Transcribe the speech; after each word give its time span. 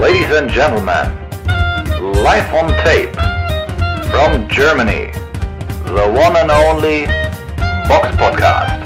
Ladies 0.00 0.30
and 0.30 0.48
gentlemen, 0.48 1.10
live 2.22 2.54
on 2.54 2.68
tape 2.84 3.12
from 4.12 4.48
Germany, 4.48 5.10
the 5.86 6.06
one 6.14 6.36
and 6.36 6.52
only 6.52 7.06
Box 7.88 8.06
Podcast. 8.16 8.80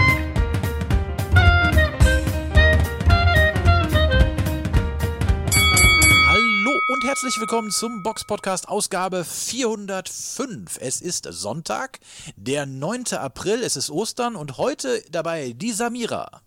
Hallo 6.28 6.72
und 6.94 7.04
herzlich 7.04 7.38
willkommen 7.38 7.70
zum 7.70 8.02
Box 8.02 8.24
Podcast 8.24 8.68
Ausgabe 8.68 9.24
405. 9.24 10.78
Es 10.80 11.02
ist 11.02 11.28
Sonntag, 11.30 12.00
der 12.36 12.64
9. 12.64 13.12
April, 13.18 13.62
es 13.62 13.76
ist 13.76 13.90
Ostern 13.90 14.34
und 14.34 14.56
heute 14.56 15.02
dabei 15.10 15.52
die 15.54 15.72
Samira. 15.72 16.41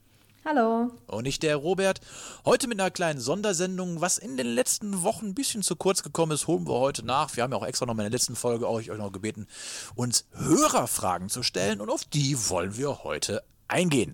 Hallo. 0.48 0.92
Und 1.08 1.24
nicht 1.24 1.42
der 1.42 1.56
Robert. 1.56 2.02
Heute 2.46 2.68
mit 2.68 2.80
einer 2.80 2.92
kleinen 2.92 3.20
Sondersendung, 3.20 4.00
was 4.00 4.20
in 4.20 4.38
den 4.38 4.46
letzten 4.46 5.02
Wochen 5.02 5.30
ein 5.30 5.34
bisschen 5.34 5.64
zu 5.64 5.76
kurz 5.76 6.04
gekommen 6.04 6.34
ist, 6.34 6.46
holen 6.46 6.68
wir 6.68 6.76
heute 6.76 7.04
nach. 7.04 7.36
Wir 7.36 7.42
haben 7.42 7.52
ja 7.52 7.58
auch 7.58 7.66
extra 7.66 7.88
noch 7.88 7.94
in 7.94 8.00
der 8.02 8.12
letzten 8.12 8.36
Folge 8.36 8.70
euch 8.70 8.90
noch 8.90 9.12
gebeten, 9.12 9.48
uns 9.96 10.28
Hörerfragen 10.34 11.30
zu 11.30 11.42
stellen 11.42 11.82
und 11.82 11.90
auf 11.90 12.04
die 12.04 12.38
wollen 12.48 12.78
wir 12.78 13.04
heute 13.04 13.42
eingehen. 13.68 14.14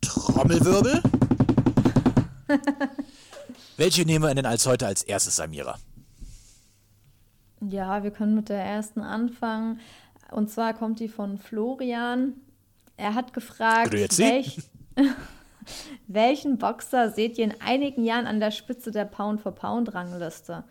Trommelwirbel. 0.00 1.00
Welche 3.76 4.04
nehmen 4.04 4.24
wir 4.24 4.34
denn 4.34 4.46
als 4.46 4.66
heute 4.66 4.88
als 4.88 5.04
erstes, 5.04 5.36
Samira? 5.36 5.78
Ja, 7.60 8.02
wir 8.02 8.10
können 8.10 8.34
mit 8.34 8.48
der 8.48 8.64
ersten 8.64 9.00
anfangen. 9.00 9.78
Und 10.32 10.50
zwar 10.50 10.74
kommt 10.74 10.98
die 10.98 11.08
von 11.08 11.38
Florian. 11.38 12.32
Er 12.96 13.14
hat 13.14 13.32
gefragt, 13.32 13.92
Du 13.92 13.98
jetzt 13.98 14.18
welch, 14.18 14.58
welchen 16.06 16.58
Boxer 16.58 17.10
seht 17.10 17.38
ihr 17.38 17.44
in 17.44 17.60
einigen 17.60 18.04
Jahren 18.04 18.26
an 18.26 18.40
der 18.40 18.50
Spitze 18.50 18.90
der 18.90 19.04
Pound-for-Pound-Rangliste? 19.04 20.64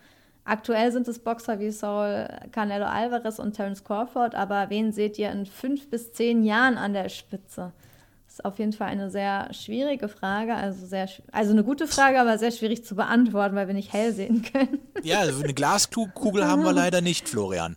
Aktuell 0.44 0.90
sind 0.90 1.06
es 1.06 1.20
Boxer 1.20 1.60
wie 1.60 1.70
Saul 1.70 2.28
Canelo 2.50 2.86
Alvarez 2.86 3.38
und 3.38 3.52
Terence 3.52 3.84
Crawford, 3.84 4.34
aber 4.34 4.70
wen 4.70 4.92
seht 4.92 5.18
ihr 5.18 5.30
in 5.30 5.46
fünf 5.46 5.88
bis 5.88 6.12
zehn 6.12 6.42
Jahren 6.42 6.76
an 6.76 6.94
der 6.94 7.08
Spitze? 7.08 7.72
Das 8.26 8.38
ist 8.38 8.44
auf 8.44 8.58
jeden 8.58 8.72
Fall 8.72 8.88
eine 8.88 9.10
sehr 9.10 9.52
schwierige 9.52 10.08
Frage, 10.08 10.54
also 10.54 10.86
sehr, 10.86 11.08
also 11.30 11.52
eine 11.52 11.62
gute 11.62 11.86
Frage, 11.86 12.18
aber 12.18 12.38
sehr 12.38 12.50
schwierig 12.50 12.84
zu 12.84 12.96
beantworten, 12.96 13.54
weil 13.54 13.68
wir 13.68 13.74
nicht 13.74 13.92
hell 13.92 14.12
sehen 14.12 14.42
können. 14.42 14.80
Ja, 15.02 15.20
also 15.20 15.44
eine 15.44 15.54
Glaskugel 15.54 16.46
haben 16.46 16.64
wir 16.64 16.72
leider 16.72 17.02
nicht, 17.02 17.28
Florian. 17.28 17.76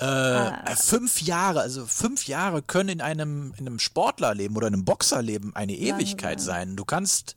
Äh, 0.00 0.76
fünf 0.76 1.20
Jahre, 1.20 1.60
also 1.60 1.84
fünf 1.84 2.26
Jahre 2.26 2.62
können 2.62 2.88
in 2.88 3.00
einem, 3.02 3.52
in 3.58 3.66
einem 3.66 3.78
Sportlerleben 3.78 4.56
oder 4.56 4.66
einem 4.66 4.86
Boxerleben 4.86 5.54
eine 5.54 5.74
Ewigkeit 5.74 6.40
sein. 6.40 6.74
Du 6.76 6.86
kannst 6.86 7.36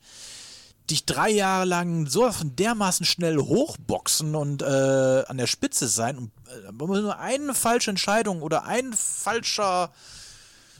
dich 0.89 1.05
drei 1.05 1.29
Jahre 1.29 1.65
lang 1.65 2.07
so 2.07 2.29
dermaßen 2.41 3.05
schnell 3.05 3.37
hochboxen 3.37 4.35
und 4.35 4.61
äh, 4.61 4.65
an 4.65 5.37
der 5.37 5.47
Spitze 5.47 5.89
sein 5.89 6.17
und 6.17 6.31
äh, 6.47 6.71
nur 6.71 7.19
eine 7.19 7.53
falsche 7.53 7.89
Entscheidung 7.89 8.41
oder 8.41 8.63
ein 8.63 8.93
falscher 8.93 9.91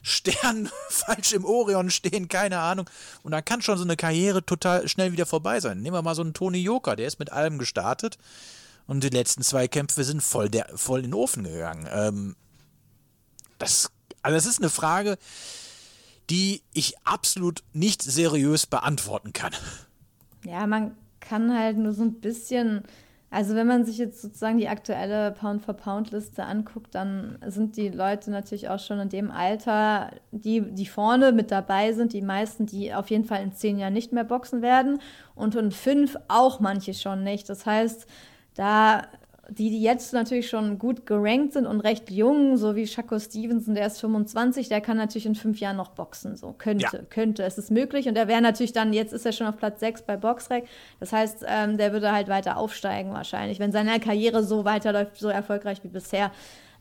Stern 0.01 0.69
falsch 0.89 1.33
im 1.33 1.43
Orion 1.43 1.89
stehen, 1.89 2.29
keine 2.29 2.59
Ahnung. 2.59 2.89
Und 3.23 3.31
dann 3.31 3.43
kann 3.43 3.61
schon 3.61 3.77
so 3.77 3.83
eine 3.83 3.97
Karriere 3.97 4.45
total 4.45 4.87
schnell 4.87 5.11
wieder 5.11 5.25
vorbei 5.25 5.59
sein. 5.59 5.81
Nehmen 5.81 5.97
wir 5.97 6.01
mal 6.01 6.15
so 6.15 6.21
einen 6.21 6.33
Tony 6.33 6.59
Joker, 6.59 6.95
der 6.95 7.07
ist 7.07 7.19
mit 7.19 7.31
allem 7.31 7.57
gestartet 7.57 8.17
und 8.87 9.03
die 9.03 9.09
letzten 9.09 9.43
zwei 9.43 9.67
Kämpfe 9.67 10.03
sind 10.03 10.21
voll, 10.21 10.49
der, 10.49 10.67
voll 10.75 10.99
in 10.99 11.11
den 11.11 11.13
Ofen 11.13 11.43
gegangen. 11.43 11.87
Ähm, 11.91 12.35
das, 13.57 13.91
also 14.21 14.35
das 14.35 14.45
ist 14.45 14.59
eine 14.59 14.69
Frage, 14.69 15.17
die 16.29 16.61
ich 16.73 16.95
absolut 17.03 17.63
nicht 17.73 18.01
seriös 18.01 18.65
beantworten 18.65 19.33
kann. 19.33 19.53
Ja, 20.45 20.67
man 20.67 20.95
kann 21.19 21.57
halt 21.57 21.77
nur 21.77 21.93
so 21.93 22.03
ein 22.03 22.15
bisschen, 22.15 22.83
also 23.29 23.55
wenn 23.55 23.67
man 23.67 23.85
sich 23.85 23.97
jetzt 23.97 24.21
sozusagen 24.21 24.57
die 24.57 24.67
aktuelle 24.67 25.31
Pound-for-Pound-Liste 25.31 26.43
anguckt, 26.43 26.93
dann 26.95 27.37
sind 27.47 27.77
die 27.77 27.89
Leute 27.89 28.31
natürlich 28.31 28.69
auch 28.69 28.79
schon 28.79 28.99
in 28.99 29.09
dem 29.09 29.31
Alter, 29.31 30.11
die, 30.31 30.61
die 30.61 30.85
vorne 30.85 31.31
mit 31.31 31.51
dabei 31.51 31.93
sind, 31.93 32.13
die 32.13 32.21
meisten, 32.21 32.65
die 32.65 32.93
auf 32.93 33.09
jeden 33.09 33.25
Fall 33.25 33.43
in 33.43 33.53
zehn 33.53 33.77
Jahren 33.77 33.93
nicht 33.93 34.11
mehr 34.11 34.25
boxen 34.25 34.61
werden 34.61 35.01
und 35.35 35.55
in 35.55 35.71
fünf 35.71 36.17
auch 36.27 36.59
manche 36.59 36.93
schon 36.93 37.23
nicht. 37.23 37.49
Das 37.49 37.65
heißt, 37.65 38.05
da 38.55 39.03
die, 39.49 39.69
die 39.69 39.81
jetzt 39.83 40.13
natürlich 40.13 40.47
schon 40.49 40.79
gut 40.79 41.05
gerankt 41.05 41.53
sind 41.53 41.65
und 41.67 41.81
recht 41.81 42.09
jung, 42.09 42.55
so 42.55 42.75
wie 42.77 42.87
Shaco 42.87 43.19
Stevenson, 43.19 43.75
der 43.75 43.87
ist 43.87 43.99
25, 43.99 44.69
der 44.69 44.79
kann 44.79 44.95
natürlich 44.95 45.25
in 45.25 45.35
fünf 45.35 45.59
Jahren 45.59 45.75
noch 45.75 45.89
boxen. 45.89 46.37
So 46.37 46.53
könnte, 46.57 46.97
Ja. 46.97 47.03
könnte. 47.09 47.43
Es 47.43 47.57
ist 47.57 47.69
möglich. 47.69 48.07
Und 48.07 48.15
der 48.15 48.29
wäre 48.29 48.41
natürlich 48.41 48.71
dann, 48.71 48.93
jetzt 48.93 49.11
ist 49.11 49.25
er 49.25 49.33
schon 49.33 49.45
auf 49.47 49.57
Platz 49.57 49.81
6 49.81 50.03
bei 50.03 50.15
Boxrec. 50.15 50.65
Das 51.01 51.11
heißt, 51.11 51.43
ähm, 51.45 51.77
der 51.77 51.91
würde 51.91 52.13
halt 52.13 52.29
weiter 52.29 52.55
aufsteigen 52.55 53.11
wahrscheinlich, 53.11 53.59
wenn 53.59 53.73
seine 53.73 53.99
Karriere 53.99 54.43
so 54.43 54.63
weiterläuft, 54.63 55.17
so 55.17 55.27
erfolgreich 55.27 55.83
wie 55.83 55.89
bisher. 55.89 56.31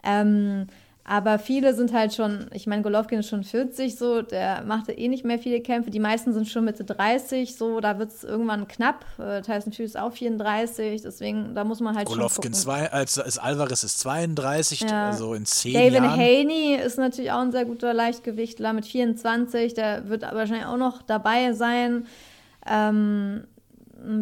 Ähm, 0.04 0.68
aber 1.04 1.40
viele 1.40 1.74
sind 1.74 1.92
halt 1.92 2.14
schon, 2.14 2.46
ich 2.52 2.68
meine, 2.68 2.82
Golovkin 2.82 3.18
ist 3.18 3.28
schon 3.28 3.42
40, 3.42 3.96
so, 3.96 4.22
der 4.22 4.62
machte 4.62 4.92
eh 4.92 5.08
nicht 5.08 5.24
mehr 5.24 5.38
viele 5.40 5.60
Kämpfe. 5.60 5.90
Die 5.90 5.98
meisten 5.98 6.32
sind 6.32 6.48
schon 6.48 6.64
Mitte 6.64 6.84
30, 6.84 7.56
so, 7.56 7.80
da 7.80 7.98
wird 7.98 8.10
es 8.12 8.22
irgendwann 8.22 8.68
knapp. 8.68 9.04
Äh, 9.18 9.42
Tyson 9.42 9.72
Fury 9.72 9.84
ist 9.84 9.98
auch 9.98 10.12
34, 10.12 11.02
deswegen, 11.02 11.56
da 11.56 11.64
muss 11.64 11.80
man 11.80 11.96
halt 11.96 12.06
Golovkin 12.06 12.28
schon 12.30 12.52
gucken. 12.52 12.54
2, 12.54 12.92
als, 12.92 13.18
als 13.18 13.38
Alvarez 13.38 13.82
ist 13.82 13.98
32, 13.98 14.82
Ja. 14.82 15.08
also 15.08 15.34
in 15.34 15.44
zehn 15.44 15.74
David 15.74 15.94
Jahren. 15.94 16.10
Haney 16.12 16.76
ist 16.76 16.98
natürlich 16.98 17.32
auch 17.32 17.40
ein 17.40 17.50
sehr 17.52 17.64
guter 17.64 17.92
Leichtgewichtler 17.92 18.72
mit 18.72 18.86
24, 18.86 19.74
der 19.74 20.08
wird 20.08 20.22
wahrscheinlich 20.22 20.66
auch 20.66 20.76
noch 20.76 21.02
dabei 21.02 21.52
sein. 21.52 22.06
Ähm, 22.64 23.42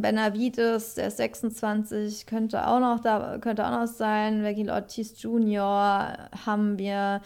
Benavides, 0.01 0.95
der 0.95 1.09
ist 1.09 1.17
26, 1.19 2.27
könnte 2.27 2.67
auch 2.67 2.81
noch 2.81 3.01
da, 3.01 3.39
könnte 3.39 3.67
auch 3.67 3.81
noch 3.81 3.87
sein. 3.87 4.43
Vergil 4.43 4.71
Ortiz 4.71 5.21
Jr. 5.23 6.17
haben 6.45 6.79
wir 6.79 7.21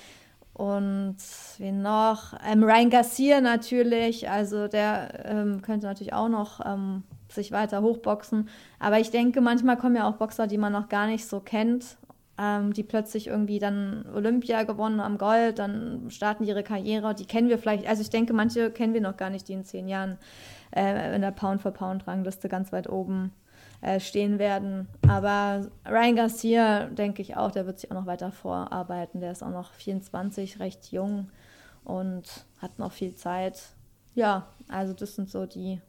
und 0.55 1.17
wen 1.59 1.83
noch? 1.83 2.35
Ähm, 2.47 2.63
Ryan 2.63 2.89
Garcia 2.89 3.41
natürlich, 3.41 4.31
also 4.31 4.69
der 4.69 5.25
ähm, 5.25 5.63
könnte 5.63 5.87
natürlich 5.87 6.13
auch 6.13 6.29
noch 6.29 6.65
ähm, 6.65 7.03
sich 7.29 7.51
weiter 7.51 7.83
hochboxen. 7.83 8.49
Aber 8.79 9.01
ich 9.01 9.11
denke, 9.11 9.41
manchmal 9.41 9.77
kommen 9.77 9.97
ja 9.97 10.09
auch 10.09 10.15
Boxer, 10.15 10.47
die 10.47 10.59
man 10.59 10.73
noch 10.73 10.89
gar 10.89 11.09
nicht 11.09 11.27
so 11.27 11.41
kennt, 11.41 11.97
ähm, 12.39 12.73
die 12.73 12.85
plötzlich 12.85 13.27
irgendwie 13.27 13.59
dann 13.59 14.07
Olympia 14.15 14.63
gewonnen 14.63 15.03
haben, 15.03 15.19
Gold, 15.19 15.59
dann 15.59 16.09
starten 16.11 16.45
ihre 16.45 16.63
Karriere. 16.63 17.17
Die 17.17 17.27
kennen 17.27 17.49
wir 17.49 17.59
vielleicht, 17.59 17.89
also 17.89 18.03
ich 18.03 18.11
denke, 18.11 18.33
manche 18.33 18.71
kennen 18.71 18.95
wir 18.95 19.01
noch 19.01 19.17
gar 19.17 19.31
nicht, 19.31 19.49
die 19.49 19.55
in 19.55 19.65
zehn 19.65 19.89
Jahren 19.89 20.19
äh, 20.75 21.15
in 21.15 21.23
der 21.23 21.31
Pound-for-Pound-Rangliste 21.31 22.49
ganz 22.49 22.73
weit 22.73 22.89
oben 22.89 23.33
äh, 23.81 24.01
stehen 24.01 24.39
werden. 24.39 24.89
Aber 25.09 25.69
Ryan 25.87 26.17
Garcia, 26.17 26.87
denke 26.87 27.23
ich 27.23 27.37
auch, 27.37 27.51
der 27.51 27.67
wird 27.67 27.79
sich 27.79 27.91
auch 27.91 27.97
noch 27.97 28.07
weiter 28.07 28.33
vorarbeiten. 28.33 29.21
Der 29.21 29.33
ist 29.33 29.43
auch 29.43 29.51
noch 29.51 29.73
24, 29.73 30.59
recht 30.59 30.91
jung 30.91 31.31
und 31.85 32.47
hat 32.59 32.79
noch 32.79 32.93
viel 32.93 33.15
Zeit. 33.15 33.61
Ja, 34.15 34.47
also 34.69 34.95
das 34.95 35.15
sind 35.15 35.31
so 35.31 35.47
die, 35.47 35.81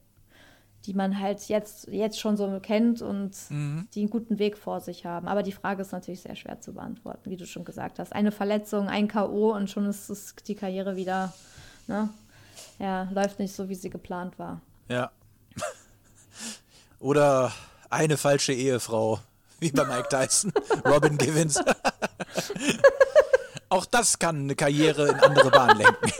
die 0.86 0.94
man 0.94 1.20
halt 1.20 1.48
jetzt, 1.48 1.88
jetzt 1.88 2.20
schon 2.20 2.38
so 2.38 2.60
kennt 2.60 3.02
und 3.02 3.32
die 3.50 4.02
einen 4.02 4.10
guten 4.10 4.40
Weg 4.40 4.58
vor 4.58 4.82
sich 4.82 5.06
haben. 5.06 5.28
Aber 5.28 5.42
die 5.42 5.52
Frage 5.52 5.82
ist 5.82 5.92
natürlich 5.92 6.22
sehr 6.22 6.36
schwer 6.36 6.60
zu 6.60 6.74
beantworten, 6.74 7.30
wie 7.30 7.38
du 7.38 7.46
schon 7.46 7.66
gesagt 7.66 8.00
hast. 8.00 8.14
Eine 8.14 8.32
Verletzung, 8.32 8.88
ein 8.88 9.08
K.O. 9.08 9.54
und 9.54 9.70
schon 9.70 9.86
ist, 9.86 10.10
ist 10.10 10.48
die 10.48 10.56
Karriere 10.56 10.96
wieder, 10.96 11.34
ne? 11.88 12.10
Ja, 12.80 13.10
läuft 13.12 13.40
nicht 13.40 13.54
so, 13.54 13.70
wie 13.70 13.76
sie 13.76 13.90
geplant 13.90 14.38
war. 14.38 14.60
Ja. 14.88 15.12
Oder 17.00 17.52
eine 17.90 18.18
falsche 18.18 18.54
Ehefrau, 18.54 19.20
wie 19.60 19.72
bei 19.72 19.86
Mike 19.86 20.10
Tyson, 20.10 20.54
Robin 20.86 21.18
Givens. 21.18 21.60
Auch 23.70 23.86
das 23.86 24.20
kann 24.20 24.42
eine 24.42 24.56
Karriere 24.56 25.10
in 25.10 25.16
andere 25.16 25.50
Bahnen 25.50 25.80
lenken. 25.80 26.12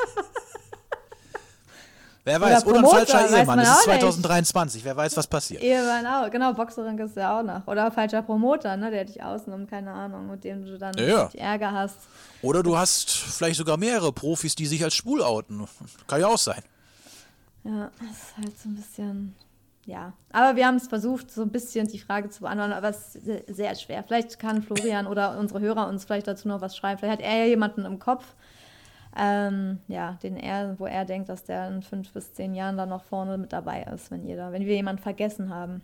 Wer 2.24 2.42
weiß, 2.42 2.66
oder, 2.66 2.78
ein 2.78 2.82
Promoter, 2.82 3.06
falscher 3.06 3.38
Ehemann. 3.38 3.46
man 3.46 3.60
Es 3.60 3.70
ist 3.70 3.88
auch 3.88 3.88
nicht. 3.88 4.02
2023, 4.02 4.84
wer 4.84 4.98
weiß, 4.98 5.16
was 5.16 5.28
passiert. 5.28 5.62
Ehemann 5.62 6.08
auch, 6.08 6.32
genau, 6.32 6.54
Boxerin 6.54 6.98
ist 6.98 7.16
ja 7.16 7.40
auch 7.40 7.44
noch. 7.44 7.68
Oder 7.68 7.92
falscher 7.92 8.24
Promoter, 8.24 8.76
ne, 8.78 8.90
der 8.90 9.06
dich 9.06 9.22
ausnimmt, 9.22 9.70
keine 9.70 9.94
Ahnung, 9.94 10.32
mit 10.32 10.44
dem 10.44 10.66
du 10.66 10.76
dann 10.80 10.98
Ja, 10.98 11.30
Ärger 11.36 11.72
hast. 11.72 11.98
Oder 12.42 12.64
du 12.64 12.76
hast 12.76 13.12
vielleicht 13.12 13.58
sogar 13.58 13.78
mehrere 13.78 14.12
Profis, 14.12 14.56
die 14.56 14.66
sich 14.66 14.84
als 14.84 14.96
schwul 14.96 15.22
outen. 15.22 15.68
Kann 16.08 16.20
ja 16.20 16.28
auch 16.28 16.40
sein. 16.40 16.64
Ja, 17.66 17.92
das 18.00 18.12
ist 18.18 18.38
halt 18.38 18.58
so 18.60 18.70
ein 18.70 18.76
bisschen, 18.76 19.36
ja. 19.86 20.14
Aber 20.32 20.56
wir 20.56 20.68
haben 20.68 20.76
es 20.76 20.88
versucht, 20.88 21.32
so 21.32 21.42
ein 21.42 21.50
bisschen 21.52 21.88
die 21.88 22.00
Frage 22.00 22.30
zu 22.30 22.42
beantworten, 22.42 22.74
aber 22.74 22.90
es 22.90 23.16
ist 23.16 23.26
se- 23.26 23.44
sehr 23.48 23.74
schwer. 23.76 24.04
Vielleicht 24.04 24.38
kann 24.40 24.62
Florian 24.62 25.08
oder 25.08 25.38
unsere 25.40 25.60
Hörer 25.60 25.88
uns 25.88 26.06
vielleicht 26.06 26.28
dazu 26.28 26.48
noch 26.48 26.62
was 26.62 26.78
schreiben. 26.78 27.00
Vielleicht 27.00 27.20
hat 27.22 27.26
er 27.28 27.38
ja 27.40 27.46
jemanden 27.46 27.84
im 27.86 27.98
Kopf, 28.00 28.24
ähm, 29.18 29.80
ja, 29.88 30.14
den 30.22 30.38
er, 30.38 30.78
wo 30.80 30.86
er 30.86 31.06
denkt, 31.06 31.30
dass 31.30 31.44
der 31.44 31.68
in 31.70 31.82
fünf 31.82 32.12
bis 32.14 32.34
zehn 32.34 32.54
Jahren 32.54 32.78
dann 32.78 32.90
noch 32.90 33.04
vorne 33.04 33.38
mit 33.38 33.52
dabei 33.52 33.82
ist, 33.84 34.12
wenn 34.12 34.26
jeder, 34.26 34.52
wenn 34.52 34.66
wir 34.66 34.76
jemanden 34.76 35.02
vergessen 35.02 35.50
haben. 35.50 35.82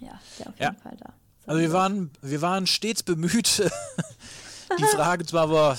Ja, 0.00 0.18
der 0.38 0.48
auf 0.48 0.58
Ja. 0.58 0.68
jeden 0.70 0.80
Fall 0.82 0.96
da. 0.98 1.12
Also 1.46 1.60
wir 1.60 1.72
waren, 1.72 2.10
wir 2.22 2.40
waren 2.40 2.66
stets 2.66 3.02
bemüht, 3.02 3.58
die 4.78 4.84
Frage 4.84 5.26
zwar, 5.26 5.42
aber 5.42 5.76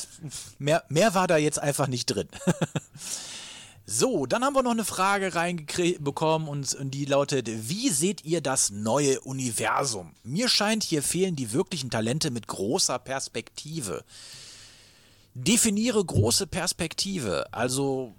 mehr, 0.59 0.83
mehr 0.89 1.15
war 1.15 1.25
da 1.27 1.37
jetzt 1.37 1.57
einfach 1.59 1.87
nicht 1.87 2.05
drin. 2.07 2.27
So, 3.95 4.25
dann 4.25 4.43
haben 4.43 4.55
wir 4.55 4.63
noch 4.63 4.71
eine 4.71 4.85
Frage 4.85 5.35
reinbekommen 5.35 6.47
und, 6.47 6.75
die 6.79 7.05
lautet, 7.05 7.47
wie 7.69 7.89
seht 7.89 8.25
ihr 8.25 8.41
das 8.41 8.71
neue 8.71 9.21
Universum? 9.21 10.15
Mir 10.23 10.49
scheint, 10.49 10.81
hier 10.81 11.03
fehlen 11.03 11.35
die 11.35 11.51
wirklichen 11.51 11.91
Talente 11.91 12.31
mit 12.31 12.47
großer 12.47 12.97
Perspektive. 12.97 14.03
Definiere 15.35 16.03
große 16.03 16.47
Perspektive. 16.47 17.45
Also, 17.53 18.15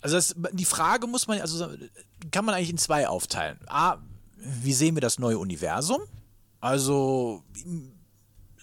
also 0.00 0.16
das, 0.16 0.34
die 0.50 0.64
Frage 0.64 1.06
muss 1.06 1.28
man, 1.28 1.40
also 1.40 1.68
kann 2.32 2.44
man 2.44 2.56
eigentlich 2.56 2.70
in 2.70 2.78
zwei 2.78 3.06
aufteilen. 3.06 3.60
A, 3.68 3.98
wie 4.38 4.72
sehen 4.72 4.96
wir 4.96 5.02
das 5.02 5.20
neue 5.20 5.38
Universum? 5.38 6.00
Also, 6.58 7.44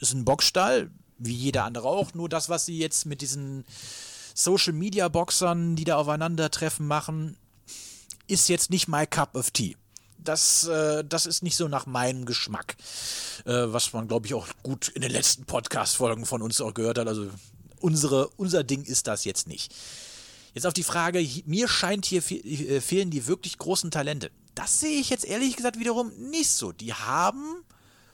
ist 0.02 0.12
ein 0.12 0.26
Boxstall, 0.26 0.92
wie 1.18 1.36
jeder 1.36 1.64
andere 1.64 1.88
auch, 1.88 2.14
nur 2.14 2.28
das, 2.28 2.50
was 2.50 2.66
sie 2.66 2.80
jetzt 2.80 3.06
mit 3.06 3.22
diesen 3.22 3.64
Social 4.34 4.74
Media 4.74 5.08
Boxern, 5.08 5.76
die 5.76 5.84
da 5.84 5.98
aufeinandertreffen, 5.98 6.88
machen, 6.88 7.38
ist 8.28 8.50
jetzt 8.50 8.70
nicht 8.70 8.88
my 8.88 9.06
cup 9.06 9.36
of 9.36 9.52
tea. 9.52 9.76
Das, 10.18 10.66
äh, 10.66 11.04
das 11.04 11.26
ist 11.26 11.44
nicht 11.44 11.58
so 11.58 11.68
nach 11.68 11.86
meinem 11.86 12.26
Geschmack, 12.26 12.78
äh, 13.46 13.52
was 13.52 13.92
man, 13.92 14.08
glaube 14.08 14.26
ich, 14.26 14.34
auch 14.34 14.48
gut 14.64 14.88
in 14.90 15.02
den 15.02 15.12
letzten 15.12 15.46
Podcast-Folgen 15.46 16.26
von 16.26 16.42
uns 16.42 16.62
auch 16.62 16.74
gehört 16.74 16.98
hat. 16.98 17.08
Also 17.08 17.30
unsere, 17.80 18.30
unser 18.38 18.64
Ding 18.64 18.84
ist 18.84 19.08
das 19.08 19.26
jetzt 19.26 19.48
nicht. 19.48 19.74
Jetzt 20.54 20.66
auf 20.66 20.74
die 20.74 20.84
Frage, 20.84 21.28
mir 21.46 21.68
scheint 21.68 22.06
hier 22.06 22.24
äh, 22.32 22.80
fehlen 22.80 23.10
die 23.10 23.28
wirklich 23.28 23.58
großen 23.58 23.92
Talente. 23.92 24.32
Das 24.56 24.80
sehe 24.80 25.00
ich 25.00 25.10
jetzt 25.10 25.26
ehrlich 25.26 25.56
gesagt 25.58 25.80
wiederum 25.80 26.12
nicht 26.30 26.52
so. 26.52 26.72
Die 26.72 26.94
haben 26.94 27.64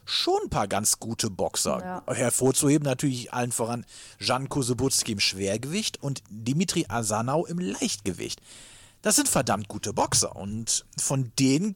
schon 0.10 0.40
ein 0.44 0.50
paar 0.50 0.68
ganz 0.68 1.00
gute 1.00 1.30
Boxer. 1.30 2.04
Ja. 2.08 2.14
Hervorzuheben 2.14 2.86
natürlich 2.86 3.34
allen 3.34 3.52
voran 3.52 3.86
Jan 4.20 4.50
Kosebutski 4.50 5.14
im 5.14 5.20
Schwergewicht 5.20 6.02
und 6.02 6.24
Dimitri 6.30 6.86
Asanau 6.88 7.46
im 7.46 7.60
Leichtgewicht. 7.60 8.42
Das 9.02 9.16
sind 9.16 9.30
verdammt 9.30 9.68
gute 9.68 9.94
Boxer 9.94 10.36
und 10.36 10.86
von 10.98 11.32
denen 11.40 11.76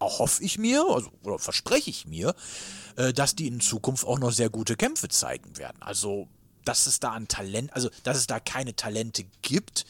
hoffe 0.00 0.42
ich 0.42 0.58
mir, 0.58 0.84
also, 0.86 1.10
oder 1.22 1.38
verspreche 1.38 1.88
ich 1.88 2.06
mir, 2.06 2.34
äh, 2.96 3.12
dass 3.12 3.34
die 3.34 3.46
in 3.46 3.60
Zukunft 3.60 4.04
auch 4.04 4.18
noch 4.18 4.32
sehr 4.32 4.50
gute 4.50 4.76
Kämpfe 4.76 5.08
zeigen 5.08 5.56
werden. 5.56 5.80
Also, 5.80 6.28
dass 6.64 6.86
es 6.86 7.00
da 7.00 7.12
an 7.12 7.28
Talent, 7.28 7.72
also 7.72 7.88
dass 8.02 8.18
es 8.18 8.26
da 8.26 8.40
keine 8.40 8.76
Talente 8.76 9.24
gibt, 9.42 9.86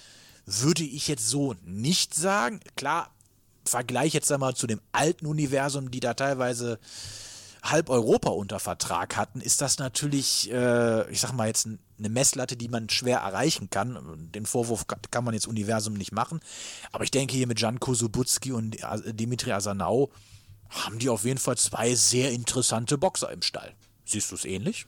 würde 0.46 0.84
ich 0.84 1.08
jetzt 1.08 1.28
so 1.28 1.54
nicht 1.64 2.14
sagen. 2.14 2.60
Klar, 2.76 3.10
Vergleich 3.66 4.12
jetzt 4.12 4.30
einmal 4.30 4.54
zu 4.54 4.66
dem 4.66 4.80
alten 4.92 5.26
Universum, 5.26 5.90
die 5.90 6.00
da 6.00 6.12
teilweise 6.12 6.78
halb 7.64 7.88
Europa 7.88 8.30
unter 8.30 8.60
Vertrag 8.60 9.16
hatten, 9.16 9.40
ist 9.40 9.60
das 9.60 9.78
natürlich, 9.78 10.52
äh, 10.52 11.10
ich 11.10 11.20
sag 11.20 11.32
mal 11.32 11.48
jetzt 11.48 11.66
eine 11.66 12.08
Messlatte, 12.08 12.56
die 12.56 12.68
man 12.68 12.90
schwer 12.90 13.18
erreichen 13.18 13.70
kann. 13.70 14.30
Den 14.34 14.46
Vorwurf 14.46 14.86
kann 14.86 15.24
man 15.24 15.34
jetzt 15.34 15.46
Universum 15.46 15.94
nicht 15.94 16.12
machen. 16.12 16.40
Aber 16.92 17.04
ich 17.04 17.10
denke 17.10 17.34
hier 17.34 17.46
mit 17.46 17.60
Jan 17.60 17.80
Kosubutski 17.80 18.52
und 18.52 18.76
Dimitri 19.06 19.52
Asanau 19.52 20.10
haben 20.68 20.98
die 20.98 21.08
auf 21.08 21.24
jeden 21.24 21.38
Fall 21.38 21.56
zwei 21.56 21.94
sehr 21.94 22.32
interessante 22.32 22.98
Boxer 22.98 23.30
im 23.32 23.42
Stall. 23.42 23.72
Siehst 24.04 24.30
du 24.30 24.34
es 24.34 24.44
ähnlich? 24.44 24.86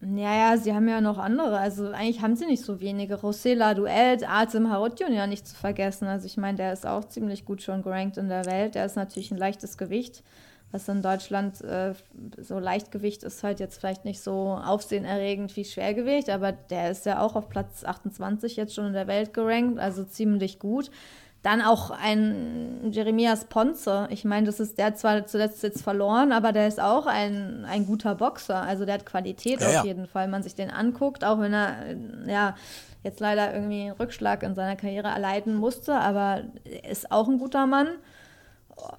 Ja, 0.00 0.34
ja, 0.34 0.56
sie 0.56 0.72
haben 0.72 0.88
ja 0.88 1.02
noch 1.02 1.18
andere. 1.18 1.58
Also 1.58 1.88
eigentlich 1.88 2.22
haben 2.22 2.36
sie 2.36 2.46
nicht 2.46 2.64
so 2.64 2.80
wenige. 2.80 3.16
Rosela 3.16 3.74
Duelt, 3.74 4.26
Azim 4.26 4.70
Harutjun 4.70 5.12
ja 5.12 5.26
nicht 5.26 5.46
zu 5.46 5.54
vergessen. 5.54 6.06
Also 6.06 6.24
ich 6.24 6.38
meine, 6.38 6.56
der 6.56 6.72
ist 6.72 6.86
auch 6.86 7.06
ziemlich 7.06 7.44
gut 7.44 7.60
schon 7.60 7.82
gerankt 7.82 8.16
in 8.16 8.30
der 8.30 8.46
Welt. 8.46 8.76
Der 8.76 8.86
ist 8.86 8.96
natürlich 8.96 9.30
ein 9.30 9.36
leichtes 9.36 9.76
Gewicht 9.76 10.22
was 10.72 10.88
in 10.88 11.02
Deutschland 11.02 11.60
äh, 11.62 11.94
so 12.38 12.58
Leichtgewicht 12.58 13.22
ist 13.24 13.42
halt 13.42 13.60
jetzt 13.60 13.78
vielleicht 13.78 14.04
nicht 14.04 14.20
so 14.20 14.60
aufsehenerregend 14.64 15.56
wie 15.56 15.64
Schwergewicht, 15.64 16.30
aber 16.30 16.52
der 16.52 16.90
ist 16.90 17.06
ja 17.06 17.20
auch 17.20 17.34
auf 17.34 17.48
Platz 17.48 17.84
28 17.84 18.56
jetzt 18.56 18.74
schon 18.74 18.86
in 18.86 18.92
der 18.92 19.06
Welt 19.06 19.34
gerankt, 19.34 19.80
also 19.80 20.04
ziemlich 20.04 20.58
gut. 20.58 20.90
Dann 21.42 21.62
auch 21.62 21.90
ein 21.90 22.90
Jeremias 22.92 23.46
Ponce. 23.46 24.06
Ich 24.10 24.26
meine, 24.26 24.44
das 24.44 24.60
ist 24.60 24.76
der 24.76 24.94
zwar 24.94 25.26
zuletzt 25.26 25.62
jetzt 25.62 25.80
verloren, 25.82 26.32
aber 26.32 26.52
der 26.52 26.68
ist 26.68 26.78
auch 26.78 27.06
ein, 27.06 27.64
ein 27.64 27.86
guter 27.86 28.14
Boxer. 28.14 28.60
Also 28.60 28.84
der 28.84 28.94
hat 28.94 29.06
Qualität 29.06 29.62
ja, 29.62 29.66
auf 29.66 29.72
ja. 29.72 29.84
jeden 29.84 30.06
Fall, 30.06 30.24
wenn 30.24 30.32
man 30.32 30.42
sich 30.42 30.54
den 30.54 30.70
anguckt, 30.70 31.24
auch 31.24 31.40
wenn 31.40 31.54
er 31.54 31.96
ja 32.26 32.54
jetzt 33.02 33.20
leider 33.20 33.54
irgendwie 33.54 33.84
einen 33.84 33.92
Rückschlag 33.92 34.42
in 34.42 34.54
seiner 34.54 34.76
Karriere 34.76 35.08
erleiden 35.08 35.54
musste, 35.54 35.94
aber 35.94 36.42
ist 36.86 37.10
auch 37.10 37.26
ein 37.26 37.38
guter 37.38 37.66
Mann 37.66 37.88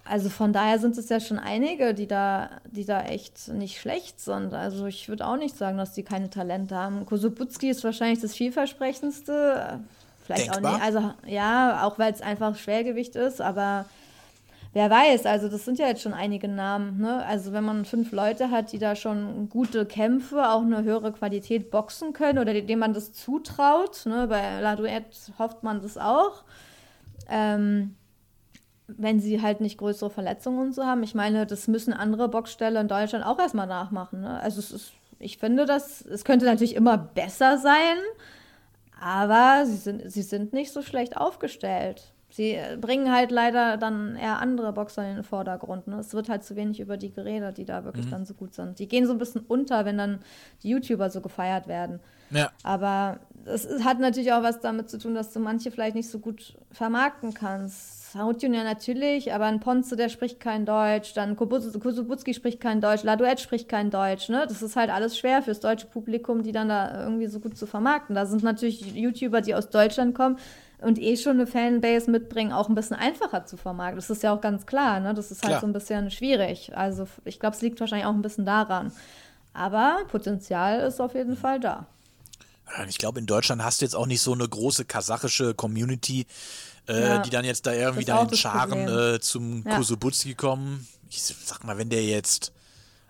also 0.04 0.30
von 0.30 0.54
daher 0.54 0.80
sind 0.80 0.98
es 0.98 1.10
ja 1.10 1.19
schon 1.19 1.39
einige, 1.39 1.94
die 1.94 2.07
da, 2.07 2.50
die 2.66 2.86
da 2.86 3.01
echt 3.04 3.48
nicht 3.50 3.80
schlecht 3.80 4.19
sind. 4.19 4.54
Also 4.54 4.86
ich 4.86 5.10
würde 5.10 5.25
auch 5.25 5.38
nicht 5.38 5.57
sagen, 5.57 5.78
dass 5.78 5.94
die 5.94 6.04
keine 6.04 6.30
Talente 6.30 6.75
haben. 6.75 7.06
Kosubutski 7.06 7.69
ist 7.69 7.83
wahrscheinlich 7.83 8.19
das 8.19 8.33
vielversprechendste. 8.33 9.80
Vielleicht 10.24 10.54
Denkbar. 10.54 10.72
auch 10.72 10.78
nicht. 10.78 10.86
Also 10.86 11.13
ja, 11.25 11.86
auch 11.86 12.00
weil 12.00 12.13
es 12.13 12.22
einfach 12.22 12.56
Schwergewicht 12.56 13.16
ist, 13.16 13.42
aber 13.42 13.86
wer 14.74 14.89
weiß, 14.89 15.25
also 15.25 15.48
das 15.50 15.66
sind 15.66 15.80
ja 15.80 15.88
jetzt 15.88 16.01
schon 16.01 16.13
einige 16.13 16.48
Namen. 16.48 17.00
Ne? 17.00 17.25
Also 17.25 17.54
wenn 17.54 17.63
man 17.63 17.86
fünf 17.86 18.12
Leute 18.12 18.51
hat, 18.51 18.72
die 18.72 18.80
da 18.80 18.95
schon 18.95 19.50
gute 19.50 19.86
Kämpfe, 19.86 20.50
auch 20.50 20.62
eine 20.62 20.83
höhere 20.83 21.12
Qualität 21.12 21.72
boxen 21.72 22.13
können 22.13 22.39
oder 22.39 22.54
denen 22.54 22.80
man 22.80 22.94
das 22.94 23.13
zutraut, 23.13 24.06
ne? 24.06 24.28
bei 24.28 24.62
La 24.62 24.75
Duette 24.75 25.16
hofft 25.38 25.63
man 25.63 25.81
das 25.81 25.98
auch. 25.98 26.44
Ähm, 27.30 27.95
wenn 28.98 29.20
sie 29.20 29.42
halt 29.42 29.62
nicht 29.62 29.78
größere 29.78 30.10
Verletzungen 30.10 30.60
und 30.60 30.76
so 30.76 30.86
haben. 30.86 31.04
Ich 31.04 31.16
meine, 31.16 31.46
das 31.46 31.68
müssen 31.68 31.94
andere 31.94 32.30
Boxställe 32.30 32.80
in 32.80 32.88
Deutschland 32.88 33.26
auch 33.26 33.40
erstmal 33.40 33.68
nachmachen. 33.68 34.22
Ne? 34.22 34.40
Also 34.42 34.60
es 34.60 34.72
ist, 34.72 34.94
ich 35.20 35.38
finde, 35.38 35.66
das, 35.66 36.02
es 36.06 36.26
könnte 36.26 36.46
natürlich 36.46 36.76
immer 36.76 36.98
besser 36.98 37.58
sein, 37.58 37.98
aber 39.00 39.66
sie 39.66 39.78
sind, 39.78 40.12
sie 40.12 40.22
sind 40.22 40.54
nicht 40.54 40.72
so 40.72 40.82
schlecht 40.82 41.18
aufgestellt. 41.18 42.14
Sie 42.30 42.58
bringen 42.80 43.12
halt 43.12 43.30
leider 43.30 43.76
dann 43.76 44.16
eher 44.16 44.40
andere 44.40 44.72
Boxer 44.72 45.08
in 45.08 45.16
den 45.16 45.24
Vordergrund. 45.24 45.88
Ne? 45.88 46.00
Es 46.00 46.14
wird 46.14 46.30
halt 46.30 46.46
zu 46.46 46.56
wenig 46.56 46.80
über 46.80 46.96
die 46.96 47.12
geredet, 47.12 47.58
die 47.58 47.66
da 47.66 47.84
wirklich 47.84 48.06
mhm. 48.06 48.12
dann 48.12 48.26
so 48.26 48.34
gut 48.34 48.54
sind. 48.54 48.80
Die 48.80 48.88
gehen 48.88 49.06
so 49.06 49.12
ein 49.12 49.18
bisschen 49.18 49.42
unter, 49.42 49.84
wenn 49.84 49.98
dann 49.98 50.20
die 50.64 50.70
YouTuber 50.70 51.10
so 51.10 51.20
gefeiert 51.20 51.68
werden. 51.68 52.00
Ja. 52.30 52.50
Aber 52.64 53.20
es 53.44 53.68
hat 53.84 54.00
natürlich 54.00 54.32
auch 54.32 54.44
was 54.44 54.62
damit 54.62 54.90
zu 54.90 54.98
tun, 54.98 55.14
dass 55.14 55.34
du 55.34 55.40
manche 55.40 55.72
vielleicht 55.72 55.96
nicht 55.96 56.10
so 56.10 56.20
gut 56.20 56.56
vermarkten 56.72 57.34
kannst 57.34 58.00
Ja 58.13 58.63
natürlich, 58.63 59.34
aber 59.34 59.46
ein 59.46 59.60
Ponce, 59.60 59.96
der 59.96 60.10
spricht 60.10 60.40
kein 60.40 60.66
Deutsch, 60.66 61.13
dann 61.13 61.36
Kusubutski 61.36 62.34
spricht 62.34 62.60
kein 62.60 62.81
Deutsch, 62.81 63.04
Laduet 63.04 63.40
spricht 63.40 63.69
kein 63.69 63.90
Deutsch, 63.90 64.30
ne? 64.30 64.46
Das 64.48 64.62
ist 64.62 64.75
halt 64.75 64.90
alles 64.90 65.18
schwer 65.18 65.42
fürs 65.42 65.60
deutsche 65.60 65.88
Publikum, 65.88 66.44
die 66.44 66.52
dann 66.52 66.69
da 66.69 67.04
irgendwie 67.04 67.28
so 67.28 67.40
gut 67.40 67.58
zu 67.58 67.66
vermarkten. 67.66 68.16
Da 68.16 68.25
sind 68.25 68.44
natürlich 68.44 68.94
YouTuber, 68.94 69.42
die 69.42 69.56
aus 69.56 69.69
Deutschland 69.69 70.16
kommen 70.16 70.38
und 70.81 71.00
eh 71.00 71.16
schon 71.16 71.34
eine 71.34 71.48
Fanbase 71.48 72.10
mitbringen, 72.10 72.52
auch 72.52 72.68
ein 72.68 72.75
bisschen 72.75 72.98
einfacher 72.98 73.46
zu 73.46 73.56
vermarkten. 73.56 73.98
Das 73.98 74.10
ist 74.10 74.24
ja 74.24 74.36
auch 74.36 74.42
ganz 74.42 74.66
klar, 74.66 75.00
ne? 75.00 75.14
Das 75.14 75.31
ist 75.31 75.44
halt 75.44 75.52
klar. 75.52 75.62
so 75.62 75.68
ein 75.68 75.74
bisschen 75.74 76.12
schwierig. 76.12 76.76
Also 76.76 77.07
ich 77.24 77.40
glaube, 77.40 77.56
es 77.56 77.62
liegt 77.62 77.80
wahrscheinlich 77.80 78.07
auch 78.07 78.14
ein 78.14 78.21
bisschen 78.21 78.45
daran. 78.45 78.92
Aber 79.54 80.00
Potenzial 80.09 80.81
ist 80.81 81.00
auf 81.00 81.14
jeden 81.14 81.38
Fall 81.38 81.59
da. 81.59 81.85
Ich 82.88 82.97
glaube, 82.97 83.19
in 83.19 83.26
Deutschland 83.26 83.64
hast 83.64 83.81
du 83.81 83.85
jetzt 83.85 83.95
auch 83.95 84.06
nicht 84.06 84.21
so 84.21 84.31
eine 84.31 84.47
große 84.47 84.85
kasachische 84.85 85.54
Community, 85.54 86.26
äh, 86.88 87.02
ja, 87.02 87.19
die 87.19 87.30
dann 87.30 87.45
jetzt 87.45 87.66
da 87.66 87.73
irgendwie 87.73 88.06
da 88.06 88.23
in 88.23 88.35
Scharen 88.35 88.88
äh, 88.88 89.19
zum 89.19 89.64
ja. 89.66 89.78
Kusubutski 89.78 90.35
kommen. 90.35 90.88
Ich 91.09 91.21
sag 91.21 91.64
mal, 91.64 91.78
wenn 91.78 91.90
der 91.90 92.04
jetzt 92.04 92.54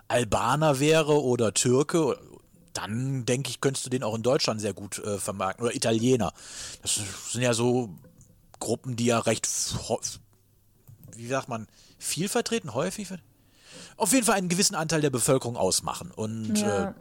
Albaner 0.08 0.80
wäre 0.80 1.22
oder 1.22 1.54
Türke, 1.54 2.18
dann 2.74 3.26
denke 3.26 3.50
ich, 3.50 3.62
könntest 3.62 3.86
du 3.86 3.90
den 3.90 4.04
auch 4.04 4.16
in 4.16 4.24
Deutschland 4.24 4.62
sehr 4.62 4.74
gut 4.74 5.00
äh, 5.00 5.18
vermarkten. 5.18 5.66
Oder 5.66 5.76
Italiener. 5.76 6.34
Das 6.82 7.00
sind 7.32 7.42
ja 7.42 7.54
so 7.54 7.90
Gruppen, 8.60 8.96
die 8.96 9.06
ja 9.06 9.20
recht, 9.20 9.48
wie 11.16 11.28
sagt 11.28 11.50
man, 11.50 11.68
viel 11.98 12.30
vertreten, 12.30 12.74
häufig. 12.74 13.10
Auf 13.98 14.14
jeden 14.14 14.26
Fall 14.26 14.36
einen 14.36 14.50
gewissen 14.50 14.76
Anteil 14.76 15.02
der 15.02 15.10
Bevölkerung 15.10 15.58
ausmachen. 15.58 16.12
Und 16.12 16.60
ja. 16.60 16.90
äh, 16.90 16.94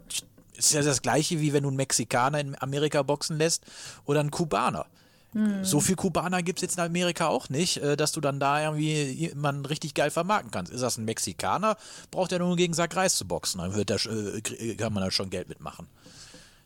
ist 0.56 0.72
ja 0.72 0.82
das 0.82 1.02
gleiche, 1.02 1.40
wie 1.40 1.52
wenn 1.52 1.62
du 1.62 1.68
einen 1.68 1.76
Mexikaner 1.76 2.40
in 2.40 2.60
Amerika 2.60 3.02
boxen 3.02 3.38
lässt 3.38 3.64
oder 4.04 4.20
einen 4.20 4.30
Kubaner. 4.30 4.86
Hm. 5.32 5.64
So 5.64 5.80
viel 5.80 5.96
Kubaner 5.96 6.42
gibt 6.42 6.58
es 6.58 6.62
jetzt 6.62 6.78
in 6.78 6.84
Amerika 6.84 7.28
auch 7.28 7.48
nicht, 7.48 7.76
äh, 7.78 7.96
dass 7.96 8.12
du 8.12 8.20
dann 8.20 8.40
da 8.40 8.62
irgendwie 8.62 9.04
jemanden 9.04 9.64
richtig 9.64 9.94
geil 9.94 10.10
vermarkten 10.10 10.50
kannst. 10.50 10.72
Ist 10.72 10.80
das 10.80 10.98
ein 10.98 11.04
Mexikaner, 11.04 11.76
braucht 12.10 12.32
er 12.32 12.40
nur 12.40 12.56
gegen 12.56 12.74
Sack 12.74 12.96
Reis 12.96 13.16
zu 13.16 13.26
boxen, 13.26 13.60
dann 13.60 13.74
wird 13.74 13.90
der, 13.90 14.04
äh, 14.06 14.74
kann 14.74 14.92
man 14.92 15.04
da 15.04 15.10
schon 15.10 15.30
Geld 15.30 15.48
mitmachen. 15.48 15.86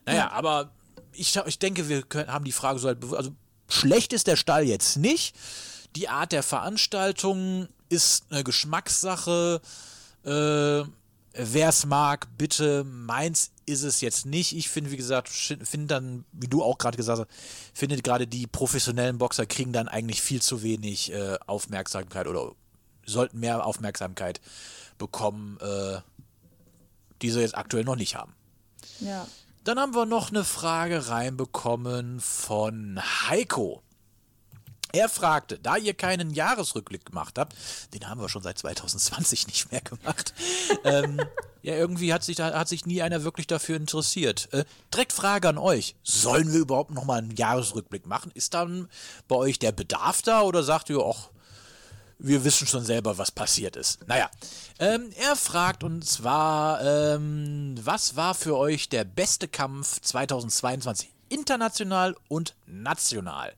Naja, 0.05 0.19
ja. 0.19 0.31
aber 0.31 0.71
ich, 1.13 1.35
ich 1.45 1.59
denke, 1.59 1.89
wir 1.89 2.01
können, 2.03 2.31
haben 2.31 2.45
die 2.45 2.51
Frage 2.51 2.79
so 2.79 2.87
halt, 2.87 3.03
also 3.13 3.31
schlecht 3.69 4.13
ist 4.13 4.27
der 4.27 4.35
Stall 4.35 4.63
jetzt 4.63 4.97
nicht. 4.97 5.35
Die 5.95 6.09
Art 6.09 6.31
der 6.31 6.43
Veranstaltung 6.43 7.67
ist 7.89 8.25
eine 8.29 8.43
Geschmackssache. 8.43 9.61
Äh, 10.25 10.83
Wer 11.37 11.69
es 11.69 11.85
mag, 11.85 12.27
bitte. 12.37 12.85
Meins 12.85 13.51
ist 13.65 13.83
es 13.83 13.99
jetzt 13.99 14.25
nicht. 14.25 14.55
Ich 14.55 14.69
finde, 14.69 14.91
wie 14.91 14.97
gesagt, 14.97 15.27
finde 15.27 15.87
dann, 15.87 16.25
wie 16.31 16.47
du 16.47 16.63
auch 16.63 16.77
gerade 16.77 16.95
gesagt 16.95 17.19
hast, 17.19 17.29
finde 17.73 18.01
gerade 18.01 18.25
die 18.25 18.47
professionellen 18.47 19.17
Boxer 19.17 19.45
kriegen 19.45 19.73
dann 19.73 19.89
eigentlich 19.89 20.21
viel 20.21 20.41
zu 20.41 20.63
wenig 20.63 21.11
äh, 21.11 21.37
Aufmerksamkeit 21.45 22.27
oder 22.27 22.53
sollten 23.05 23.39
mehr 23.39 23.65
Aufmerksamkeit 23.65 24.39
bekommen, 24.97 25.57
äh, 25.59 25.99
die 27.21 27.29
sie 27.29 27.41
jetzt 27.41 27.57
aktuell 27.57 27.83
noch 27.83 27.97
nicht 27.97 28.15
haben. 28.15 28.33
Ja. 28.99 29.27
Dann 29.65 29.79
haben 29.79 29.93
wir 29.95 30.05
noch 30.05 30.29
eine 30.29 30.43
Frage 30.43 31.09
reinbekommen 31.09 32.21
von 32.21 32.99
Heiko. 33.27 33.81
Er 34.91 35.09
fragte, 35.09 35.59
da 35.59 35.75
ihr 35.77 35.93
keinen 35.93 36.31
Jahresrückblick 36.31 37.05
gemacht 37.05 37.37
habt, 37.37 37.55
den 37.93 38.07
haben 38.07 38.21
wir 38.21 38.29
schon 38.29 38.43
seit 38.43 38.57
2020 38.57 39.47
nicht 39.47 39.71
mehr 39.71 39.81
gemacht, 39.81 40.33
ähm, 40.83 41.19
ja, 41.65 41.73
irgendwie 41.73 42.13
hat 42.13 42.23
sich, 42.23 42.35
da, 42.35 42.53
hat 42.53 42.67
sich 42.67 42.85
nie 42.85 43.01
einer 43.01 43.23
wirklich 43.23 43.47
dafür 43.47 43.75
interessiert. 43.75 44.49
Äh, 44.53 44.65
direkt 44.93 45.11
Frage 45.11 45.49
an 45.49 45.57
euch, 45.57 45.95
sollen 46.03 46.53
wir 46.53 46.59
überhaupt 46.59 46.91
nochmal 46.91 47.17
einen 47.17 47.35
Jahresrückblick 47.35 48.05
machen? 48.05 48.31
Ist 48.35 48.53
dann 48.53 48.87
bei 49.27 49.35
euch 49.35 49.57
der 49.57 49.71
Bedarf 49.71 50.21
da 50.21 50.43
oder 50.43 50.61
sagt 50.61 50.91
ihr, 50.91 50.99
ach, 51.03 51.29
wir 52.19 52.43
wissen 52.43 52.67
schon 52.67 52.85
selber, 52.85 53.17
was 53.17 53.31
passiert 53.31 53.75
ist. 53.75 54.07
Naja, 54.07 54.29
ähm, 54.79 55.09
er 55.17 55.35
fragt 55.35 55.83
und 55.83 56.05
zwar, 56.05 56.81
ähm, 56.81 57.75
was 57.81 58.15
war 58.15 58.35
für 58.35 58.55
euch 58.57 58.87
der 58.87 59.03
beste 59.03 59.47
Kampf 59.47 59.99
2022? 60.01 61.14
International 61.29 62.15
und 62.27 62.55
national. 62.65 63.53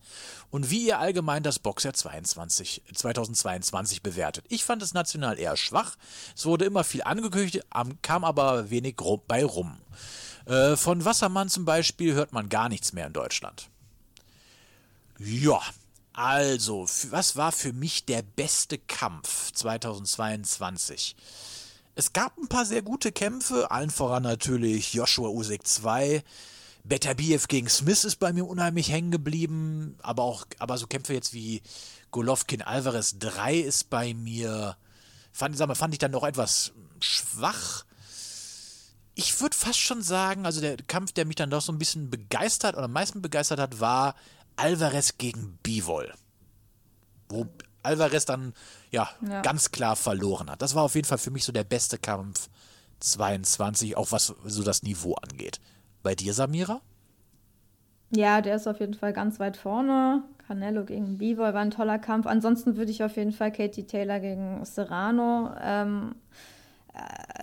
Und 0.49 0.69
wie 0.69 0.87
ihr 0.87 0.99
allgemein 0.99 1.43
das 1.43 1.59
Boxer 1.59 1.93
22, 1.93 2.83
2022 2.93 4.01
bewertet. 4.01 4.45
Ich 4.49 4.63
fand 4.63 4.81
es 4.81 4.93
national 4.93 5.37
eher 5.37 5.57
schwach. 5.57 5.97
Es 6.35 6.45
wurde 6.45 6.65
immer 6.65 6.83
viel 6.83 7.03
angekündigt, 7.03 7.65
kam 8.01 8.23
aber 8.23 8.69
wenig 8.69 8.95
bei 9.27 9.43
rum. 9.43 9.77
Äh, 10.45 10.77
von 10.77 11.03
Wassermann 11.03 11.49
zum 11.49 11.65
Beispiel 11.65 12.13
hört 12.13 12.31
man 12.31 12.49
gar 12.49 12.69
nichts 12.69 12.93
mehr 12.93 13.07
in 13.07 13.13
Deutschland. 13.13 13.69
Ja, 15.19 15.61
also, 16.13 16.87
was 17.11 17.35
war 17.35 17.51
für 17.51 17.73
mich 17.73 18.05
der 18.05 18.23
beste 18.23 18.79
Kampf 18.79 19.51
2022? 19.51 21.15
Es 21.93 22.13
gab 22.13 22.37
ein 22.37 22.47
paar 22.47 22.65
sehr 22.65 22.81
gute 22.81 23.11
Kämpfe, 23.11 23.69
allen 23.69 23.89
voran 23.89 24.23
natürlich 24.23 24.93
Joshua 24.93 25.29
Usyk 25.29 25.67
2. 25.67 26.23
Beterbiev 26.87 27.47
gegen 27.47 27.69
Smith 27.69 28.03
ist 28.03 28.17
bei 28.17 28.33
mir 28.33 28.47
unheimlich 28.47 28.91
hängen 28.91 29.11
geblieben, 29.11 29.97
aber 30.01 30.23
auch 30.23 30.45
aber 30.59 30.77
so 30.77 30.87
Kämpfe 30.87 31.13
jetzt 31.13 31.33
wie 31.33 31.61
Golovkin 32.11 32.61
Alvarez 32.61 33.19
3 33.19 33.55
ist 33.55 33.89
bei 33.89 34.13
mir 34.13 34.77
fand, 35.37 35.55
sag 35.55 35.67
mal, 35.67 35.75
fand 35.75 35.93
ich 35.93 35.99
dann 35.99 36.11
noch 36.11 36.23
etwas 36.23 36.73
schwach. 36.99 37.85
Ich 39.13 39.39
würde 39.39 39.55
fast 39.55 39.79
schon 39.79 40.01
sagen, 40.01 40.45
also 40.45 40.61
der 40.61 40.77
Kampf, 40.77 41.11
der 41.11 41.25
mich 41.25 41.35
dann 41.35 41.49
doch 41.49 41.61
so 41.61 41.71
ein 41.71 41.77
bisschen 41.77 42.09
begeistert 42.09 42.75
oder 42.75 42.85
am 42.85 42.91
meisten 42.91 43.21
begeistert 43.21 43.59
hat, 43.59 43.79
war 43.79 44.15
Alvarez 44.55 45.17
gegen 45.17 45.57
Bivol. 45.63 46.13
Wo 47.29 47.47
Alvarez 47.83 48.25
dann 48.25 48.53
ja, 48.91 49.09
ja, 49.27 49.41
ganz 49.41 49.71
klar 49.71 49.95
verloren 49.95 50.49
hat. 50.49 50.61
Das 50.61 50.75
war 50.75 50.83
auf 50.83 50.95
jeden 50.95 51.07
Fall 51.07 51.17
für 51.17 51.31
mich 51.31 51.43
so 51.43 51.51
der 51.51 51.63
beste 51.63 51.97
Kampf 51.97 52.49
22, 52.99 53.95
auch 53.95 54.11
was 54.11 54.33
so 54.45 54.63
das 54.63 54.83
Niveau 54.83 55.13
angeht. 55.15 55.59
Bei 56.03 56.15
dir, 56.15 56.33
Samira? 56.33 56.81
Ja, 58.11 58.41
der 58.41 58.55
ist 58.55 58.67
auf 58.67 58.79
jeden 58.79 58.93
Fall 58.93 59.13
ganz 59.13 59.39
weit 59.39 59.57
vorne. 59.57 60.23
Canelo 60.47 60.85
gegen 60.85 61.17
Bivol 61.17 61.53
war 61.53 61.61
ein 61.61 61.71
toller 61.71 61.99
Kampf. 61.99 62.25
Ansonsten 62.25 62.77
würde 62.77 62.91
ich 62.91 63.03
auf 63.03 63.17
jeden 63.17 63.33
Fall 63.33 63.51
Katie 63.51 63.85
Taylor 63.85 64.19
gegen 64.19 64.63
Serrano 64.63 65.51
ähm, 65.61 66.15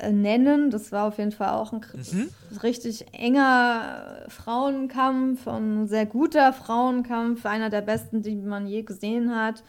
äh, 0.01 0.11
nennen. 0.11 0.71
Das 0.71 0.91
war 0.91 1.07
auf 1.07 1.19
jeden 1.19 1.33
Fall 1.33 1.51
auch 1.51 1.73
ein 1.73 1.83
mhm. 1.93 2.31
richtig 2.63 3.13
enger 3.13 4.25
Frauenkampf, 4.29 5.47
ein 5.47 5.87
sehr 5.87 6.07
guter 6.07 6.53
Frauenkampf, 6.55 7.45
einer 7.45 7.69
der 7.69 7.83
besten, 7.83 8.23
die 8.23 8.37
man 8.37 8.67
je 8.67 8.83
gesehen 8.83 9.35
hat. 9.35 9.63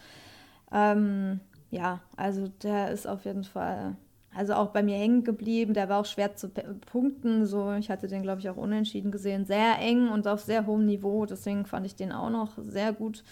Ähm, 0.72 1.40
ja, 1.70 2.00
also 2.16 2.48
der 2.62 2.90
ist 2.90 3.06
auf 3.06 3.24
jeden 3.26 3.44
Fall, 3.44 3.96
also 4.36 4.54
auch 4.54 4.68
bei 4.68 4.82
mir 4.82 4.96
hängen 4.96 5.24
geblieben. 5.24 5.74
Der 5.74 5.88
war 5.88 6.00
auch 6.00 6.06
schwer 6.06 6.36
zu 6.36 6.50
punkten. 6.50 7.46
So, 7.46 7.72
ich 7.72 7.90
hatte 7.90 8.06
den, 8.06 8.22
glaube 8.22 8.40
ich, 8.40 8.50
auch 8.50 8.56
unentschieden 8.56 9.10
gesehen. 9.10 9.46
Sehr 9.46 9.78
eng 9.78 10.08
und 10.08 10.28
auf 10.28 10.42
sehr 10.42 10.66
hohem 10.66 10.84
Niveau. 10.84 11.24
Deswegen 11.26 11.64
fand 11.64 11.86
ich 11.86 11.96
den 11.96 12.12
auch 12.12 12.30
noch 12.30 12.52
sehr 12.58 12.92
gut. 12.92 13.24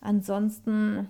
Ansonsten 0.00 1.08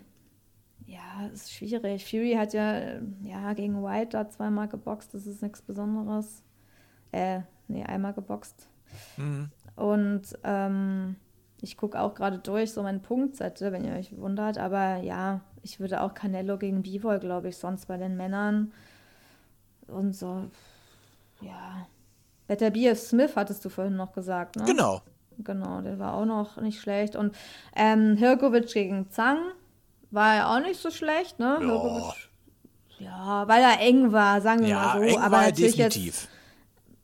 ja, 0.87 1.27
ist 1.33 1.53
schwierig. 1.53 2.05
Fury 2.05 2.35
hat 2.37 2.53
ja, 2.53 3.01
ja 3.23 3.53
gegen 3.55 3.83
White 3.83 4.11
da 4.11 4.29
zweimal 4.29 4.69
geboxt, 4.69 5.15
das 5.15 5.27
ist 5.27 5.43
nichts 5.43 5.63
Besonderes. 5.63 6.43
Äh, 7.13 7.41
nee, 7.69 7.85
einmal 7.85 8.13
geboxt. 8.13 8.69
Mhm. 9.17 9.51
Und 9.77 10.23
ähm, 10.45 11.17
ich 11.61 11.77
gucke 11.77 12.01
auch 12.01 12.15
gerade 12.15 12.39
durch, 12.39 12.73
so 12.73 12.83
meine 12.83 12.99
Punktsätze, 12.99 13.73
wenn 13.73 13.85
ihr 13.85 13.95
euch 13.95 14.17
wundert. 14.17 14.59
Aber 14.59 14.97
ja, 14.97 15.41
ich 15.63 15.81
würde 15.81 16.03
auch 16.03 16.15
Canelo 16.15 16.59
gegen 16.59 16.83
Bivol, 16.83 17.21
glaube 17.21 17.49
ich, 17.49 17.57
sonst 17.57 17.87
bei 17.87 17.97
den 17.97 18.17
Männern. 18.17 18.73
Und 19.89 20.15
so, 20.15 20.45
ja. 21.41 21.87
Better 22.47 22.71
Beer 22.71 22.95
Smith 22.97 23.37
hattest 23.37 23.65
du 23.65 23.69
vorhin 23.69 23.97
noch 23.97 24.13
gesagt, 24.13 24.57
ne? 24.57 24.65
Genau. 24.65 25.01
Genau, 25.39 25.81
der 25.81 25.99
war 25.99 26.15
auch 26.15 26.25
noch 26.25 26.61
nicht 26.61 26.81
schlecht. 26.81 27.17
Und 27.17 27.35
ähm, 27.75 28.17
Hirkovic 28.17 28.73
gegen 28.73 29.11
Zhang 29.11 29.39
war 30.11 30.35
ja 30.35 30.55
auch 30.55 30.61
nicht 30.61 30.81
so 30.81 30.91
schlecht, 30.91 31.39
ne? 31.39 31.59
Ja, 31.61 32.15
ja 32.99 33.49
weil 33.49 33.63
er 33.63 33.81
eng 33.81 34.13
war, 34.13 34.41
sagen 34.41 34.61
wir 34.61 34.69
ja, 34.69 34.77
mal 34.77 34.99
so. 34.99 35.03
Eng 35.03 35.19
aber 35.19 35.37
war 35.37 35.43
natürlich 35.47 35.77
definitiv. 35.77 36.05
Jetzt, 36.05 36.29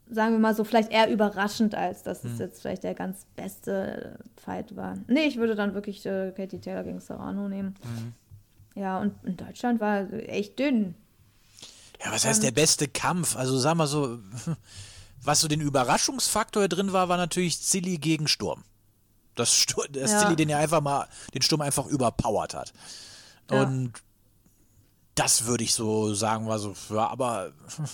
sagen 0.09 0.33
wir 0.33 0.39
mal 0.39 0.55
so, 0.55 0.63
vielleicht 0.63 0.91
eher 0.91 1.09
überraschend, 1.09 1.75
als 1.75 2.03
dass 2.03 2.23
hm. 2.23 2.33
es 2.33 2.39
jetzt 2.39 2.61
vielleicht 2.61 2.83
der 2.83 2.93
ganz 2.93 3.25
beste 3.35 4.19
Fight 4.35 4.75
war. 4.75 4.97
Nee, 5.07 5.25
ich 5.25 5.37
würde 5.37 5.55
dann 5.55 5.73
wirklich 5.73 6.05
äh, 6.05 6.31
Katie 6.35 6.59
Taylor 6.59 6.83
gegen 6.83 6.99
Serrano 6.99 7.47
nehmen. 7.47 7.75
Hm. 7.81 8.13
Ja, 8.81 8.99
und 8.99 9.13
in 9.23 9.37
Deutschland 9.37 9.79
war 9.79 10.11
echt 10.13 10.59
dünn. 10.59 10.95
Ja, 12.03 12.11
was 12.11 12.25
heißt 12.25 12.43
der 12.43 12.51
beste 12.51 12.87
Kampf? 12.87 13.35
Also 13.35 13.59
sag 13.59 13.75
mal 13.75 13.87
so, 13.87 14.19
was 15.21 15.41
so 15.41 15.47
den 15.47 15.61
Überraschungsfaktor 15.61 16.67
drin 16.67 16.93
war, 16.93 17.09
war 17.09 17.17
natürlich 17.17 17.61
Zilli 17.61 17.97
gegen 17.97 18.27
Sturm. 18.27 18.63
Das, 19.35 19.55
Stur 19.55 19.87
das 19.89 20.11
ja. 20.11 20.21
Silly, 20.21 20.35
den 20.35 20.49
er 20.49 20.59
einfach 20.59 20.81
mal, 20.81 21.07
den 21.33 21.41
Sturm 21.41 21.61
einfach 21.61 21.85
überpowert 21.85 22.53
hat. 22.53 22.73
Ja. 23.51 23.63
Und 23.63 23.93
das 25.15 25.45
würde 25.45 25.63
ich 25.63 25.73
so 25.73 26.13
sagen, 26.13 26.47
war 26.47 26.59
so, 26.59 26.75
ja, 26.89 27.07
aber 27.07 27.51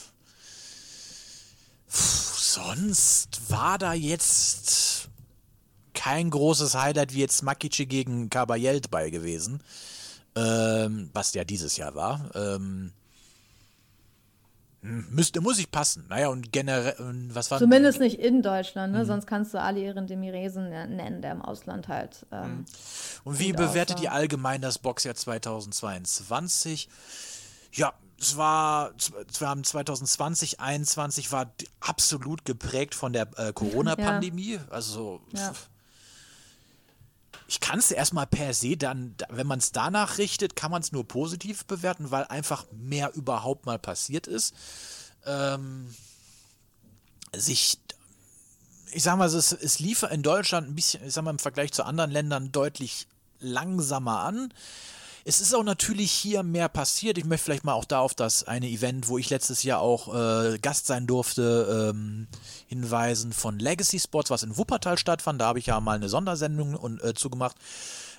sonst 1.88 3.50
war 3.50 3.78
da 3.78 3.94
jetzt 3.94 5.10
kein 5.94 6.30
großes 6.30 6.76
Highlight 6.76 7.14
wie 7.14 7.22
jetzt 7.22 7.42
Makici 7.42 7.86
gegen 7.86 8.30
Caballel 8.30 8.82
bei 8.92 9.10
gewesen. 9.10 9.62
Ähm, 10.36 11.10
was 11.14 11.34
ja 11.34 11.44
dieses 11.44 11.78
Jahr 11.78 11.96
war. 11.96 12.30
Ähm, 12.36 12.92
Müsste, 15.10 15.42
muss 15.42 15.58
ich 15.58 15.72
passen. 15.72 16.06
Naja, 16.10 16.28
und 16.28 16.52
generell, 16.52 16.96
was 17.30 17.50
war 17.50 17.58
Zumindest 17.60 18.00
nicht 18.00 18.20
in 18.20 18.44
Deutschland, 18.44 18.94
ne? 18.94 19.00
Mhm. 19.00 19.06
sonst 19.06 19.26
kannst 19.26 19.54
du 19.54 19.60
Ali 19.60 19.84
Ihren 19.84 20.06
Demiresen 20.06 20.70
nennen, 20.70 21.22
der 21.22 21.32
im 21.32 21.42
Ausland 21.42 21.88
halt. 21.88 22.26
Ähm, 22.32 22.42
mhm. 22.50 22.66
und 23.24 23.40
wie 23.40 23.52
bewertet 23.52 24.00
ihr 24.02 24.12
allgemein 24.12 24.62
das 24.62 24.78
Boxjahr 24.78 25.16
2022? 25.16 26.88
Ja, 27.74 27.94
es 28.20 28.38
war, 28.38 28.92
wir 29.40 29.48
haben 29.48 29.64
2020, 29.64 30.58
2021 30.58 31.32
war 31.32 31.52
absolut 31.80 32.46
geprägt 32.46 32.94
von 32.94 33.12
der 33.12 33.28
äh, 33.38 33.54
Corona-Pandemie. 33.56 34.54
Ja. 34.54 34.66
Also, 34.70 35.22
ja 35.34 35.52
ich 37.48 37.60
kann 37.60 37.80
es 37.80 37.92
erstmal 37.92 38.28
per 38.28 38.54
se 38.54 38.76
dann, 38.76 39.16
wenn 39.30 39.48
man 39.48 39.60
es 39.60 39.72
danach 39.72 40.18
richtet, 40.18 40.56
kann 40.56 40.72
man 40.72 40.82
es 40.82 40.92
nur 40.92 41.08
positiv 41.08 41.66
bewerten, 41.66 42.12
weil 42.12 42.24
einfach 42.26 42.66
mehr 42.72 43.14
überhaupt 43.14 43.66
mal 43.66 43.78
passiert 43.78 44.28
ist. 44.28 44.56
Ähm, 45.26 45.94
sich, 47.36 47.80
ich 48.92 49.04
sag 49.04 49.18
mal, 49.18 49.28
es, 49.28 49.52
es 49.52 49.80
lief 49.80 50.04
in 50.04 50.24
Deutschland 50.24 50.70
ein 50.70 50.76
bisschen, 50.76 51.06
ich 51.06 51.14
sag 51.14 51.24
mal, 51.24 51.32
im 51.32 51.40
Vergleich 51.40 51.72
zu 51.72 51.84
anderen 51.84 52.12
Ländern 52.12 52.52
deutlich 52.52 53.08
langsamer 53.40 54.22
an. 54.22 54.54
Es 55.28 55.42
ist 55.42 55.56
auch 55.56 55.64
natürlich 55.64 56.12
hier 56.12 56.44
mehr 56.44 56.70
passiert. 56.70 57.18
Ich 57.18 57.26
möchte 57.26 57.46
vielleicht 57.46 57.64
mal 57.64 57.74
auch 57.74 57.86
da 57.86 58.00
auf 58.00 58.14
das 58.14 58.44
eine 58.44 58.70
Event, 58.70 59.08
wo 59.08 59.18
ich 59.18 59.32
letztes 59.32 59.64
Jahr 59.64 59.82
auch 59.82 60.14
äh, 60.14 60.60
Gast 60.60 60.86
sein 60.86 61.08
durfte, 61.08 61.90
ähm, 61.90 62.28
hinweisen 62.68 63.34
von 63.34 63.58
Legacy 63.58 64.00
Sports, 64.00 64.30
was 64.30 64.44
in 64.44 64.56
Wuppertal 64.56 65.00
stattfand. 65.00 65.42
Da 65.42 65.48
habe 65.48 65.58
ich 65.58 65.66
ja 65.66 65.80
mal 65.80 65.96
eine 65.96 66.10
Sondersendung 66.10 66.76
und, 66.76 67.04
äh, 67.04 67.16
zugemacht. 67.16 67.56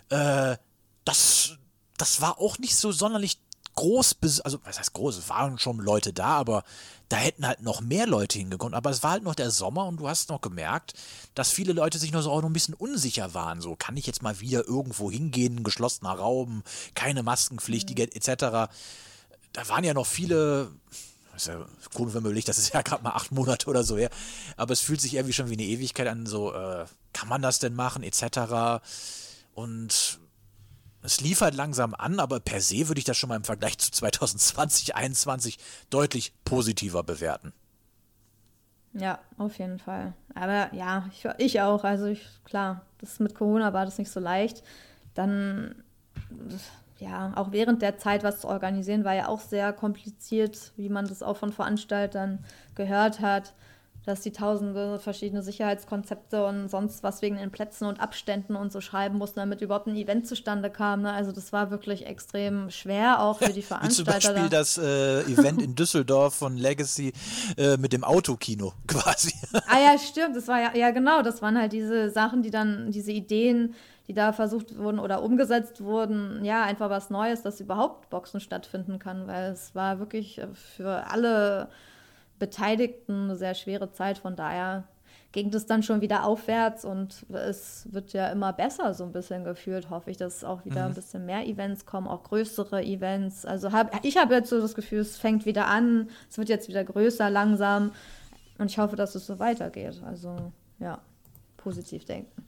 Äh, 0.09 0.57
das, 1.05 1.53
das 1.97 2.21
war 2.21 2.41
auch 2.41 2.59
nicht 2.59 2.75
so 2.75 2.91
sonderlich 2.91 3.39
groß, 3.77 4.17
also 4.43 4.59
was 4.65 4.81
heißt 4.81 4.93
groß, 4.95 5.17
es 5.19 5.29
waren 5.29 5.61
schon 5.61 5.79
Leute 5.79 6.13
da, 6.13 6.39
aber 6.39 6.65
da 7.09 7.17
hätten 7.17 7.47
halt 7.47 7.63
noch 7.63 7.81
mehr 7.81 8.07
Leute 8.07 8.39
hingekommen. 8.39 8.75
Aber 8.75 8.91
es 8.91 9.03
war 9.03 9.13
halt 9.13 9.23
noch 9.23 9.35
der 9.35 9.51
Sommer 9.51 9.87
und 9.87 9.99
du 9.99 10.09
hast 10.09 10.29
noch 10.29 10.41
gemerkt, 10.41 10.95
dass 11.35 11.51
viele 11.51 11.73
Leute 11.73 11.99
sich 11.99 12.13
noch 12.13 12.23
so 12.23 12.31
auch 12.31 12.43
noch 12.43 12.51
ein 12.51 12.55
bisschen 12.55 12.75
unsicher 12.75 13.35
waren. 13.35 13.61
So, 13.61 13.77
kann 13.77 13.97
ich 13.97 14.07
jetzt 14.07 14.23
mal 14.23 14.41
wieder 14.41 14.67
irgendwo 14.67 15.11
hingehen, 15.11 15.63
geschlossener 15.63 16.13
Raum, 16.13 16.63
keine 16.95 17.23
Maskenpflicht, 17.23 17.91
mhm. 17.91 17.97
etc. 17.97 18.71
Da 19.53 19.69
waren 19.69 19.85
ja 19.85 19.95
noch 19.95 20.07
viele, 20.07 20.73
ist 21.37 21.47
ja 21.47 21.65
komisch, 21.95 22.15
wenn 22.15 22.23
man 22.23 22.31
überlegt, 22.31 22.49
das 22.49 22.59
ist 22.59 22.75
ja 22.75 22.83
gerade 22.83 23.05
mal 23.05 23.11
acht 23.11 23.31
Monate 23.31 23.69
oder 23.69 23.85
so 23.85 23.97
her. 23.97 24.11
Aber 24.57 24.73
es 24.73 24.81
fühlt 24.81 25.01
sich 25.01 25.15
irgendwie 25.15 25.33
schon 25.33 25.49
wie 25.49 25.55
eine 25.55 25.65
Ewigkeit 25.65 26.09
an, 26.09 26.27
so, 26.27 26.53
äh, 26.53 26.87
kann 27.13 27.29
man 27.29 27.41
das 27.41 27.61
denn 27.61 27.75
machen, 27.75 28.03
etc. 28.03 28.83
Und 29.55 30.19
es 31.07 31.21
lief 31.21 31.41
halt 31.41 31.55
langsam 31.55 31.95
an, 31.95 32.21
aber 32.21 32.41
per 32.41 32.61
se 32.61 32.89
würde 32.89 32.99
ich 32.99 33.05
das 33.05 33.17
schon 33.17 33.29
mal 33.29 33.37
im 33.37 33.45
Vergleich 33.45 33.79
zu 33.79 33.91
2020, 33.91 34.87
2021 34.87 35.59
deutlich 35.91 36.33
positiver 36.45 37.03
bewerten. 37.03 37.53
Ja, 38.93 39.19
auf 39.39 39.59
jeden 39.59 39.79
Fall. 39.79 40.15
Aber 40.35 40.73
ja, 40.75 41.09
ich, 41.13 41.27
ich 41.39 41.61
auch. 41.61 41.85
Also 41.85 42.07
ich, 42.07 42.27
klar, 42.45 42.83
das 42.99 43.21
mit 43.21 43.35
Corona 43.35 43.73
war 43.73 43.85
das 43.85 43.99
nicht 43.99 44.11
so 44.11 44.21
leicht. 44.21 44.63
dann, 45.15 45.83
ja, 46.99 47.33
auch 47.37 47.53
während 47.53 47.83
der 47.83 47.99
Zeit 47.99 48.25
was 48.25 48.41
zu 48.41 48.49
organisieren, 48.49 49.05
war 49.05 49.15
ja 49.15 49.29
auch 49.29 49.41
sehr 49.41 49.73
kompliziert, 49.73 50.73
wie 50.77 50.89
man 50.89 51.07
das 51.07 51.23
auch 51.23 51.37
von 51.37 51.53
Veranstaltern 51.53 52.45
gehört 52.75 53.21
hat 53.21 53.55
dass 54.07 54.21
die 54.21 54.31
tausende 54.31 55.01
verschiedene 55.01 55.43
Sicherheitskonzepte 55.43 56.47
und 56.47 56.69
sonst 56.69 57.03
was 57.03 57.23
wegen 57.23 57.37
den 57.37 57.51
Plätzen 57.51 57.87
und 57.87 58.01
Abständen 58.01 58.55
und 58.55 58.71
so 58.71 58.81
schreiben 58.81 59.19
mussten, 59.19 59.41
damit 59.41 59.61
überhaupt 59.61 59.89
ein 59.89 59.97
Event 59.97 60.29
zustande 60.29 60.71
kam. 60.71 61.03
Ne? 61.03 61.13
Also 61.13 61.33
das 61.33 61.53
war 61.53 61.73
wirklich 61.73 62.07
extrem 62.07 62.71
schwer, 62.71 63.21
auch 63.21 63.39
für 63.41 63.53
die 63.53 63.63
Veranstalter. 63.63 64.13
Wie 64.13 64.21
zum 64.21 64.35
Beispiel 64.35 64.49
da. 64.49 64.59
das 64.59 64.79
äh, 64.79 65.23
Event 65.23 65.61
in 65.61 65.75
Düsseldorf 65.75 66.37
von 66.37 66.57
Legacy 66.57 67.13
äh, 67.57 67.77
mit 67.79 67.93
dem 67.93 68.05
Autokino 68.05 68.75
quasi. 68.87 69.35
ah 69.67 69.81
ja, 69.81 69.99
stimmt. 69.99 70.37
Das 70.37 70.47
war 70.47 70.61
ja, 70.61 70.77
ja 70.77 70.93
genau, 70.93 71.23
das 71.23 71.43
waren 71.43 71.59
halt 71.59 71.73
diese 71.73 72.09
Sachen, 72.11 72.43
die 72.43 72.53
dann, 72.53 72.93
diese 72.93 73.11
Ideen, 73.11 73.75
die 74.07 74.15
da 74.15 74.33
versucht 74.33 74.79
wurden 74.79 75.01
oder 75.01 75.21
umgesetzt 75.21 75.83
wurden, 75.83 76.45
ja, 76.45 76.63
einfach 76.63 76.91
was 76.91 77.11
Neues, 77.11 77.43
dass 77.43 77.61
überhaupt 77.61 78.09
Boxen 78.09 78.39
stattfinden 78.39 79.01
kann, 79.01 79.27
weil 79.27 79.51
es 79.51 79.75
war 79.75 79.99
wirklich 79.99 80.41
für 80.77 81.09
alle 81.11 81.69
Beteiligten 82.39 83.25
eine 83.25 83.37
sehr 83.37 83.55
schwere 83.55 83.93
Zeit. 83.93 84.19
Von 84.19 84.37
daher 84.37 84.85
ging 85.33 85.51
das 85.51 85.67
dann 85.67 85.83
schon 85.83 86.01
wieder 86.01 86.25
aufwärts 86.25 86.85
und 86.85 87.27
es 87.31 87.87
wird 87.93 88.15
ja 88.15 88.29
immer 88.29 88.55
besser 88.55 88.95
so 88.95 89.05
ein 89.05 89.13
bisschen 89.13 89.45
gefühlt, 89.45 89.91
hoffe 89.91 90.11
ich, 90.11 90.17
dass 90.17 90.45
auch 90.45 90.65
wieder 90.65 90.83
mhm. 90.83 90.89
ein 90.89 90.95
bisschen 90.95 91.27
mehr 91.27 91.47
Events 91.47 91.85
kommen, 91.85 92.09
auch 92.09 92.23
größere 92.23 92.83
Events. 92.83 93.45
Also 93.45 93.73
hab, 93.73 94.03
ich 94.05 94.17
habe 94.17 94.35
jetzt 94.35 94.49
so 94.49 94.61
das 94.61 94.75
Gefühl, 94.75 95.01
es 95.01 95.19
fängt 95.19 95.45
wieder 95.45 95.67
an, 95.67 96.09
es 96.31 96.39
wird 96.39 96.49
jetzt 96.49 96.69
wieder 96.69 96.85
größer 96.85 97.29
langsam 97.29 97.93
und 98.59 98.71
ich 98.71 98.79
hoffe, 98.79 98.97
dass 98.97 99.15
es 99.15 99.27
so 99.27 99.39
weitergeht. 99.39 100.01
Also 100.07 100.53
ja, 100.79 101.01
positiv 101.59 102.07
denken. 102.07 102.43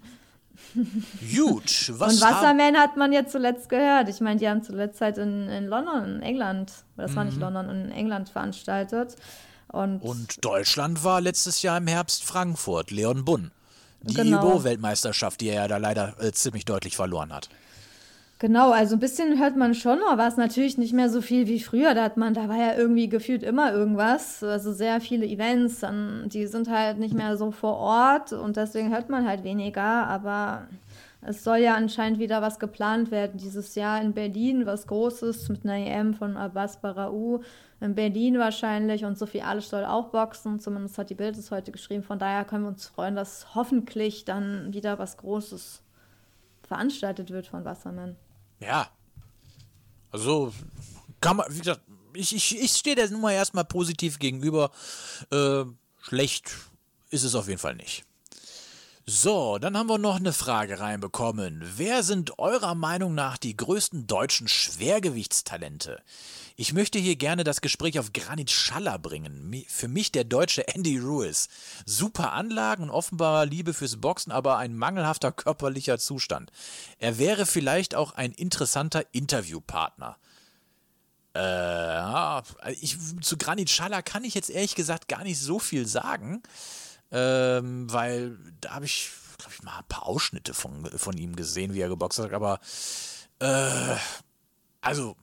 Huge. 0.74 1.92
Was 1.98 2.14
und 2.14 2.22
Wasserman 2.22 2.76
hat 2.76 2.96
man 2.96 3.12
jetzt 3.12 3.32
zuletzt 3.32 3.68
gehört. 3.68 4.08
Ich 4.08 4.20
meine, 4.20 4.40
die 4.40 4.48
haben 4.48 4.62
zuletzt 4.62 5.00
halt 5.00 5.18
in, 5.18 5.48
in 5.48 5.66
London, 5.66 6.16
in 6.16 6.22
England, 6.22 6.72
das 6.96 7.12
mhm. 7.12 7.16
war 7.16 7.24
nicht 7.24 7.36
mhm. 7.36 7.42
London, 7.42 7.68
in 7.68 7.90
England 7.90 8.30
veranstaltet. 8.30 9.16
Und, 9.70 10.00
und 10.00 10.44
Deutschland 10.44 11.04
war 11.04 11.20
letztes 11.20 11.62
Jahr 11.62 11.78
im 11.78 11.86
Herbst 11.86 12.24
Frankfurt, 12.24 12.90
Leon 12.90 13.24
Bunn. 13.24 13.50
Die 14.02 14.14
genau. 14.14 14.40
Ibo-Weltmeisterschaft, 14.40 15.40
die 15.40 15.48
er 15.48 15.62
ja 15.62 15.68
da 15.68 15.76
leider 15.76 16.14
äh, 16.20 16.32
ziemlich 16.32 16.64
deutlich 16.64 16.96
verloren 16.96 17.32
hat. 17.32 17.48
Genau, 18.40 18.70
also 18.70 18.94
ein 18.94 19.00
bisschen 19.00 19.40
hört 19.40 19.56
man 19.56 19.74
schon, 19.74 19.98
aber 20.08 20.18
war 20.18 20.28
es 20.28 20.36
natürlich 20.36 20.78
nicht 20.78 20.92
mehr 20.92 21.10
so 21.10 21.20
viel 21.20 21.48
wie 21.48 21.58
früher. 21.58 21.94
Da 21.94 22.04
hat 22.04 22.16
man, 22.16 22.34
da 22.34 22.48
war 22.48 22.56
ja 22.56 22.76
irgendwie 22.76 23.08
gefühlt 23.08 23.42
immer 23.42 23.72
irgendwas. 23.72 24.44
Also 24.44 24.72
sehr 24.72 25.00
viele 25.00 25.26
Events, 25.26 25.80
dann, 25.80 26.28
die 26.28 26.46
sind 26.46 26.70
halt 26.70 26.98
nicht 26.98 27.14
mehr 27.14 27.36
so 27.36 27.50
vor 27.50 27.76
Ort 27.76 28.32
und 28.32 28.56
deswegen 28.56 28.92
hört 28.92 29.08
man 29.08 29.26
halt 29.26 29.42
weniger. 29.42 30.06
Aber 30.06 30.68
es 31.20 31.42
soll 31.42 31.58
ja 31.58 31.74
anscheinend 31.74 32.20
wieder 32.20 32.40
was 32.40 32.60
geplant 32.60 33.10
werden 33.10 33.38
dieses 33.38 33.74
Jahr 33.74 34.00
in 34.00 34.12
Berlin, 34.12 34.66
was 34.66 34.86
Großes 34.86 35.48
mit 35.48 35.64
einer 35.64 35.84
EM 35.84 36.14
von 36.14 36.36
Abbas 36.36 36.80
Barau 36.80 37.42
in 37.80 37.94
Berlin 37.94 38.38
wahrscheinlich 38.38 39.04
und 39.04 39.16
Sophie 39.16 39.42
Alisch 39.42 39.68
soll 39.68 39.84
auch 39.84 40.10
boxen. 40.10 40.58
Zumindest 40.58 40.98
hat 40.98 41.10
die 41.10 41.14
Bild 41.14 41.36
es 41.36 41.50
heute 41.50 41.70
geschrieben. 41.70 42.02
Von 42.02 42.18
daher 42.18 42.44
können 42.44 42.64
wir 42.64 42.68
uns 42.68 42.86
freuen, 42.86 43.14
dass 43.14 43.54
hoffentlich 43.54 44.24
dann 44.24 44.72
wieder 44.72 44.98
was 44.98 45.16
Großes 45.16 45.82
veranstaltet 46.66 47.30
wird 47.30 47.46
von 47.46 47.64
Wasserman. 47.64 48.16
Ja. 48.60 48.88
Also 50.10 50.52
kann 51.20 51.36
man, 51.36 51.46
wie 51.50 51.58
gesagt, 51.58 51.82
ich, 52.14 52.34
ich, 52.34 52.60
ich 52.60 52.72
stehe 52.72 52.96
der 52.96 53.10
Nummer 53.10 53.32
erstmal 53.32 53.64
positiv 53.64 54.18
gegenüber. 54.18 54.70
Äh, 55.30 55.64
schlecht 56.00 56.52
ist 57.10 57.22
es 57.22 57.34
auf 57.34 57.46
jeden 57.48 57.60
Fall 57.60 57.76
nicht. 57.76 58.04
So, 59.10 59.56
dann 59.56 59.74
haben 59.74 59.88
wir 59.88 59.96
noch 59.96 60.16
eine 60.16 60.34
Frage 60.34 60.80
reinbekommen. 60.80 61.62
Wer 61.76 62.02
sind 62.02 62.38
eurer 62.38 62.74
Meinung 62.74 63.14
nach 63.14 63.38
die 63.38 63.56
größten 63.56 64.06
deutschen 64.06 64.48
Schwergewichtstalente? 64.48 66.02
Ich 66.56 66.74
möchte 66.74 66.98
hier 66.98 67.16
gerne 67.16 67.42
das 67.42 67.62
Gespräch 67.62 67.98
auf 67.98 68.12
Granit 68.12 68.50
Schaller 68.50 68.98
bringen. 68.98 69.64
Für 69.66 69.88
mich 69.88 70.12
der 70.12 70.24
deutsche 70.24 70.68
Andy 70.74 70.98
Ruiz. 70.98 71.48
Super 71.86 72.34
Anlagen 72.34 72.82
und 72.82 72.90
offenbar 72.90 73.46
Liebe 73.46 73.72
fürs 73.72 73.96
Boxen, 73.96 74.30
aber 74.30 74.58
ein 74.58 74.76
mangelhafter 74.76 75.32
körperlicher 75.32 75.98
Zustand. 75.98 76.52
Er 76.98 77.16
wäre 77.16 77.46
vielleicht 77.46 77.94
auch 77.94 78.12
ein 78.12 78.32
interessanter 78.32 79.06
Interviewpartner. 79.12 80.18
Äh, 81.34 82.74
ich, 82.74 82.98
zu 83.22 83.38
Granit 83.38 83.70
Schaller 83.70 84.02
kann 84.02 84.24
ich 84.24 84.34
jetzt 84.34 84.50
ehrlich 84.50 84.74
gesagt 84.74 85.08
gar 85.08 85.24
nicht 85.24 85.40
so 85.40 85.58
viel 85.58 85.86
sagen, 85.86 86.42
ähm, 87.10 87.92
weil 87.92 88.38
da 88.60 88.72
habe 88.72 88.84
ich, 88.84 89.10
glaube 89.38 89.54
ich, 89.54 89.62
mal 89.62 89.78
ein 89.78 89.88
paar 89.88 90.06
Ausschnitte 90.06 90.54
von, 90.54 90.86
von 90.86 91.16
ihm 91.16 91.36
gesehen, 91.36 91.74
wie 91.74 91.80
er 91.80 91.88
geboxt 91.88 92.18
hat, 92.18 92.32
aber 92.32 92.60
äh, 93.40 93.96
also 94.80 95.16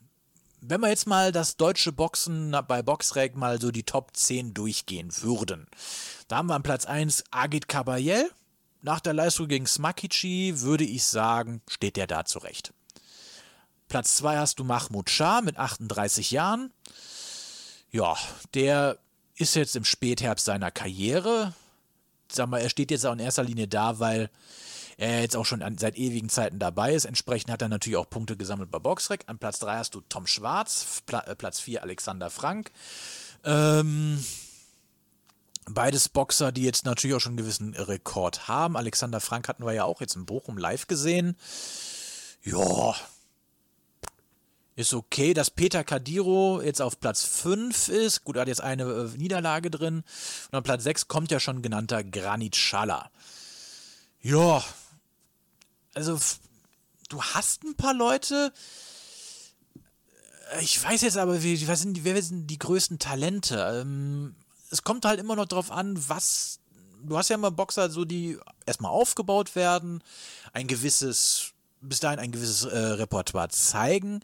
wenn 0.68 0.82
wir 0.82 0.90
jetzt 0.90 1.06
mal 1.06 1.32
das 1.32 1.58
deutsche 1.58 1.92
Boxen 1.92 2.56
bei 2.68 2.82
Boxrec 2.82 3.36
mal 3.36 3.62
so 3.62 3.72
die 3.72 3.84
Top 3.84 4.16
10 4.16 4.54
durchgehen 4.54 5.12
würden. 5.22 5.68
Da 6.28 6.38
haben 6.38 6.48
wir 6.48 6.56
an 6.56 6.64
Platz 6.64 6.86
1 6.86 7.26
Agit 7.30 7.68
Kabayel. 7.68 8.32
Nach 8.82 9.00
der 9.00 9.14
Leistung 9.14 9.48
gegen 9.48 9.68
Smakici 9.68 10.62
würde 10.62 10.84
ich 10.84 11.06
sagen, 11.06 11.62
steht 11.70 11.98
der 11.98 12.08
da 12.08 12.26
zurecht. 12.26 12.74
Platz 13.88 14.16
2 14.16 14.38
hast 14.38 14.60
du 14.60 14.64
Mahmoud 14.64 15.10
Shah 15.10 15.42
mit 15.42 15.58
38 15.58 16.32
Jahren. 16.32 16.74
Ja, 17.92 18.18
der 18.54 18.98
ist 19.36 19.56
jetzt 19.56 19.76
im 19.76 19.86
Spätherbst 19.86 20.46
seiner 20.46 20.72
Karriere. 20.72 21.54
Sag 22.36 22.50
mal, 22.50 22.60
er 22.60 22.70
steht 22.70 22.92
jetzt 22.92 23.06
auch 23.06 23.14
in 23.14 23.20
erster 23.20 23.44
Linie 23.44 23.68
da, 23.68 24.00
weil 24.00 24.30
er 24.98 25.22
jetzt 25.22 25.36
auch 25.36 25.46
schon 25.46 25.62
an, 25.62 25.78
seit 25.78 25.98
ewigen 25.98 26.30
Zeiten 26.30 26.60
dabei 26.60 26.94
ist. 26.94 27.06
Entsprechend 27.06 27.52
hat 27.52 27.62
er 27.62 27.70
natürlich 27.70 27.98
auch 27.98 28.10
Punkte 28.10 28.38
gesammelt 28.38 28.72
bei 28.72 28.80
Boxrec. 28.80 29.24
An 29.28 29.38
Platz 29.38 29.60
3 29.60 29.78
hast 29.78 29.96
du 29.96 30.02
Tom 30.08 30.28
Schwarz, 30.28 31.02
Pla 31.06 31.20
äh, 31.22 31.36
Platz 31.36 31.60
4 31.60 31.84
Alexander 31.84 32.30
Frank. 32.30 32.72
Ähm, 33.44 34.24
beides 35.68 36.10
Boxer, 36.10 36.52
die 36.52 36.64
jetzt 36.64 36.86
natürlich 36.86 37.16
auch 37.16 37.20
schon 37.20 37.32
einen 37.32 37.38
gewissen 37.38 37.74
Rekord 37.74 38.48
haben. 38.48 38.78
Alexander 38.78 39.20
Frank 39.20 39.48
hatten 39.48 39.66
wir 39.66 39.74
ja 39.74 39.84
auch 39.84 40.02
jetzt 40.02 40.16
in 40.16 40.26
Bochum 40.26 40.58
live 40.58 40.88
gesehen. 40.88 41.36
Ja, 42.44 42.96
ist 44.76 44.94
okay, 44.94 45.34
dass 45.34 45.50
Peter 45.50 45.84
Kadiro 45.84 46.62
jetzt 46.62 46.82
auf 46.82 47.00
Platz 47.00 47.24
5 47.24 47.88
ist. 47.88 48.24
Gut, 48.24 48.36
er 48.36 48.42
hat 48.42 48.48
jetzt 48.48 48.62
eine 48.62 48.84
äh, 48.84 49.18
Niederlage 49.18 49.72
drin. 49.72 50.04
Und 50.52 50.58
an 50.58 50.64
Platz 50.64 50.84
6 50.84 51.08
kommt 51.08 51.32
ja 51.32 51.40
schon 51.40 51.62
genannter 51.62 52.04
Granit 52.04 52.56
Schala. 52.56 53.10
Ja, 54.22 54.64
also 55.94 56.20
du 57.10 57.22
hast 57.22 57.64
ein 57.64 57.76
paar 57.76 57.94
Leute. 57.94 58.52
Äh, 60.52 60.64
ich 60.64 60.84
weiß 60.84 61.02
jetzt 61.02 61.18
aber, 61.18 61.42
wie, 61.42 61.56
sind 61.56 62.04
wer 62.04 62.22
sind 62.22 62.48
die 62.48 62.60
größten 62.60 63.00
Talente? 63.00 63.82
Ähm, 63.82 64.36
es 64.72 64.84
kommt 64.84 65.06
halt 65.06 65.20
immer 65.20 65.36
noch 65.36 65.46
drauf 65.46 65.72
an, 65.72 65.98
was. 66.10 66.60
Du 67.04 67.18
hast 67.18 67.30
ja 67.30 67.36
immer 67.36 67.52
Boxer, 67.52 67.90
so 67.92 68.04
die 68.04 68.40
erstmal 68.66 68.92
aufgebaut 68.92 69.56
werden, 69.56 70.04
ein 70.54 70.66
gewisses, 70.66 71.52
bis 71.86 72.00
dahin 72.00 72.20
ein 72.20 72.32
gewisses 72.32 72.64
äh, 72.64 72.78
Repertoire 72.78 73.50
zeigen. 73.50 74.22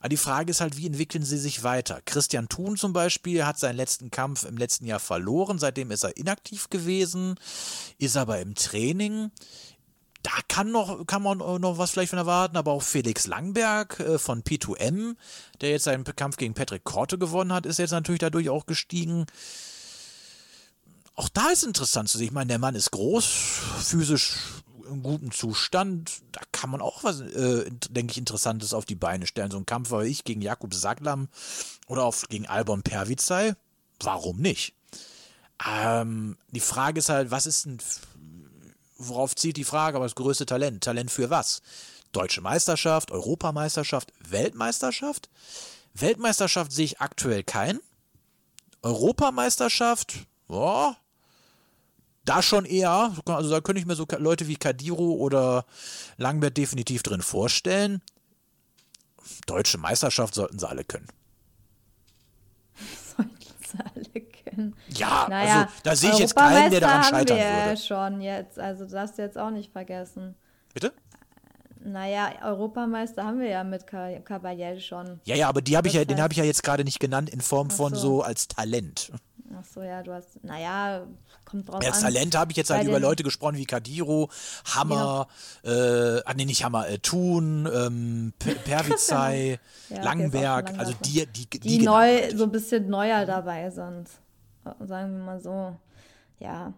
Aber 0.00 0.08
die 0.08 0.16
Frage 0.16 0.50
ist 0.50 0.60
halt, 0.60 0.76
wie 0.76 0.86
entwickeln 0.86 1.24
sie 1.24 1.36
sich 1.36 1.62
weiter? 1.62 2.00
Christian 2.06 2.48
Thun 2.48 2.76
zum 2.76 2.92
Beispiel 2.92 3.44
hat 3.44 3.58
seinen 3.58 3.76
letzten 3.76 4.10
Kampf 4.10 4.44
im 4.44 4.56
letzten 4.56 4.86
Jahr 4.86 5.00
verloren, 5.00 5.58
seitdem 5.58 5.90
ist 5.90 6.04
er 6.04 6.16
inaktiv 6.16 6.70
gewesen, 6.70 7.34
ist 7.98 8.16
aber 8.16 8.40
im 8.40 8.54
Training 8.54 9.30
da 10.22 10.32
kann 10.48 10.70
noch, 10.70 11.06
kann 11.06 11.22
man 11.22 11.38
noch 11.38 11.78
was 11.78 11.90
vielleicht 11.90 12.10
von 12.10 12.18
erwarten, 12.18 12.56
aber 12.56 12.72
auch 12.72 12.82
Felix 12.82 13.26
Langberg 13.26 14.00
äh, 14.00 14.18
von 14.18 14.42
P2M, 14.42 15.16
der 15.60 15.70
jetzt 15.70 15.84
seinen 15.84 16.04
Kampf 16.04 16.36
gegen 16.36 16.54
Patrick 16.54 16.84
Korte 16.84 17.18
gewonnen 17.18 17.52
hat, 17.52 17.66
ist 17.66 17.78
jetzt 17.78 17.92
natürlich 17.92 18.20
dadurch 18.20 18.50
auch 18.50 18.66
gestiegen. 18.66 19.26
Auch 21.14 21.28
da 21.28 21.48
ist 21.48 21.64
interessant 21.64 22.08
zu 22.08 22.18
sehen. 22.18 22.28
Ich 22.28 22.32
meine, 22.32 22.48
der 22.48 22.58
Mann 22.58 22.74
ist 22.74 22.90
groß, 22.90 23.24
physisch 23.82 24.34
in 24.90 25.02
gutem 25.02 25.32
Zustand. 25.32 26.22
Da 26.32 26.40
kann 26.52 26.70
man 26.70 26.80
auch 26.80 27.04
was, 27.04 27.20
äh, 27.20 27.70
denke 27.90 28.12
ich, 28.12 28.18
Interessantes 28.18 28.74
auf 28.74 28.84
die 28.84 28.94
Beine 28.94 29.26
stellen. 29.26 29.50
So 29.50 29.58
ein 29.58 29.66
Kampf 29.66 29.90
war 29.90 30.04
ich 30.04 30.24
gegen 30.24 30.42
Jakub 30.42 30.74
Saglam 30.74 31.28
oder 31.86 32.04
auch 32.04 32.16
gegen 32.28 32.46
Albon 32.46 32.82
Pervizei. 32.82 33.54
Warum 34.00 34.38
nicht? 34.38 34.74
Ähm, 35.66 36.36
die 36.50 36.60
Frage 36.60 36.98
ist 36.98 37.08
halt, 37.08 37.30
was 37.30 37.46
ist 37.46 37.66
denn 37.66 37.78
worauf 39.00 39.34
zieht 39.34 39.56
die 39.56 39.64
Frage, 39.64 39.96
aber 39.96 40.04
das 40.04 40.14
größte 40.14 40.46
Talent. 40.46 40.84
Talent 40.84 41.10
für 41.10 41.30
was? 41.30 41.62
Deutsche 42.12 42.40
Meisterschaft, 42.40 43.10
Europameisterschaft, 43.10 44.12
Weltmeisterschaft? 44.28 45.30
Weltmeisterschaft 45.94 46.72
sehe 46.72 46.84
ich 46.84 47.00
aktuell 47.00 47.42
keinen. 47.42 47.80
Europameisterschaft, 48.82 50.26
boah, 50.46 50.96
da 52.30 52.42
schon 52.42 52.64
eher. 52.64 53.12
Also 53.26 53.50
da 53.50 53.60
könnte 53.60 53.80
ich 53.80 53.86
mir 53.86 53.96
so 53.96 54.06
Leute 54.18 54.46
wie 54.46 54.56
Kadiro 54.56 55.12
oder 55.14 55.64
Langbert 56.16 56.56
definitiv 56.56 57.02
drin 57.02 57.22
vorstellen. 57.22 58.00
Deutsche 59.46 59.78
Meisterschaft 59.78 60.34
sollten 60.34 60.58
sie 60.58 60.68
alle 60.68 60.84
können. 60.84 61.08
Sollten 63.16 63.34
sie 63.66 63.78
alle 63.78 64.20
können. 64.20 64.76
Ja, 64.88 65.26
naja, 65.28 65.60
also 65.62 65.72
da 65.82 65.96
sehe 65.96 66.10
ich 66.12 66.18
jetzt 66.18 66.36
keinen, 66.36 66.70
der 66.70 66.80
daran 66.80 67.04
scheitern 67.04 67.38
haben 67.38 67.56
wir 67.56 67.64
würde. 67.66 67.80
schon 67.80 68.20
jetzt, 68.20 68.58
also 68.58 68.84
das 68.84 68.92
darfst 68.92 69.18
du 69.18 69.22
jetzt 69.22 69.38
auch 69.38 69.50
nicht 69.50 69.72
vergessen. 69.72 70.34
Bitte? 70.72 70.92
Naja, 71.82 72.32
Europameister 72.42 73.24
haben 73.24 73.40
wir 73.40 73.48
ja 73.48 73.64
mit 73.64 73.86
Caballel 73.86 74.80
schon. 74.80 75.20
Ja, 75.24 75.34
ja, 75.34 75.48
aber 75.48 75.62
die 75.62 75.76
hab 75.76 75.86
ich 75.86 75.94
ja, 75.94 76.04
den 76.04 76.20
habe 76.20 76.32
ich 76.32 76.38
ja 76.38 76.44
jetzt 76.44 76.62
gerade 76.62 76.84
nicht 76.84 77.00
genannt 77.00 77.30
in 77.30 77.40
Form 77.40 77.70
von 77.70 77.94
so. 77.94 78.00
so 78.00 78.22
als 78.22 78.48
Talent. 78.48 79.10
Ach 79.52 79.64
so, 79.64 79.82
ja, 79.82 80.02
du 80.02 80.12
hast, 80.12 80.44
naja, 80.44 81.06
kommt 81.44 81.68
drauf 81.68 81.82
ja, 81.82 81.90
an. 81.90 82.00
Talent 82.00 82.36
habe 82.36 82.52
ich 82.52 82.56
jetzt 82.56 82.70
halt 82.70 82.86
über 82.86 83.00
Leute 83.00 83.24
gesprochen 83.24 83.56
wie 83.56 83.64
Kadiro, 83.64 84.30
Hammer, 84.64 85.26
äh, 85.64 86.20
ah, 86.24 86.34
nee, 86.36 86.44
nicht 86.44 86.64
Hammer, 86.64 86.88
äh, 86.88 86.98
Thun, 86.98 87.68
ähm, 87.72 88.32
Pervizei, 88.64 89.58
ja, 89.88 90.02
Langenberg, 90.02 90.70
okay, 90.70 90.78
also 90.78 90.92
die, 91.04 91.26
die, 91.26 91.50
die, 91.50 91.58
die 91.58 91.78
neu, 91.82 92.30
so 92.34 92.44
ein 92.44 92.52
bisschen 92.52 92.88
neuer 92.88 93.26
dabei 93.26 93.70
sind. 93.70 94.08
Sagen 94.80 95.16
wir 95.16 95.24
mal 95.24 95.40
so. 95.40 95.74
Ja, 96.38 96.72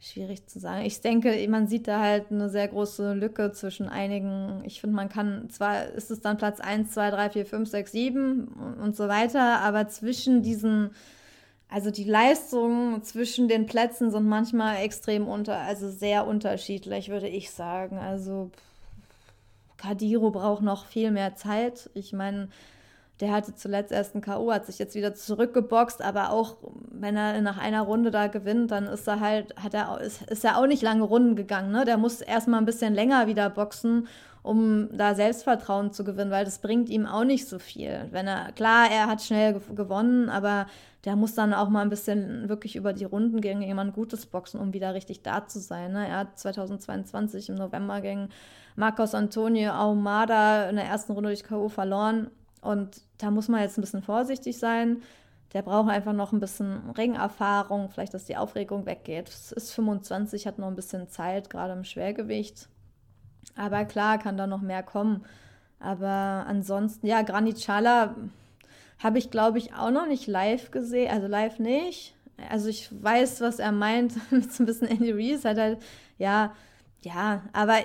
schwierig 0.00 0.46
zu 0.46 0.60
sagen. 0.60 0.84
Ich 0.84 1.00
denke, 1.00 1.46
man 1.48 1.66
sieht 1.66 1.88
da 1.88 2.00
halt 2.00 2.30
eine 2.30 2.48
sehr 2.48 2.68
große 2.68 3.12
Lücke 3.12 3.52
zwischen 3.52 3.88
einigen. 3.88 4.62
Ich 4.64 4.80
finde, 4.80 4.96
man 4.96 5.08
kann, 5.08 5.50
zwar 5.50 5.86
ist 5.86 6.10
es 6.10 6.20
dann 6.20 6.36
Platz 6.36 6.60
1, 6.60 6.92
2, 6.92 7.10
3, 7.10 7.30
4, 7.30 7.46
5, 7.46 7.68
6, 7.68 7.92
7 7.92 8.48
und 8.80 8.96
so 8.96 9.08
weiter, 9.08 9.60
aber 9.60 9.88
zwischen 9.88 10.42
diesen 10.42 10.90
also 11.70 11.90
die 11.90 12.04
Leistungen 12.04 13.02
zwischen 13.02 13.48
den 13.48 13.66
Plätzen 13.66 14.10
sind 14.10 14.26
manchmal 14.26 14.78
extrem 14.78 15.28
unter, 15.28 15.58
also 15.58 15.90
sehr 15.90 16.26
unterschiedlich, 16.26 17.10
würde 17.10 17.28
ich 17.28 17.50
sagen. 17.50 17.98
Also 17.98 18.50
Kadiro 19.76 20.30
braucht 20.30 20.62
noch 20.62 20.86
viel 20.86 21.10
mehr 21.10 21.36
Zeit. 21.36 21.90
Ich 21.92 22.14
meine, 22.14 22.48
der 23.20 23.32
hatte 23.32 23.54
zuletzt 23.54 23.92
erst 23.92 24.14
ein 24.14 24.20
K.O., 24.20 24.52
hat 24.52 24.66
sich 24.66 24.78
jetzt 24.78 24.94
wieder 24.94 25.14
zurückgeboxt, 25.14 26.02
aber 26.02 26.30
auch 26.30 26.56
wenn 26.90 27.16
er 27.16 27.40
nach 27.42 27.58
einer 27.58 27.82
Runde 27.82 28.10
da 28.10 28.28
gewinnt, 28.28 28.70
dann 28.70 28.86
ist 28.86 29.08
er 29.08 29.20
halt, 29.20 29.54
hat 29.56 29.74
er, 29.74 30.00
ist, 30.00 30.22
ist 30.30 30.44
er 30.44 30.56
auch 30.56 30.66
nicht 30.66 30.82
lange 30.82 31.02
Runden 31.02 31.36
gegangen. 31.36 31.72
Ne? 31.72 31.84
Der 31.84 31.98
muss 31.98 32.20
erstmal 32.20 32.60
ein 32.60 32.66
bisschen 32.66 32.94
länger 32.94 33.26
wieder 33.26 33.50
boxen, 33.50 34.08
um 34.42 34.88
da 34.96 35.14
Selbstvertrauen 35.14 35.92
zu 35.92 36.04
gewinnen, 36.04 36.30
weil 36.30 36.44
das 36.44 36.58
bringt 36.60 36.88
ihm 36.88 37.06
auch 37.06 37.24
nicht 37.24 37.48
so 37.48 37.58
viel. 37.58 38.06
Wenn 38.10 38.26
er, 38.26 38.52
klar, 38.52 38.90
er 38.90 39.06
hat 39.06 39.22
schnell 39.22 39.60
gewonnen, 39.74 40.28
aber 40.28 40.66
der 41.04 41.16
muss 41.16 41.34
dann 41.34 41.54
auch 41.54 41.68
mal 41.68 41.82
ein 41.82 41.90
bisschen 41.90 42.48
wirklich 42.48 42.76
über 42.76 42.92
die 42.92 43.04
Runden 43.04 43.40
gegen 43.40 43.62
jemand 43.62 43.94
Gutes 43.94 44.26
boxen, 44.26 44.60
um 44.60 44.72
wieder 44.72 44.94
richtig 44.94 45.22
da 45.22 45.46
zu 45.46 45.60
sein. 45.60 45.92
Ne? 45.92 46.08
Er 46.08 46.18
hat 46.18 46.38
2022 46.38 47.48
im 47.50 47.54
November 47.54 48.00
gegen 48.00 48.28
Marcos 48.76 49.14
Antonio 49.14 49.72
Ahumada 49.72 50.68
in 50.68 50.76
der 50.76 50.84
ersten 50.84 51.12
Runde 51.12 51.30
durch 51.30 51.44
K.O. 51.44 51.68
verloren. 51.68 52.30
Und 52.60 53.00
da 53.18 53.30
muss 53.30 53.48
man 53.48 53.60
jetzt 53.60 53.78
ein 53.78 53.82
bisschen 53.82 54.02
vorsichtig 54.02 54.58
sein. 54.58 55.02
Der 55.52 55.62
braucht 55.62 55.88
einfach 55.88 56.12
noch 56.12 56.32
ein 56.32 56.40
bisschen 56.40 56.90
Ringerfahrung, 56.90 57.88
vielleicht, 57.88 58.12
dass 58.12 58.26
die 58.26 58.36
Aufregung 58.36 58.84
weggeht. 58.84 59.28
Es 59.28 59.52
ist 59.52 59.72
25, 59.72 60.46
hat 60.46 60.58
noch 60.58 60.68
ein 60.68 60.76
bisschen 60.76 61.08
Zeit, 61.08 61.48
gerade 61.48 61.72
im 61.72 61.84
Schwergewicht. 61.84 62.68
Aber 63.58 63.84
klar, 63.84 64.18
kann 64.18 64.36
da 64.36 64.46
noch 64.46 64.62
mehr 64.62 64.82
kommen. 64.82 65.24
Aber 65.80 66.44
ansonsten, 66.46 67.06
ja, 67.06 67.22
Granit 67.22 67.68
habe 67.68 69.18
ich, 69.18 69.30
glaube 69.30 69.58
ich, 69.58 69.74
auch 69.74 69.90
noch 69.90 70.06
nicht 70.06 70.26
live 70.26 70.70
gesehen. 70.70 71.10
Also 71.10 71.26
live 71.26 71.58
nicht. 71.58 72.14
Also 72.50 72.68
ich 72.68 72.88
weiß, 73.02 73.40
was 73.40 73.58
er 73.58 73.72
meint 73.72 74.14
mit 74.30 74.52
so 74.52 74.62
ein 74.62 74.66
bisschen 74.66 74.88
Andy 74.88 75.10
Reese. 75.10 75.48
Hat 75.48 75.58
halt, 75.58 75.82
ja, 76.18 76.52
ja, 77.00 77.42
aber 77.52 77.78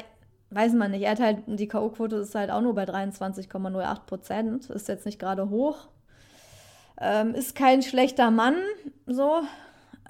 weiß 0.51 0.73
man 0.73 0.91
nicht. 0.91 1.03
Er 1.03 1.11
hat 1.11 1.19
halt, 1.19 1.39
die 1.47 1.67
K.O.-Quote 1.67 2.17
ist 2.17 2.35
halt 2.35 2.51
auch 2.51 2.61
nur 2.61 2.75
bei 2.75 2.83
23,08 2.83 3.99
Prozent. 4.05 4.69
Ist 4.69 4.87
jetzt 4.87 5.05
nicht 5.05 5.19
gerade 5.19 5.49
hoch. 5.49 5.87
Ähm, 7.01 7.33
ist 7.33 7.55
kein 7.55 7.81
schlechter 7.81 8.29
Mann, 8.29 8.55
so. 9.07 9.41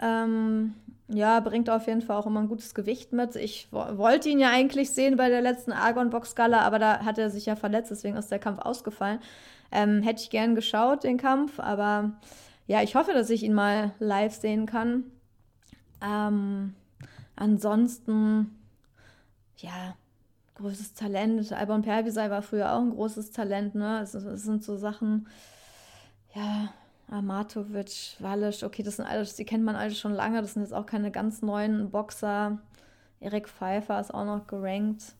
Ähm, 0.01 0.73
ja, 1.13 1.39
bringt 1.39 1.69
auf 1.69 1.87
jeden 1.87 2.01
Fall 2.01 2.17
auch 2.17 2.25
immer 2.25 2.41
ein 2.41 2.47
gutes 2.47 2.73
Gewicht 2.73 3.13
mit. 3.13 3.35
Ich 3.35 3.67
wollte 3.71 4.29
ihn 4.29 4.39
ja 4.39 4.49
eigentlich 4.49 4.91
sehen 4.91 5.15
bei 5.15 5.29
der 5.29 5.41
letzten 5.41 5.71
Argon 5.71 6.09
Box 6.09 6.35
Gala, 6.35 6.61
aber 6.61 6.79
da 6.79 7.05
hat 7.05 7.17
er 7.17 7.29
sich 7.29 7.45
ja 7.45 7.55
verletzt, 7.55 7.91
deswegen 7.91 8.17
ist 8.17 8.31
der 8.31 8.39
Kampf 8.39 8.59
ausgefallen. 8.59 9.19
Ähm, 9.71 10.03
hätte 10.03 10.21
ich 10.21 10.29
gern 10.29 10.55
geschaut, 10.55 11.03
den 11.03 11.17
Kampf, 11.17 11.59
aber 11.59 12.11
ja, 12.67 12.81
ich 12.81 12.95
hoffe, 12.95 13.13
dass 13.13 13.29
ich 13.29 13.43
ihn 13.43 13.53
mal 13.53 13.91
live 13.99 14.33
sehen 14.33 14.65
kann. 14.65 15.05
Ähm, 16.01 16.75
ansonsten, 17.35 18.57
ja, 19.57 19.95
großes 20.55 20.93
Talent. 20.93 21.51
Albon 21.51 21.81
Pervisai 21.81 22.29
war 22.29 22.41
früher 22.41 22.73
auch 22.73 22.81
ein 22.81 22.91
großes 22.91 23.31
Talent, 23.31 23.75
ne? 23.75 24.01
Es, 24.01 24.13
es 24.13 24.43
sind 24.43 24.63
so 24.63 24.77
Sachen, 24.77 25.27
ja, 26.35 26.69
Amatovic, 27.13 28.17
Walisch, 28.19 28.63
okay, 28.63 28.83
das 28.83 28.97
sind 28.97 29.05
alles, 29.05 29.35
die 29.35 29.45
kennt 29.45 29.63
man 29.63 29.75
alle 29.75 29.91
schon 29.91 30.13
lange, 30.13 30.41
das 30.41 30.53
sind 30.53 30.63
jetzt 30.63 30.73
auch 30.73 30.85
keine 30.85 31.11
ganz 31.11 31.41
neuen 31.41 31.91
Boxer. 31.91 32.59
Erik 33.19 33.47
Pfeiffer 33.47 33.99
ist 33.99 34.13
auch 34.13 34.25
noch 34.25 34.47
gerankt. 34.47 35.15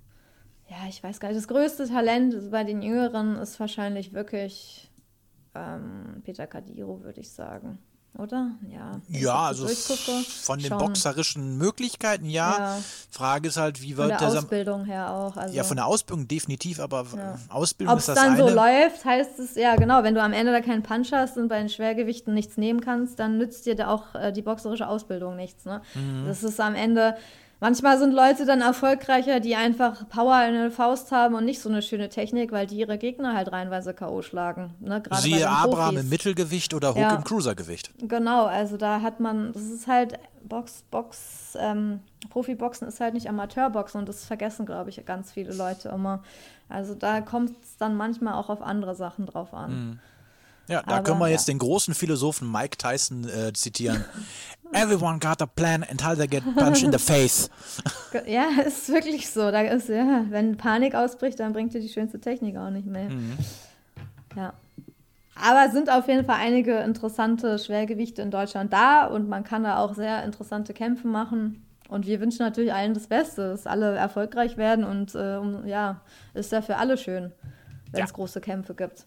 Ja, 0.69 0.88
ich 0.89 1.03
weiß 1.03 1.19
gar 1.19 1.29
nicht. 1.29 1.38
Das 1.38 1.47
größte 1.47 1.88
Talent 1.88 2.51
bei 2.51 2.63
den 2.63 2.82
Jüngeren 2.82 3.36
ist 3.38 3.60
wahrscheinlich 3.60 4.13
wirklich 4.13 4.91
ähm, 5.56 6.21
Peter 6.23 6.47
Kadiro, 6.47 7.03
würde 7.03 7.21
ich 7.21 7.32
sagen 7.32 7.79
oder? 8.17 8.52
Ja. 8.71 9.02
Ja, 9.10 9.39
also 9.47 9.67
von 9.67 10.60
den 10.60 10.67
schon. 10.67 10.78
boxerischen 10.78 11.58
Möglichkeiten, 11.58 12.30
ja. 12.30 12.58
ja. 12.58 12.78
Frage 13.10 13.47
ist 13.47 13.58
halt, 13.58 13.82
wie 13.82 13.97
wird 13.97 14.12
der. 14.12 14.19
Von 14.19 14.30
der 14.30 14.39
Ausbildung 14.39 14.86
her 14.86 15.12
auch. 15.12 15.36
Also 15.36 15.56
ja, 15.56 15.63
von 15.63 15.78
der 15.78 15.88
Ausbildung 15.88 16.28
definitiv, 16.28 16.80
aber 16.80 17.06
ja. 17.15 17.39
Ausbildung 17.49 17.95
Ob's 17.95 18.04
ist 18.04 18.10
das 18.10 18.15
dann 18.15 18.34
eine. 18.34 18.49
so 18.49 18.49
läuft, 18.49 19.04
heißt 19.04 19.39
es, 19.39 19.56
ja, 19.56 19.76
genau, 19.76 20.04
wenn 20.04 20.13
du 20.13 20.21
am 20.21 20.34
Ende 20.34 20.52
da 20.52 20.62
keinen 20.62 20.84
Punch 20.84 21.12
hast 21.12 21.38
und 21.38 21.47
bei 21.47 21.58
den 21.58 21.69
Schwergewichten 21.69 22.34
nichts 22.34 22.58
nehmen 22.58 22.82
kannst, 22.82 23.19
dann 23.19 23.38
nützt 23.38 23.65
dir 23.65 23.76
da 23.76 23.88
auch 23.88 24.13
äh, 24.13 24.32
die 24.32 24.41
boxerische 24.41 24.88
Ausbildung 24.88 25.36
nichts. 25.36 25.65
Ne? 25.65 25.82
Mhm. 25.95 26.26
Das 26.28 26.43
ist 26.43 26.60
am 26.60 26.76
Ende 26.76 27.15
Manchmal 27.63 27.97
sind 27.97 28.12
Leute 28.12 28.45
dann 28.45 28.60
erfolgreicher, 28.60 29.39
die 29.39 29.56
einfach 29.56 30.10
Power 30.10 30.45
in 30.45 30.54
der 30.54 30.69
Faust 30.69 31.13
haben 31.13 31.34
und 31.34 31.45
nicht 31.45 31.62
so 31.62 31.69
eine 31.69 31.82
schöne 31.82 32.10
Technik, 32.10 32.52
weil 32.52 32.67
die 32.67 32.76
ihre 32.76 32.97
Gegner 32.97 33.34
halt 33.34 33.54
reinweise 33.54 33.93
K.O. 33.93 34.21
schlagen. 34.21 34.73
Ne? 34.82 35.02
Siehe 35.13 35.49
Abraham 35.49 35.95
im 35.95 36.10
Mittelgewicht 36.10 36.73
oder 36.73 36.89
Hook 36.89 36.97
ja. 36.97 37.15
im 37.15 37.23
Cruisergewicht. 37.23 37.91
Genau, 37.99 38.47
also 38.47 38.76
da 38.76 38.99
hat 38.99 39.21
man, 39.21 39.54
das 39.54 39.63
ist 39.63 39.88
halt 39.88 40.19
Box, 40.43 40.84
Box, 40.91 41.58
ähm, 41.58 42.02
Profiboxen 42.32 42.86
ist 42.86 42.99
halt 42.99 43.13
nicht 43.13 43.30
Amateurboxen 43.30 44.02
und 44.02 44.10
das 44.10 44.26
vergessen, 44.26 44.65
glaube 44.65 44.89
ich, 44.89 45.06
ganz 45.06 45.32
viele 45.32 45.54
Leute 45.54 45.88
immer. 45.88 46.21
Also 46.67 46.95
da 46.95 47.21
kommt 47.21 47.52
es 47.63 47.78
dann 47.78 47.95
manchmal 47.95 48.34
auch 48.34 48.49
auf 48.49 48.62
andere 48.62 48.93
Sachen 48.93 49.26
drauf 49.26 49.54
an. 49.54 49.71
Mhm. 49.71 49.99
Ja, 50.67 50.82
da 50.82 50.95
Aber, 50.95 51.04
können 51.04 51.19
wir 51.19 51.30
jetzt 51.30 51.47
ja. 51.47 51.54
den 51.54 51.60
großen 51.60 51.93
Philosophen 51.93 52.52
Mike 52.52 52.78
Tyson 52.78 53.23
äh, 53.30 53.54
zitieren. 53.54 54.04
Everyone 54.73 55.19
got 55.19 55.41
a 55.41 55.45
plan 55.45 55.86
until 55.89 56.15
they 56.15 56.27
get 56.27 56.43
punched 56.55 56.83
in 56.83 56.91
the 56.91 56.99
face. 56.99 57.49
Ja, 58.25 58.49
ist 58.65 58.89
wirklich 58.89 59.29
so. 59.29 59.51
Da 59.51 59.62
ist, 59.62 59.89
ja, 59.89 60.25
wenn 60.29 60.57
Panik 60.57 60.95
ausbricht, 60.95 61.39
dann 61.39 61.53
bringt 61.53 61.73
dir 61.73 61.81
die 61.81 61.89
schönste 61.89 62.19
Technik 62.19 62.57
auch 62.57 62.69
nicht 62.69 62.88
mehr. 62.88 63.09
Mhm. 63.09 63.38
Ja. 64.36 64.53
Aber 65.36 65.71
sind 65.71 65.89
auf 65.89 66.07
jeden 66.07 66.25
Fall 66.25 66.38
einige 66.39 66.77
interessante 66.79 67.57
Schwergewichte 67.57 68.21
in 68.21 68.29
Deutschland 68.29 68.71
da 68.71 69.05
und 69.05 69.27
man 69.27 69.43
kann 69.43 69.63
da 69.63 69.77
auch 69.77 69.95
sehr 69.95 70.23
interessante 70.23 70.73
Kämpfe 70.73 71.07
machen. 71.07 71.65
Und 71.89 72.07
wir 72.07 72.19
wünschen 72.21 72.43
natürlich 72.43 72.73
allen 72.73 72.93
das 72.93 73.07
Beste, 73.07 73.49
dass 73.49 73.67
alle 73.67 73.95
erfolgreich 73.95 74.57
werden 74.57 74.83
und 74.83 75.15
äh, 75.15 75.39
ja, 75.67 76.01
ist 76.33 76.51
ja 76.51 76.62
für 76.62 76.77
alle 76.77 76.97
schön, 76.97 77.31
wenn 77.91 78.03
es 78.03 78.09
ja. 78.09 78.15
große 78.15 78.41
Kämpfe 78.41 78.73
gibt. 78.73 79.05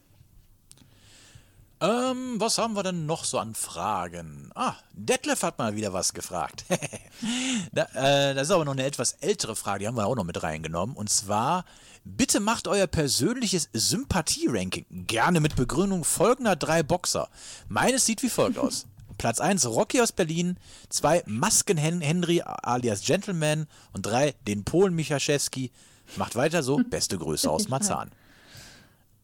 Ähm, 1.79 2.37
was 2.41 2.57
haben 2.57 2.75
wir 2.75 2.83
denn 2.83 3.05
noch 3.05 3.25
so 3.25 3.39
an 3.39 3.55
Fragen? 3.55 4.51
Ah, 4.55 4.75
Detlef 4.95 5.43
hat 5.43 5.59
mal 5.59 5.77
wieder 5.77 5.93
was 5.93 6.15
gefragt. 6.15 6.65
da, 7.73 7.83
äh, 7.95 8.35
das 8.35 8.45
ist 8.45 8.51
aber 8.51 8.65
noch 8.65 8.73
eine 8.73 8.85
etwas 8.85 9.13
ältere 9.21 9.57
Frage, 9.57 9.81
die 9.81 9.87
haben 9.87 9.97
wir 9.97 10.07
auch 10.07 10.17
noch 10.17 10.25
mit 10.25 10.43
reingenommen. 10.43 10.97
Und 10.97 11.11
zwar, 11.11 11.67
bitte 12.05 12.41
macht 12.41 12.67
euer 12.67 12.87
persönliches 12.87 13.69
Sympathie-Ranking. 13.75 14.87
Gerne 15.07 15.41
mit 15.41 15.55
Begründung 15.55 16.05
folgender 16.05 16.57
drei 16.57 16.83
Boxer. 16.83 17.29
Meines 17.69 18.07
sieht 18.07 18.23
wie 18.23 18.31
folgt 18.31 18.59
aus. 18.59 18.87
Platz 19.19 19.41
1 19.41 19.67
Rocky 19.67 20.01
aus 20.01 20.13
Berlin, 20.13 20.59
2 20.89 21.25
Masken 21.27 21.77
Henry 21.77 22.43
alias 22.43 23.03
Gentleman 23.03 23.67
und 23.93 24.05
3 24.07 24.35
den 24.47 24.65
Polen 24.65 24.95
Michaschewski. 24.95 25.73
Macht 26.17 26.37
weiter 26.37 26.63
so, 26.63 26.79
beste 26.91 27.19
Grüße 27.19 27.51
aus 27.51 27.69
Marzahn. 27.69 28.11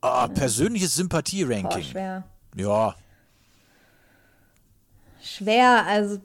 Oh, 0.02 0.28
persönliches 0.28 0.96
Sympathie-Ranking. 0.96 1.84
schwer. 1.84 2.24
Ja. 2.56 2.94
Schwer, 5.22 5.86
also 5.86 6.20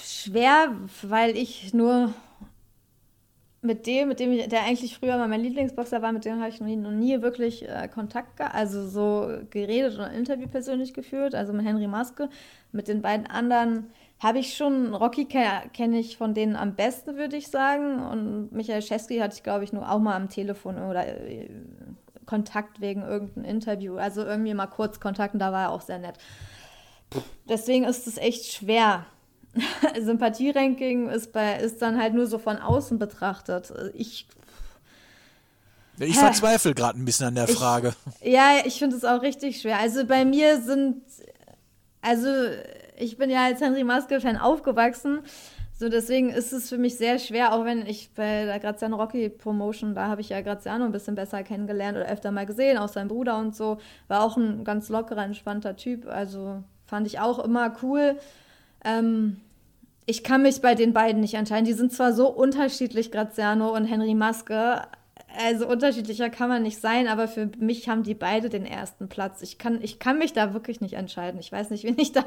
schwer, 0.00 0.74
weil 1.02 1.36
ich 1.36 1.74
nur 1.74 2.14
mit 3.60 3.86
dem, 3.86 4.08
mit 4.08 4.20
dem 4.20 4.32
ich, 4.32 4.48
der 4.48 4.62
eigentlich 4.62 4.96
früher 4.96 5.16
mal 5.18 5.28
mein 5.28 5.42
Lieblingsboxer 5.42 6.00
war, 6.00 6.12
mit 6.12 6.24
dem 6.24 6.40
habe 6.40 6.48
ich 6.48 6.60
noch 6.60 6.66
nie, 6.66 6.76
noch 6.76 6.92
nie 6.92 7.20
wirklich 7.22 7.68
äh, 7.68 7.88
Kontakt 7.88 8.40
also 8.40 8.86
so 8.86 9.30
geredet 9.50 9.94
oder 9.94 10.10
Interview 10.12 10.48
persönlich 10.48 10.94
geführt, 10.94 11.34
also 11.34 11.52
mit 11.52 11.66
Henry 11.66 11.88
Maske. 11.88 12.28
Mit 12.72 12.88
den 12.88 13.02
beiden 13.02 13.26
anderen 13.26 13.90
habe 14.20 14.38
ich 14.38 14.56
schon, 14.56 14.94
Rocky 14.94 15.24
kenne 15.24 15.62
kenn 15.72 15.92
ich 15.92 16.16
von 16.16 16.34
denen 16.34 16.56
am 16.56 16.74
besten, 16.74 17.16
würde 17.16 17.36
ich 17.36 17.48
sagen. 17.48 18.00
Und 18.00 18.52
Michael 18.52 18.82
Scheski 18.82 19.18
hatte 19.18 19.36
ich, 19.36 19.42
glaube 19.42 19.64
ich, 19.64 19.72
nur 19.72 19.90
auch 19.90 19.98
mal 19.98 20.16
am 20.16 20.28
Telefon 20.28 20.78
oder 20.78 21.06
äh, 21.06 21.48
Kontakt 22.28 22.82
wegen 22.82 23.00
irgendeinem 23.00 23.46
Interview. 23.46 23.96
Also 23.96 24.22
irgendwie 24.22 24.52
mal 24.52 24.66
kurz 24.66 25.00
Kontakt 25.00 25.32
und 25.32 25.40
da 25.40 25.50
war 25.50 25.62
er 25.62 25.70
auch 25.70 25.80
sehr 25.80 25.98
nett. 25.98 26.18
Deswegen 27.48 27.84
ist 27.84 28.06
es 28.06 28.18
echt 28.18 28.52
schwer. 28.52 29.06
Sympathieranking 29.98 31.08
ist, 31.08 31.32
bei, 31.32 31.56
ist 31.56 31.80
dann 31.80 31.98
halt 31.98 32.12
nur 32.12 32.26
so 32.26 32.38
von 32.38 32.58
außen 32.58 32.98
betrachtet. 32.98 33.72
Ich 33.94 34.26
ich 35.98 36.16
verzweifle 36.16 36.74
gerade 36.74 37.00
ein 37.00 37.04
bisschen 37.06 37.28
an 37.28 37.34
der 37.34 37.48
Frage. 37.48 37.94
Ich, 38.20 38.32
ja, 38.32 38.58
ich 38.64 38.78
finde 38.78 38.94
es 38.94 39.04
auch 39.04 39.22
richtig 39.22 39.62
schwer. 39.62 39.78
Also 39.78 40.04
bei 40.06 40.26
mir 40.26 40.60
sind, 40.60 41.02
also 42.02 42.28
ich 42.98 43.16
bin 43.16 43.30
ja 43.30 43.46
als 43.46 43.62
Henry 43.62 43.84
Maske-Fan 43.84 44.36
aufgewachsen. 44.36 45.20
So, 45.80 45.88
deswegen 45.88 46.30
ist 46.30 46.52
es 46.52 46.68
für 46.68 46.76
mich 46.76 46.96
sehr 46.96 47.20
schwer, 47.20 47.54
auch 47.54 47.64
wenn 47.64 47.86
ich 47.86 48.10
bei 48.16 48.44
der 48.46 48.58
Graziano 48.58 48.96
Rocky 48.96 49.28
Promotion, 49.28 49.94
da 49.94 50.08
habe 50.08 50.20
ich 50.20 50.30
ja 50.30 50.40
Graziano 50.40 50.84
ein 50.84 50.90
bisschen 50.90 51.14
besser 51.14 51.44
kennengelernt 51.44 51.96
oder 51.96 52.08
öfter 52.08 52.32
mal 52.32 52.46
gesehen, 52.46 52.78
auch 52.78 52.88
sein 52.88 53.06
Bruder 53.06 53.38
und 53.38 53.54
so. 53.54 53.78
War 54.08 54.24
auch 54.24 54.36
ein 54.36 54.64
ganz 54.64 54.88
lockerer, 54.88 55.24
entspannter 55.24 55.76
Typ. 55.76 56.08
Also 56.08 56.64
fand 56.84 57.06
ich 57.06 57.20
auch 57.20 57.38
immer 57.38 57.76
cool. 57.84 58.16
Ähm, 58.84 59.36
ich 60.04 60.24
kann 60.24 60.42
mich 60.42 60.60
bei 60.60 60.74
den 60.74 60.92
beiden 60.92 61.20
nicht 61.20 61.34
entscheiden. 61.34 61.64
Die 61.64 61.74
sind 61.74 61.92
zwar 61.92 62.12
so 62.12 62.28
unterschiedlich, 62.28 63.12
Graziano 63.12 63.72
und 63.72 63.84
Henry 63.84 64.14
Maske, 64.14 64.82
also 65.38 65.68
unterschiedlicher 65.68 66.30
kann 66.30 66.48
man 66.48 66.62
nicht 66.62 66.80
sein, 66.80 67.06
aber 67.06 67.28
für 67.28 67.50
mich 67.58 67.88
haben 67.88 68.02
die 68.02 68.14
beide 68.14 68.48
den 68.48 68.66
ersten 68.66 69.08
Platz. 69.08 69.40
Ich 69.42 69.56
kann, 69.56 69.80
ich 69.82 69.98
kann 69.98 70.18
mich 70.18 70.32
da 70.32 70.52
wirklich 70.52 70.80
nicht 70.80 70.94
entscheiden. 70.94 71.38
Ich 71.38 71.52
weiß 71.52 71.70
nicht, 71.70 71.84
wen 71.84 71.98
ich 71.98 72.12
da 72.12 72.24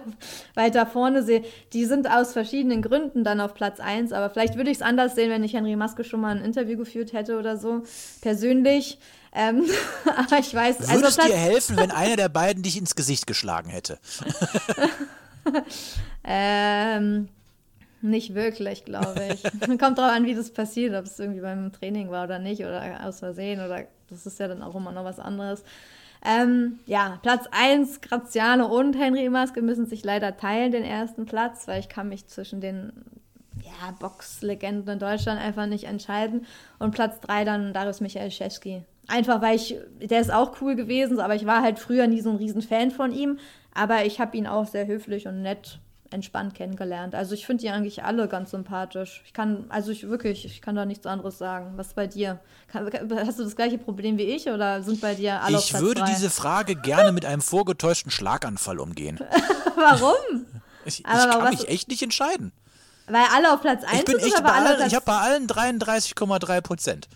weiter 0.56 0.86
vorne 0.86 1.24
sehe. 1.24 1.44
Die 1.74 1.86
sind 1.86 2.10
aus 2.10 2.34
verschiedenen 2.34 2.82
Gründen 2.82 3.24
dann 3.24 3.42
auf 3.42 3.54
Platz 3.54 3.80
1, 3.80 4.14
aber 4.14 4.30
vielleicht 4.30 4.56
würde 4.56 4.72
ich 4.72 4.78
es 4.78 4.82
anders 4.82 5.16
sehen, 5.16 5.30
wenn 5.30 5.44
ich 5.44 5.54
Henry 5.54 5.76
Maske 5.76 6.04
schon 6.04 6.22
mal 6.22 6.36
ein 6.36 6.44
Interview 6.44 6.78
geführt 6.78 7.14
hätte 7.14 7.38
oder 7.38 7.58
so, 7.58 7.84
persönlich. 8.22 8.98
Ähm, 9.34 9.66
aber 10.06 10.40
ich 10.40 10.54
weiß. 10.54 10.80
Würde 10.80 10.92
also 10.92 11.08
es 11.08 11.18
dir 11.18 11.36
helfen, 11.36 11.78
wenn 11.78 11.92
einer 11.92 12.16
der 12.16 12.30
beiden 12.30 12.64
dich 12.64 12.78
ins 12.78 12.96
Gesicht 12.96 13.28
geschlagen 13.28 13.70
hätte? 13.70 14.00
ähm. 16.24 17.30
Nicht 18.02 18.34
wirklich, 18.34 18.86
glaube 18.86 19.22
ich. 19.32 19.44
Kommt 19.80 19.98
drauf 19.98 20.12
an, 20.12 20.26
wie 20.26 20.34
das 20.34 20.52
passiert, 20.52 20.96
ob 20.96 21.06
es 21.06 21.20
irgendwie 21.20 21.42
beim 21.42 21.72
Training 21.72 22.10
war 22.10 22.26
oder 22.26 22.40
nicht 22.40 22.62
oder 22.62 23.06
aus 23.06 23.20
Versehen 23.20 23.64
oder 23.64 23.86
das 24.10 24.26
ist 24.26 24.40
ja 24.40 24.48
dann 24.48 24.64
auch 24.64 24.76
immer 24.76 24.92
noch 24.92 25.04
was 25.04 25.20
anderes. 25.20 25.64
Ähm, 26.24 26.80
ja, 26.86 27.20
Platz 27.24 27.46
1, 27.52 28.02
Graziano 28.02 28.66
und 28.68 28.94
Henry 28.94 29.30
Maske 29.30 29.62
müssen 29.62 29.88
sich 29.88 30.04
leider 30.04 30.38
teilen, 30.38 30.72
den 30.72 30.84
ersten 30.84 31.26
Platz, 31.26 31.68
weil 31.68 31.80
ich 31.80 31.90
kann 31.90 32.10
mich 32.10 32.28
zwischen 32.28 32.62
den 32.62 32.92
ja, 33.64 33.92
Boxlegenden 34.00 34.94
in 34.94 35.00
Deutschland 35.00 35.42
einfach 35.42 35.66
nicht 35.66 35.86
entscheiden. 35.86 36.46
Und 36.80 36.92
Platz 36.92 37.20
3 37.22 37.46
dann 37.46 37.74
Darius 37.74 38.02
Michael 38.02 38.32
Schewski. 38.32 38.84
Einfach 39.08 39.42
weil 39.42 39.56
ich, 39.56 39.78
der 40.00 40.22
ist 40.22 40.32
auch 40.32 40.62
cool 40.62 40.76
gewesen, 40.76 41.20
aber 41.20 41.36
ich 41.36 41.46
war 41.46 41.62
halt 41.62 41.80
früher 41.80 42.08
nie 42.08 42.22
so 42.22 42.30
ein 42.30 42.38
Riesenfan 42.38 42.92
von 42.92 43.12
ihm. 43.12 43.40
Aber 43.74 44.06
ich 44.06 44.20
habe 44.20 44.38
ihn 44.38 44.48
auch 44.48 44.68
sehr 44.68 44.86
höflich 44.86 45.28
und 45.28 45.42
nett 45.42 45.80
entspannt 46.12 46.54
kennengelernt. 46.54 47.16
Also 47.16 47.34
ich 47.34 47.46
finde 47.46 47.62
die 47.62 47.70
eigentlich 47.70 48.04
alle 48.04 48.28
ganz 48.28 48.52
sympathisch. 48.52 49.22
Ich 49.26 49.34
kann, 49.34 49.66
also 49.70 49.92
ich 49.92 50.08
wirklich, 50.08 50.46
ich 50.46 50.62
kann 50.62 50.76
da 50.76 50.86
nichts 50.86 51.06
anderes 51.06 51.38
sagen. 51.38 51.74
Was 51.78 51.94
bei 51.94 52.08
dir? 52.08 52.40
hast 52.74 53.40
du 53.40 53.44
das 53.44 53.56
gleiche 53.56 53.78
Problem 53.78 54.18
wie 54.18 54.24
ich 54.24 54.48
oder 54.48 54.82
sind 54.84 55.02
bei 55.02 55.16
dir 55.16 55.42
alle 55.42 55.58
Ich 55.58 55.74
würde 55.74 56.04
diese 56.08 56.30
Frage 56.30 56.76
gerne 56.76 57.12
mit 57.12 57.26
einem 57.26 57.42
vorgetäuschten 57.42 58.12
Schlaganfall 58.12 58.80
umgehen. 58.80 59.20
warum? 59.76 60.46
Ich, 60.86 61.00
ich 61.00 61.06
kann 61.06 61.50
mich 61.50 61.68
echt 61.68 61.90
nicht 61.90 62.02
entscheiden. 62.02 62.52
Weil 63.08 63.26
alle 63.34 63.54
auf 63.54 63.62
Platz 63.62 63.84
1 63.84 64.00
ich 64.00 64.06
bin 64.06 64.20
sind 64.20 64.34
echt 64.34 64.44
bei 64.44 64.52
allen, 64.52 64.88
Ich 64.88 64.96
habe 64.96 65.06
bei 65.06 65.18
allen 65.18 65.48
33,3 65.48 66.62
Prozent. 66.62 67.10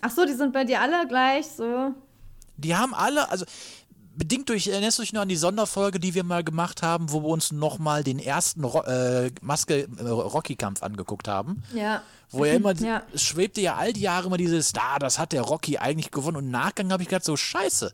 Ach 0.00 0.10
so, 0.10 0.24
die 0.24 0.34
sind 0.34 0.52
bei 0.52 0.64
dir 0.64 0.80
alle 0.80 1.06
gleich 1.08 1.46
so. 1.46 1.94
Die 2.56 2.76
haben 2.76 2.94
alle, 2.94 3.30
also 3.30 3.44
bedingt 4.18 4.48
durch, 4.48 4.66
erinnerst 4.66 4.98
du 4.98 5.02
dich 5.02 5.12
noch 5.12 5.22
an 5.22 5.28
die 5.28 5.36
Sonderfolge, 5.36 6.00
die 6.00 6.14
wir 6.14 6.24
mal 6.24 6.44
gemacht 6.44 6.82
haben, 6.82 7.10
wo 7.12 7.22
wir 7.22 7.28
uns 7.28 7.52
nochmal 7.52 8.04
den 8.04 8.18
ersten 8.18 8.64
Ro 8.64 8.82
äh, 8.82 9.30
Maske-Rocky-Kampf 9.40 10.82
äh, 10.82 10.84
angeguckt 10.84 11.28
haben? 11.28 11.62
Ja. 11.72 12.02
Wo 12.30 12.44
er 12.44 12.54
immer, 12.54 12.74
ja. 12.80 13.02
es 13.14 13.22
schwebte 13.22 13.60
ja 13.60 13.76
all 13.76 13.92
die 13.92 14.00
Jahre 14.00 14.26
immer 14.26 14.36
dieses, 14.36 14.72
da, 14.72 14.98
das 14.98 15.18
hat 15.18 15.32
der 15.32 15.42
Rocky 15.42 15.78
eigentlich 15.78 16.10
gewonnen. 16.10 16.36
Und 16.36 16.44
im 16.46 16.50
Nachgang 16.50 16.92
habe 16.92 17.02
ich 17.02 17.08
gedacht, 17.08 17.24
so 17.24 17.36
scheiße. 17.36 17.92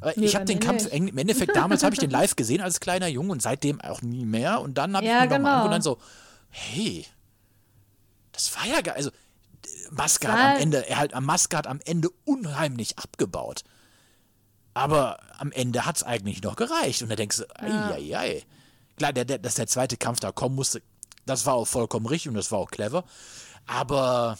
Aber 0.00 0.12
nee, 0.16 0.26
ich 0.26 0.34
habe 0.34 0.46
den 0.46 0.60
Kampf, 0.60 0.84
nicht. 0.84 0.94
im 0.94 1.18
Endeffekt, 1.18 1.54
damals 1.56 1.84
habe 1.84 1.94
ich 1.94 2.00
den 2.00 2.10
live 2.10 2.34
gesehen 2.36 2.62
als 2.62 2.80
kleiner 2.80 3.06
Junge 3.06 3.32
und 3.32 3.42
seitdem 3.42 3.80
auch 3.80 4.02
nie 4.02 4.24
mehr. 4.24 4.60
Und 4.62 4.78
dann 4.78 4.96
habe 4.96 5.04
ich 5.04 5.12
ja, 5.12 5.22
ihn 5.22 5.28
genau. 5.28 5.38
nochmal 5.38 5.64
und 5.66 5.70
dann 5.70 5.82
so, 5.82 5.98
hey, 6.48 7.06
das 8.32 8.56
war 8.56 8.66
ja 8.66 8.80
geil. 8.80 8.94
Also, 8.96 9.10
Maske 9.90 10.32
hat 10.32 10.56
am 10.56 10.60
Ende, 10.60 10.88
er 10.88 10.98
halt, 10.98 11.20
Maske 11.20 11.56
hat 11.56 11.66
am 11.66 11.80
Ende 11.84 12.08
unheimlich 12.24 12.98
abgebaut. 12.98 13.62
Aber 14.74 15.20
am 15.38 15.52
Ende 15.52 15.86
hat 15.86 15.96
es 15.96 16.02
eigentlich 16.02 16.42
noch 16.42 16.56
gereicht. 16.56 17.02
Und 17.02 17.08
da 17.08 17.16
denkst 17.16 17.38
du, 17.38 17.44
ei, 17.60 17.68
ja. 17.68 17.90
ei, 17.90 18.18
ei. 18.18 18.42
Klar, 18.96 19.12
der, 19.12 19.24
der, 19.24 19.38
dass 19.38 19.54
der 19.54 19.66
zweite 19.66 19.96
Kampf 19.96 20.20
da 20.20 20.32
kommen 20.32 20.54
musste, 20.56 20.82
das 21.26 21.46
war 21.46 21.54
auch 21.54 21.66
vollkommen 21.66 22.06
richtig 22.06 22.28
und 22.28 22.34
das 22.34 22.52
war 22.52 22.58
auch 22.58 22.70
clever. 22.70 23.04
Aber 23.66 24.38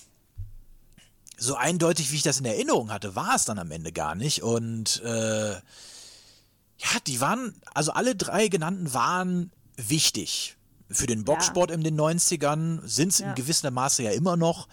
so 1.36 1.56
eindeutig, 1.56 2.12
wie 2.12 2.16
ich 2.16 2.22
das 2.22 2.38
in 2.38 2.44
Erinnerung 2.44 2.92
hatte, 2.92 3.16
war 3.16 3.34
es 3.36 3.44
dann 3.44 3.58
am 3.58 3.70
Ende 3.70 3.92
gar 3.92 4.14
nicht. 4.14 4.42
Und 4.42 5.02
äh, 5.02 5.52
ja, 5.52 7.00
die 7.06 7.20
waren, 7.20 7.54
also 7.72 7.92
alle 7.92 8.14
drei 8.14 8.48
genannten 8.48 8.92
waren 8.92 9.50
wichtig 9.76 10.56
für 10.90 11.06
den 11.06 11.24
Boxsport 11.24 11.70
ja. 11.70 11.76
in 11.76 11.82
den 11.82 11.98
90ern, 11.98 12.80
sind 12.86 13.12
es 13.12 13.18
ja. 13.18 13.28
in 13.28 13.34
gewissem 13.34 13.72
Maße 13.74 14.02
ja 14.02 14.10
immer 14.10 14.36
noch. 14.36 14.68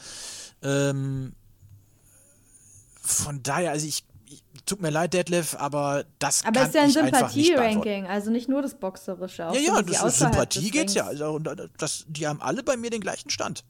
Ähm, 0.61 1.33
von 3.01 3.41
daher, 3.41 3.71
also 3.71 3.87
ich 3.87 4.03
tut 4.65 4.81
mir 4.81 4.89
leid, 4.89 5.13
Detlef, 5.13 5.55
aber 5.55 6.05
das 6.19 6.45
aber 6.45 6.59
kann 6.59 6.69
ist 6.69 6.75
ja 6.75 6.81
ein 6.83 6.89
Sympathie-Ranking, 6.91 8.05
also 8.07 8.31
nicht 8.31 8.49
nur 8.49 8.61
das 8.61 8.75
Boxerische. 8.75 9.47
Auch 9.47 9.53
ja, 9.53 9.59
ja, 9.59 9.81
das 9.81 10.03
ist 10.03 10.19
Sympathie 10.19 10.71
geht 10.71 10.91
ja. 10.91 11.07
Also, 11.07 11.39
das, 11.77 12.05
die 12.07 12.27
haben 12.27 12.41
alle 12.41 12.63
bei 12.63 12.77
mir 12.77 12.89
den 12.89 13.01
gleichen 13.01 13.29
Stand. 13.29 13.63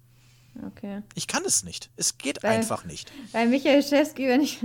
Okay. 0.67 1.01
Ich 1.15 1.27
kann 1.27 1.43
es 1.45 1.63
nicht. 1.63 1.89
Es 1.95 2.17
geht 2.17 2.43
weil, 2.43 2.51
einfach 2.51 2.83
nicht. 2.83 3.11
Weil 3.31 3.47
Michael 3.47 3.81
Schewski, 3.81 4.27
wenn 4.27 4.41
ich, 4.41 4.59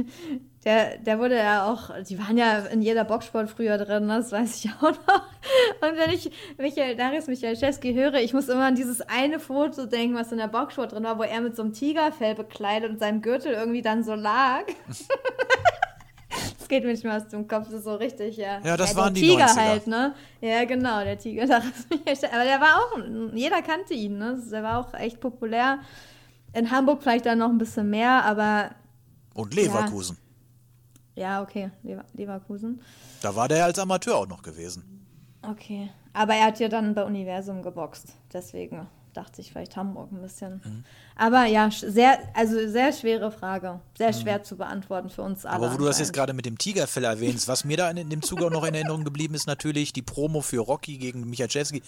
der, 0.65 0.99
der 0.99 1.21
wurde 1.21 1.37
ja 1.37 1.71
auch, 1.71 1.91
die 2.03 2.19
waren 2.19 2.37
ja 2.37 2.59
in 2.59 2.83
jeder 2.83 3.05
Boxsport 3.05 3.49
früher 3.49 3.79
drin, 3.79 4.09
das 4.09 4.33
weiß 4.33 4.65
ich 4.65 4.71
auch 4.73 4.91
noch. 4.91 5.23
Und 5.81 5.97
wenn 5.97 6.11
ich 6.11 6.31
Michael, 6.59 6.97
Darius 6.97 7.29
Michael 7.29 7.57
Schewski 7.57 7.95
höre, 7.95 8.15
ich 8.15 8.33
muss 8.33 8.49
immer 8.49 8.67
an 8.67 8.75
dieses 8.75 9.01
eine 9.01 9.39
Foto 9.39 9.87
denken, 9.87 10.17
was 10.17 10.33
in 10.33 10.39
der 10.39 10.49
Boxsport 10.49 10.93
drin 10.93 11.05
war, 11.05 11.19
wo 11.19 11.23
er 11.23 11.41
mit 11.41 11.55
so 11.55 11.63
einem 11.63 11.73
Tigerfell 11.73 12.35
bekleidet 12.35 12.91
und 12.91 12.99
seinem 12.99 13.23
Gürtel 13.23 13.53
irgendwie 13.53 13.83
dann 13.83 14.03
so 14.03 14.15
lag. 14.15 14.65
Das 16.67 16.71
geht 16.71 16.83
mir 16.83 16.91
nicht 16.91 17.05
mehr 17.05 17.17
aus 17.17 17.29
dem 17.29 17.47
Kopf, 17.47 17.67
das 17.67 17.75
ist 17.75 17.85
so 17.85 17.95
richtig, 17.95 18.39
ja. 18.39 18.59
Ja, 18.65 18.77
das 18.77 18.91
ja, 18.91 18.97
waren 18.97 19.15
die 19.15 19.21
Tiger 19.21 19.47
90er. 19.47 19.55
halt, 19.55 19.87
ne? 19.87 20.15
Ja, 20.41 20.65
genau, 20.65 21.05
der 21.05 21.17
Tiger. 21.17 21.45
Aber 21.55 22.45
der 22.45 22.61
war 22.61 22.79
auch, 22.81 22.99
jeder 23.33 23.63
kannte 23.63 23.95
ihn, 23.95 24.19
ne? 24.19 24.43
Der 24.51 24.65
war 24.65 24.81
auch 24.81 24.93
echt 24.95 25.21
populär. 25.21 25.79
In 26.55 26.69
Hamburg 26.73 27.05
vielleicht 27.05 27.25
dann 27.25 27.39
noch 27.39 27.51
ein 27.51 27.59
bisschen 27.59 27.89
mehr, 27.89 28.25
aber. 28.25 28.73
Und 29.35 29.55
Leverkusen. 29.55 30.19
Ja, 31.15 31.23
ja 31.23 31.43
okay, 31.43 31.71
Lever 31.85 32.05
Leverkusen. 32.15 32.83
Da 33.23 33.37
war 33.37 33.47
der 33.47 33.65
als 33.65 33.79
Amateur 33.79 34.17
auch 34.17 34.27
noch 34.27 34.43
gewesen. 34.43 35.07
Okay. 35.43 35.89
Aber 36.15 36.35
er 36.35 36.47
hat 36.47 36.59
ja 36.59 36.67
dann 36.67 36.97
bei 36.97 37.05
Universum 37.05 37.63
geboxt, 37.63 38.09
deswegen 38.33 38.89
dachte 39.17 39.41
ich 39.41 39.53
vielleicht 39.53 39.77
Hamburg 39.77 40.13
ein 40.13 40.21
bisschen. 40.21 40.61
Mhm. 40.65 40.85
Aber 41.17 41.47
ja, 41.47 41.71
sehr, 41.71 42.19
also 42.35 42.69
sehr 42.69 42.93
schwere 42.93 43.31
Frage. 43.31 43.81
Sehr 43.97 44.13
mhm. 44.13 44.21
schwer 44.21 44.43
zu 44.43 44.57
beantworten 44.57 45.11
für 45.11 45.23
uns 45.23 45.45
alle. 45.45 45.57
Aber 45.57 45.73
wo 45.73 45.79
du 45.79 45.85
das 45.85 45.99
jetzt 45.99 46.13
gerade 46.13 46.33
mit 46.33 46.47
dem 46.47 46.59
Tigerfell 46.59 47.05
erwähnst, 47.05 47.49
was 47.49 47.65
mir 47.65 47.77
da 47.77 47.91
in, 47.91 47.97
in 47.97 48.11
dem 48.11 48.23
Zuge 48.23 48.47
auch 48.47 48.51
noch 48.51 48.65
in 48.65 48.75
Erinnerung 48.75 49.05
geblieben 49.05 49.35
ist, 49.35 49.47
natürlich 49.47 49.93
die 49.93 50.03
Promo 50.03 50.41
für 50.41 50.61
Rocky 50.61 50.99
gegen 50.99 51.29
Michalczewski. 51.29 51.83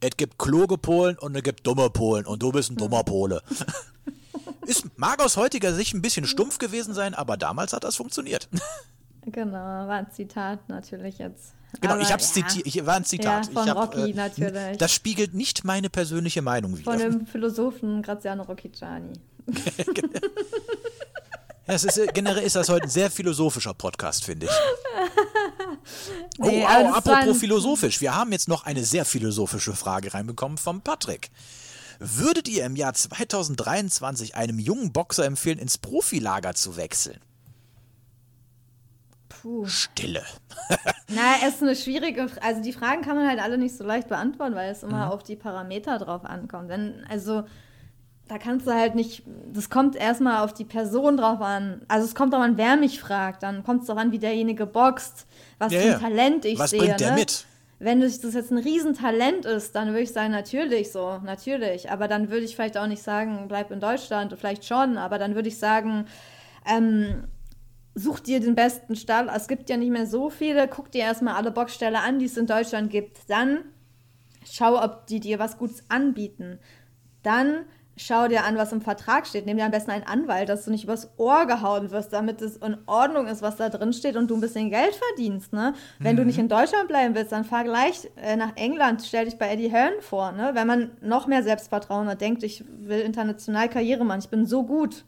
Es 0.00 0.16
gibt 0.16 0.38
kluge 0.38 0.76
Polen 0.78 1.16
und 1.18 1.36
es 1.36 1.42
gibt 1.42 1.66
dumme 1.66 1.90
Polen 1.90 2.26
und 2.26 2.42
du 2.42 2.52
bist 2.52 2.70
ein 2.70 2.76
dummer 2.76 3.04
Pole. 3.04 3.42
ist, 4.66 4.98
mag 4.98 5.22
aus 5.22 5.36
heutiger 5.36 5.72
Sicht 5.72 5.94
ein 5.94 6.02
bisschen 6.02 6.26
stumpf 6.26 6.58
gewesen 6.58 6.94
sein, 6.94 7.14
aber 7.14 7.36
damals 7.36 7.72
hat 7.72 7.84
das 7.84 7.96
funktioniert. 7.96 8.48
Genau, 9.26 9.54
war 9.54 9.90
ein 9.90 10.10
Zitat 10.10 10.68
natürlich 10.68 11.18
jetzt. 11.18 11.54
Genau, 11.80 11.94
Aber, 11.94 12.02
ich 12.02 12.12
habe 12.12 12.22
es 12.22 12.34
ja. 12.34 12.46
zitiert. 12.46 12.66
Ich 12.66 12.86
war 12.86 12.96
ein 12.96 13.04
Zitat. 13.04 13.46
Ja, 13.46 13.52
von 13.52 13.68
hab, 13.68 13.76
Rocky 13.76 14.10
äh, 14.10 14.14
natürlich. 14.14 14.78
Das 14.78 14.92
spiegelt 14.92 15.34
nicht 15.34 15.64
meine 15.64 15.90
persönliche 15.90 16.42
Meinung 16.42 16.76
wider. 16.78 16.90
Von 16.90 16.98
dem 16.98 17.26
Philosophen 17.26 18.02
Graziano 18.02 18.42
Rocchiciani. 18.42 19.12
Ja, 21.66 21.72
es 21.72 21.84
ist, 21.84 21.96
äh, 21.96 22.06
generell 22.12 22.42
ist 22.42 22.56
das 22.56 22.68
heute 22.68 22.84
ein 22.84 22.90
sehr 22.90 23.10
philosophischer 23.10 23.72
Podcast, 23.72 24.24
finde 24.24 24.46
ich. 24.46 24.52
nee, 26.38 26.62
oh, 26.62 26.68
wow, 26.68 26.96
apropos 26.96 27.38
philosophisch. 27.38 28.02
Wir 28.02 28.14
haben 28.14 28.32
jetzt 28.32 28.48
noch 28.48 28.64
eine 28.64 28.84
sehr 28.84 29.06
philosophische 29.06 29.72
Frage 29.72 30.12
reinbekommen 30.12 30.58
vom 30.58 30.82
Patrick. 30.82 31.30
Würdet 32.00 32.48
ihr 32.48 32.66
im 32.66 32.76
Jahr 32.76 32.92
2023 32.92 34.34
einem 34.34 34.58
jungen 34.58 34.92
Boxer 34.92 35.24
empfehlen, 35.24 35.58
ins 35.58 35.78
Profilager 35.78 36.54
zu 36.54 36.76
wechseln? 36.76 37.18
Puh. 39.44 39.66
Stille. 39.66 40.22
Na, 41.08 41.34
es 41.46 41.56
ist 41.56 41.62
eine 41.62 41.76
schwierige, 41.76 42.28
also 42.40 42.62
die 42.62 42.72
Fragen 42.72 43.02
kann 43.02 43.14
man 43.14 43.28
halt 43.28 43.42
alle 43.42 43.58
nicht 43.58 43.76
so 43.76 43.84
leicht 43.84 44.08
beantworten, 44.08 44.54
weil 44.54 44.72
es 44.72 44.82
immer 44.82 45.04
mhm. 45.04 45.12
auf 45.12 45.22
die 45.22 45.36
Parameter 45.36 45.98
drauf 45.98 46.24
ankommt. 46.24 46.70
Denn, 46.70 47.04
also, 47.10 47.44
da 48.26 48.38
kannst 48.38 48.66
du 48.66 48.72
halt 48.72 48.94
nicht, 48.94 49.22
das 49.52 49.68
kommt 49.68 49.96
erstmal 49.96 50.42
auf 50.42 50.54
die 50.54 50.64
Person 50.64 51.18
drauf 51.18 51.42
an. 51.42 51.82
Also 51.88 52.06
es 52.06 52.14
kommt 52.14 52.32
darauf 52.32 52.46
an, 52.46 52.56
wer 52.56 52.78
mich 52.78 52.98
fragt. 52.98 53.42
Dann 53.42 53.64
kommt 53.64 53.82
es 53.82 53.86
darauf 53.88 54.00
an, 54.00 54.12
wie 54.12 54.18
derjenige 54.18 54.64
boxt, 54.64 55.26
was 55.58 55.74
ja, 55.74 55.80
für 55.80 55.86
ein 55.86 55.92
ja. 55.92 55.98
Talent 55.98 56.44
ich 56.46 56.58
was 56.58 56.70
sehe. 56.70 56.80
Was 56.80 56.86
bringt 56.86 57.00
der 57.00 57.10
ne? 57.10 57.16
mit? 57.16 57.44
wenn 57.80 58.00
das 58.00 58.22
jetzt 58.22 58.50
ein 58.50 58.56
Riesentalent 58.56 59.44
ist, 59.44 59.74
dann 59.74 59.88
würde 59.88 60.02
ich 60.02 60.12
sagen, 60.12 60.30
natürlich 60.30 60.90
so, 60.90 61.18
natürlich. 61.22 61.90
Aber 61.90 62.08
dann 62.08 62.30
würde 62.30 62.46
ich 62.46 62.54
vielleicht 62.54 62.78
auch 62.78 62.86
nicht 62.86 63.02
sagen, 63.02 63.44
bleib 63.46 63.70
in 63.70 63.80
Deutschland, 63.80 64.34
vielleicht 64.38 64.64
schon, 64.64 64.96
aber 64.96 65.18
dann 65.18 65.34
würde 65.34 65.48
ich 65.48 65.58
sagen, 65.58 66.06
ähm, 66.66 67.24
such 67.94 68.20
dir 68.20 68.40
den 68.40 68.54
besten 68.54 68.96
Stall. 68.96 69.30
Es 69.34 69.48
gibt 69.48 69.70
ja 69.70 69.76
nicht 69.76 69.90
mehr 69.90 70.06
so 70.06 70.30
viele. 70.30 70.68
Guck 70.68 70.90
dir 70.90 71.02
erstmal 71.02 71.34
alle 71.34 71.50
Boxställe 71.50 72.00
an, 72.00 72.18
die 72.18 72.26
es 72.26 72.36
in 72.36 72.46
Deutschland 72.46 72.90
gibt. 72.90 73.18
Dann 73.28 73.64
schau, 74.50 74.82
ob 74.82 75.06
die 75.06 75.20
dir 75.20 75.38
was 75.38 75.58
Gutes 75.58 75.84
anbieten. 75.88 76.58
Dann 77.22 77.64
schau 77.96 78.26
dir 78.26 78.44
an, 78.44 78.56
was 78.56 78.72
im 78.72 78.80
Vertrag 78.80 79.26
steht. 79.26 79.46
Nimm 79.46 79.56
dir 79.56 79.64
am 79.64 79.70
besten 79.70 79.92
einen 79.92 80.04
Anwalt, 80.04 80.48
dass 80.48 80.64
du 80.64 80.70
nicht 80.70 80.84
übers 80.84 81.10
Ohr 81.16 81.46
gehauen 81.46 81.90
wirst, 81.90 82.12
damit 82.12 82.42
es 82.42 82.56
in 82.56 82.76
Ordnung 82.86 83.26
ist, 83.26 83.42
was 83.42 83.56
da 83.56 83.68
drin 83.68 83.92
steht 83.92 84.16
und 84.16 84.28
du 84.30 84.34
ein 84.34 84.40
bisschen 84.40 84.70
Geld 84.70 84.94
verdienst. 84.94 85.52
Ne? 85.52 85.74
Wenn 86.00 86.14
mhm. 86.14 86.20
du 86.20 86.26
nicht 86.26 86.38
in 86.38 86.48
Deutschland 86.48 86.88
bleiben 86.88 87.14
willst, 87.14 87.32
dann 87.32 87.44
fahr 87.44 87.64
gleich 87.64 88.10
äh, 88.16 88.36
nach 88.36 88.56
England, 88.56 89.02
stell 89.06 89.26
dich 89.26 89.38
bei 89.38 89.48
Eddie 89.48 89.70
Hearn 89.70 89.94
vor. 90.00 90.32
Ne? 90.32 90.50
Wenn 90.54 90.66
man 90.66 90.90
noch 91.00 91.26
mehr 91.26 91.42
Selbstvertrauen 91.42 92.08
hat, 92.08 92.20
denkt, 92.20 92.42
ich 92.42 92.64
will 92.80 93.00
international 93.00 93.68
Karriere 93.68 94.04
machen, 94.04 94.20
ich 94.20 94.30
bin 94.30 94.46
so 94.46 94.64
gut. 94.64 95.04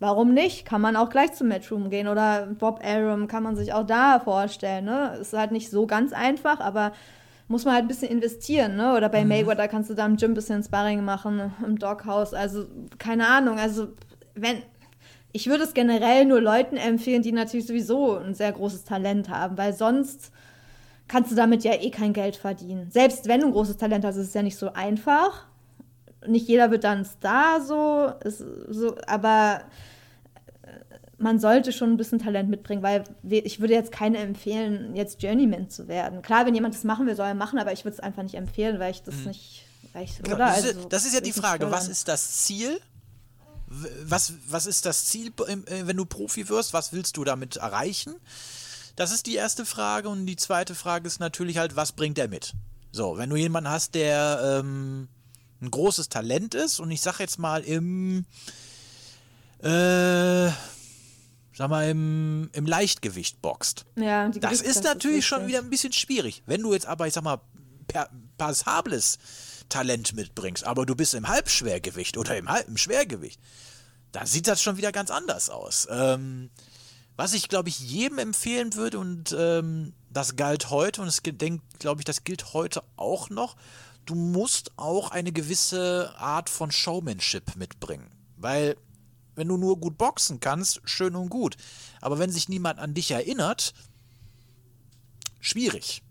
Warum 0.00 0.32
nicht? 0.32 0.64
Kann 0.64 0.80
man 0.80 0.94
auch 0.94 1.10
gleich 1.10 1.32
zum 1.32 1.48
Matchroom 1.48 1.90
gehen 1.90 2.06
oder 2.06 2.46
Bob 2.46 2.80
Arum 2.84 3.26
kann 3.26 3.42
man 3.42 3.56
sich 3.56 3.72
auch 3.72 3.84
da 3.84 4.20
vorstellen. 4.20 4.84
Ne? 4.84 5.18
Ist 5.20 5.32
halt 5.32 5.50
nicht 5.50 5.70
so 5.70 5.86
ganz 5.86 6.12
einfach, 6.12 6.60
aber 6.60 6.92
muss 7.48 7.64
man 7.64 7.74
halt 7.74 7.84
ein 7.84 7.88
bisschen 7.88 8.10
investieren, 8.10 8.76
ne? 8.76 8.94
Oder 8.94 9.08
bei 9.08 9.22
mhm. 9.22 9.28
Mayweather 9.28 9.68
kannst 9.68 9.90
du 9.90 9.94
da 9.94 10.06
im 10.06 10.16
Gym 10.16 10.32
ein 10.32 10.34
bisschen 10.34 10.62
Sparring 10.62 11.02
machen, 11.02 11.52
im 11.64 11.78
Doghouse. 11.78 12.34
Also, 12.34 12.66
keine 12.98 13.26
Ahnung. 13.26 13.58
Also, 13.58 13.88
wenn. 14.34 14.62
Ich 15.32 15.46
würde 15.46 15.64
es 15.64 15.74
generell 15.74 16.24
nur 16.24 16.40
Leuten 16.40 16.76
empfehlen, 16.76 17.22
die 17.22 17.32
natürlich 17.32 17.66
sowieso 17.66 18.16
ein 18.16 18.34
sehr 18.34 18.50
großes 18.50 18.84
Talent 18.84 19.28
haben, 19.28 19.58
weil 19.58 19.74
sonst 19.74 20.32
kannst 21.06 21.30
du 21.30 21.36
damit 21.36 21.64
ja 21.64 21.74
eh 21.74 21.90
kein 21.90 22.14
Geld 22.14 22.36
verdienen. 22.36 22.90
Selbst 22.90 23.28
wenn 23.28 23.40
du 23.40 23.46
ein 23.46 23.52
großes 23.52 23.76
Talent 23.76 24.06
hast, 24.06 24.16
ist 24.16 24.28
es 24.28 24.34
ja 24.34 24.42
nicht 24.42 24.56
so 24.56 24.72
einfach. 24.72 25.46
Nicht 26.26 26.48
jeder 26.48 26.70
wird 26.70 26.84
dann 26.84 27.04
Star 27.04 27.60
so, 27.60 28.12
ist 28.24 28.44
so 28.68 28.96
aber 29.06 29.62
man 31.18 31.40
sollte 31.40 31.72
schon 31.72 31.90
ein 31.90 31.96
bisschen 31.96 32.20
Talent 32.20 32.48
mitbringen, 32.48 32.82
weil 32.82 33.04
ich 33.28 33.60
würde 33.60 33.74
jetzt 33.74 33.90
keine 33.90 34.18
empfehlen, 34.18 34.94
jetzt 34.94 35.20
Journeyman 35.20 35.68
zu 35.68 35.88
werden. 35.88 36.22
Klar, 36.22 36.46
wenn 36.46 36.54
jemand 36.54 36.74
das 36.74 36.84
machen 36.84 37.06
will, 37.06 37.16
soll 37.16 37.26
er 37.26 37.34
machen, 37.34 37.58
aber 37.58 37.72
ich 37.72 37.84
würde 37.84 37.96
es 37.96 38.00
einfach 38.00 38.22
nicht 38.22 38.36
empfehlen, 38.36 38.78
weil 38.78 38.92
ich 38.92 39.02
das 39.02 39.16
mhm. 39.16 39.28
nicht. 39.28 39.64
Ich, 40.00 40.22
genau, 40.22 40.36
das, 40.36 40.60
ist, 40.60 40.76
also, 40.76 40.88
das, 40.88 41.06
ist, 41.06 41.14
ja 41.14 41.20
die 41.20 41.32
Frage, 41.32 41.70
was 41.70 41.88
ist 41.88 42.06
das 42.06 42.44
Ziel? 42.44 42.80
Was, 43.66 44.34
was 44.46 44.66
ist 44.66 44.86
das 44.86 45.06
Ziel, 45.06 45.32
äh, 45.46 45.86
wenn 45.86 45.96
du 45.96 46.04
Profi 46.04 46.48
wirst? 46.48 46.72
Was 46.72 46.92
willst 46.92 47.16
du 47.16 47.24
damit 47.24 47.56
erreichen? 47.56 48.14
Das 48.94 49.12
ist 49.12 49.26
die 49.26 49.34
erste 49.34 49.64
Frage. 49.64 50.08
Und 50.08 50.26
die 50.26 50.36
zweite 50.36 50.74
Frage 50.74 51.06
ist 51.06 51.20
natürlich 51.20 51.58
halt, 51.58 51.74
was 51.74 51.92
bringt 51.92 52.18
er 52.18 52.28
mit? 52.28 52.52
So, 52.92 53.18
wenn 53.18 53.28
du 53.28 53.36
jemanden 53.36 53.70
hast, 53.70 53.94
der 53.94 54.60
ähm, 54.60 55.08
ein 55.60 55.70
großes 55.70 56.08
Talent 56.08 56.54
ist 56.54 56.80
und 56.80 56.90
ich 56.90 57.00
sag 57.00 57.18
jetzt 57.20 57.38
mal 57.38 57.62
im 57.62 58.24
äh, 59.62 60.50
sag 61.58 61.68
mal, 61.68 61.88
im, 61.90 62.50
im 62.52 62.66
Leichtgewicht 62.66 63.42
boxt. 63.42 63.84
Ja, 63.96 64.28
das 64.28 64.60
ist 64.60 64.84
natürlich 64.84 65.18
ist 65.18 65.26
schon 65.26 65.48
wieder 65.48 65.58
ein 65.58 65.68
bisschen 65.68 65.92
schwierig. 65.92 66.42
Wenn 66.46 66.62
du 66.62 66.72
jetzt 66.72 66.86
aber, 66.86 67.06
ich 67.06 67.14
sag 67.14 67.24
mal, 67.24 67.40
per, 67.88 68.08
passables 68.38 69.18
Talent 69.68 70.14
mitbringst, 70.14 70.64
aber 70.64 70.86
du 70.86 70.94
bist 70.94 71.14
im 71.14 71.26
Halbschwergewicht 71.26 72.16
oder 72.16 72.36
im, 72.36 72.48
Halb, 72.48 72.68
im 72.68 72.76
Schwergewicht, 72.76 73.40
dann 74.12 74.26
sieht 74.26 74.46
das 74.46 74.62
schon 74.62 74.76
wieder 74.76 74.92
ganz 74.92 75.10
anders 75.10 75.50
aus. 75.50 75.88
Ähm, 75.90 76.50
was 77.16 77.34
ich, 77.34 77.48
glaube 77.48 77.68
ich, 77.68 77.80
jedem 77.80 78.18
empfehlen 78.18 78.74
würde, 78.74 79.00
und 79.00 79.34
ähm, 79.36 79.92
das 80.10 80.36
galt 80.36 80.70
heute, 80.70 81.02
und 81.02 81.08
es 81.08 81.22
glaube 81.24 82.00
ich, 82.00 82.04
das 82.04 82.22
gilt 82.22 82.54
heute 82.54 82.84
auch 82.96 83.28
noch, 83.30 83.56
du 84.08 84.14
musst 84.14 84.72
auch 84.76 85.10
eine 85.10 85.32
gewisse 85.32 86.14
Art 86.16 86.48
von 86.48 86.70
Showmanship 86.70 87.56
mitbringen. 87.56 88.10
Weil 88.36 88.76
wenn 89.34 89.48
du 89.48 89.56
nur 89.56 89.78
gut 89.78 89.98
boxen 89.98 90.40
kannst, 90.40 90.80
schön 90.84 91.14
und 91.14 91.28
gut. 91.28 91.56
Aber 92.00 92.18
wenn 92.18 92.30
sich 92.30 92.48
niemand 92.48 92.78
an 92.78 92.94
dich 92.94 93.10
erinnert, 93.10 93.74
schwierig. 95.40 96.02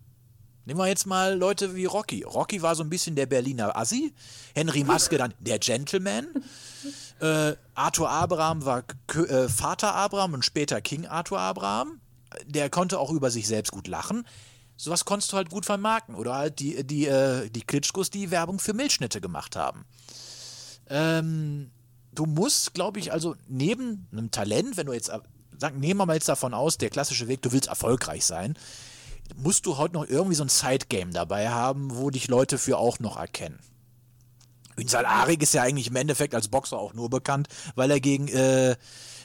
Nehmen 0.64 0.78
wir 0.78 0.86
jetzt 0.86 1.06
mal 1.06 1.36
Leute 1.36 1.74
wie 1.74 1.86
Rocky. 1.86 2.22
Rocky 2.22 2.62
war 2.62 2.76
so 2.76 2.84
ein 2.84 2.90
bisschen 2.90 3.16
der 3.16 3.26
Berliner 3.26 3.74
Assi. 3.76 4.14
Henry 4.54 4.84
Maske 4.84 5.18
dann 5.18 5.34
der 5.40 5.58
Gentleman. 5.58 6.26
Äh, 7.20 7.56
Arthur 7.74 8.08
Abraham 8.08 8.64
war 8.64 8.84
K 9.08 9.24
äh, 9.24 9.48
Vater 9.48 9.92
Abraham 9.92 10.34
und 10.34 10.44
später 10.44 10.80
King 10.80 11.04
Arthur 11.04 11.40
Abraham. 11.40 12.00
Der 12.46 12.70
konnte 12.70 13.00
auch 13.00 13.10
über 13.10 13.32
sich 13.32 13.48
selbst 13.48 13.72
gut 13.72 13.88
lachen. 13.88 14.24
Sowas 14.78 15.04
konntest 15.04 15.32
du 15.32 15.36
halt 15.36 15.50
gut 15.50 15.66
vermarkten. 15.66 16.14
Oder 16.14 16.36
halt 16.36 16.60
die, 16.60 16.84
die, 16.86 17.06
äh, 17.06 17.50
die 17.50 17.62
Klitschkos, 17.62 18.10
die 18.10 18.30
Werbung 18.30 18.60
für 18.60 18.72
Milchschnitte 18.72 19.20
gemacht 19.20 19.56
haben. 19.56 19.84
Ähm, 20.88 21.72
du 22.12 22.26
musst, 22.26 22.74
glaube 22.74 23.00
ich, 23.00 23.12
also 23.12 23.34
neben 23.48 24.06
einem 24.12 24.30
Talent, 24.30 24.76
wenn 24.76 24.86
du 24.86 24.92
jetzt, 24.92 25.10
sagen, 25.58 25.80
nehmen 25.80 25.98
wir 25.98 26.06
mal 26.06 26.14
jetzt 26.14 26.28
davon 26.28 26.54
aus, 26.54 26.78
der 26.78 26.90
klassische 26.90 27.26
Weg, 27.26 27.42
du 27.42 27.50
willst 27.50 27.68
erfolgreich 27.68 28.24
sein, 28.24 28.54
musst 29.36 29.66
du 29.66 29.78
heute 29.78 29.94
noch 29.94 30.08
irgendwie 30.08 30.36
so 30.36 30.44
ein 30.44 30.48
Sidegame 30.48 31.12
dabei 31.12 31.50
haben, 31.50 31.96
wo 31.96 32.10
dich 32.10 32.28
Leute 32.28 32.56
für 32.56 32.78
auch 32.78 33.00
noch 33.00 33.16
erkennen. 33.16 33.58
Ünsal 34.76 35.06
Arik 35.06 35.42
ist 35.42 35.54
ja 35.54 35.62
eigentlich 35.62 35.88
im 35.88 35.96
Endeffekt 35.96 36.36
als 36.36 36.46
Boxer 36.46 36.78
auch 36.78 36.94
nur 36.94 37.10
bekannt, 37.10 37.48
weil 37.74 37.90
er 37.90 37.98
gegen, 37.98 38.28
äh, 38.28 38.76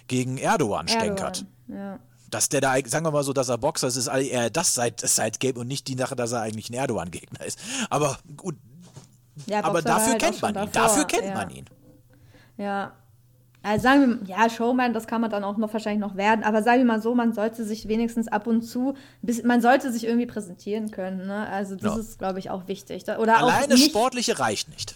gegen 0.07 0.39
Erdogan, 0.39 0.87
Erdogan 0.87 0.87
stänkert. 0.87 1.45
Ja. 1.67 1.99
Dass 2.33 2.49
der 2.49 2.61
da, 2.61 2.73
sagen 2.85 3.05
wir 3.05 3.11
mal 3.11 3.23
so, 3.23 3.33
dass 3.33 3.49
er 3.49 3.57
Boxer 3.57 3.87
ist, 3.87 3.95
ist 3.95 4.07
eher 4.07 4.49
das 4.49 4.73
Sidegame 4.75 5.59
und 5.59 5.67
nicht 5.67 5.87
die 5.87 5.95
Sache, 5.95 6.15
dass 6.15 6.31
er 6.31 6.41
eigentlich 6.41 6.69
ein 6.69 6.73
Erdogan-Gegner 6.73 7.45
ist. 7.45 7.59
Aber 7.89 8.17
gut, 8.35 8.55
ja, 9.45 9.63
aber 9.63 9.81
dafür 9.81 10.13
halt 10.13 10.21
kennt 10.21 10.41
man 10.41 10.55
ihn. 10.55 10.69
Dafür 10.71 11.05
kennt 11.05 11.25
ja. 11.25 11.33
man 11.33 11.49
ihn. 11.49 11.65
Ja. 12.57 12.93
Also 13.65 13.83
sagen 13.83 14.19
wir, 14.21 14.29
ja, 14.29 14.49
Showman, 14.49 14.93
das 14.93 15.07
kann 15.07 15.21
man 15.21 15.31
dann 15.31 15.45
auch 15.45 15.55
noch 15.55 15.71
wahrscheinlich 15.71 16.01
noch 16.01 16.17
werden, 16.17 16.43
aber 16.43 16.63
sagen 16.63 16.79
wir 16.79 16.85
mal 16.85 17.01
so, 17.01 17.15
man 17.15 17.31
sollte 17.31 17.63
sich 17.63 17.87
wenigstens 17.87 18.27
ab 18.27 18.45
und 18.45 18.61
zu, 18.61 18.95
man 19.45 19.61
sollte 19.61 19.89
sich 19.93 20.03
irgendwie 20.03 20.25
präsentieren 20.25 20.91
können. 20.91 21.27
Ne? 21.27 21.47
Also 21.47 21.75
das 21.75 21.95
ja. 21.95 21.99
ist, 21.99 22.19
glaube 22.19 22.39
ich, 22.39 22.49
auch 22.49 22.67
wichtig. 22.67 23.03
Oder 23.17 23.37
Alleine 23.37 23.75
nicht, 23.75 23.91
Sportliche 23.91 24.37
reicht 24.37 24.67
nicht. 24.67 24.95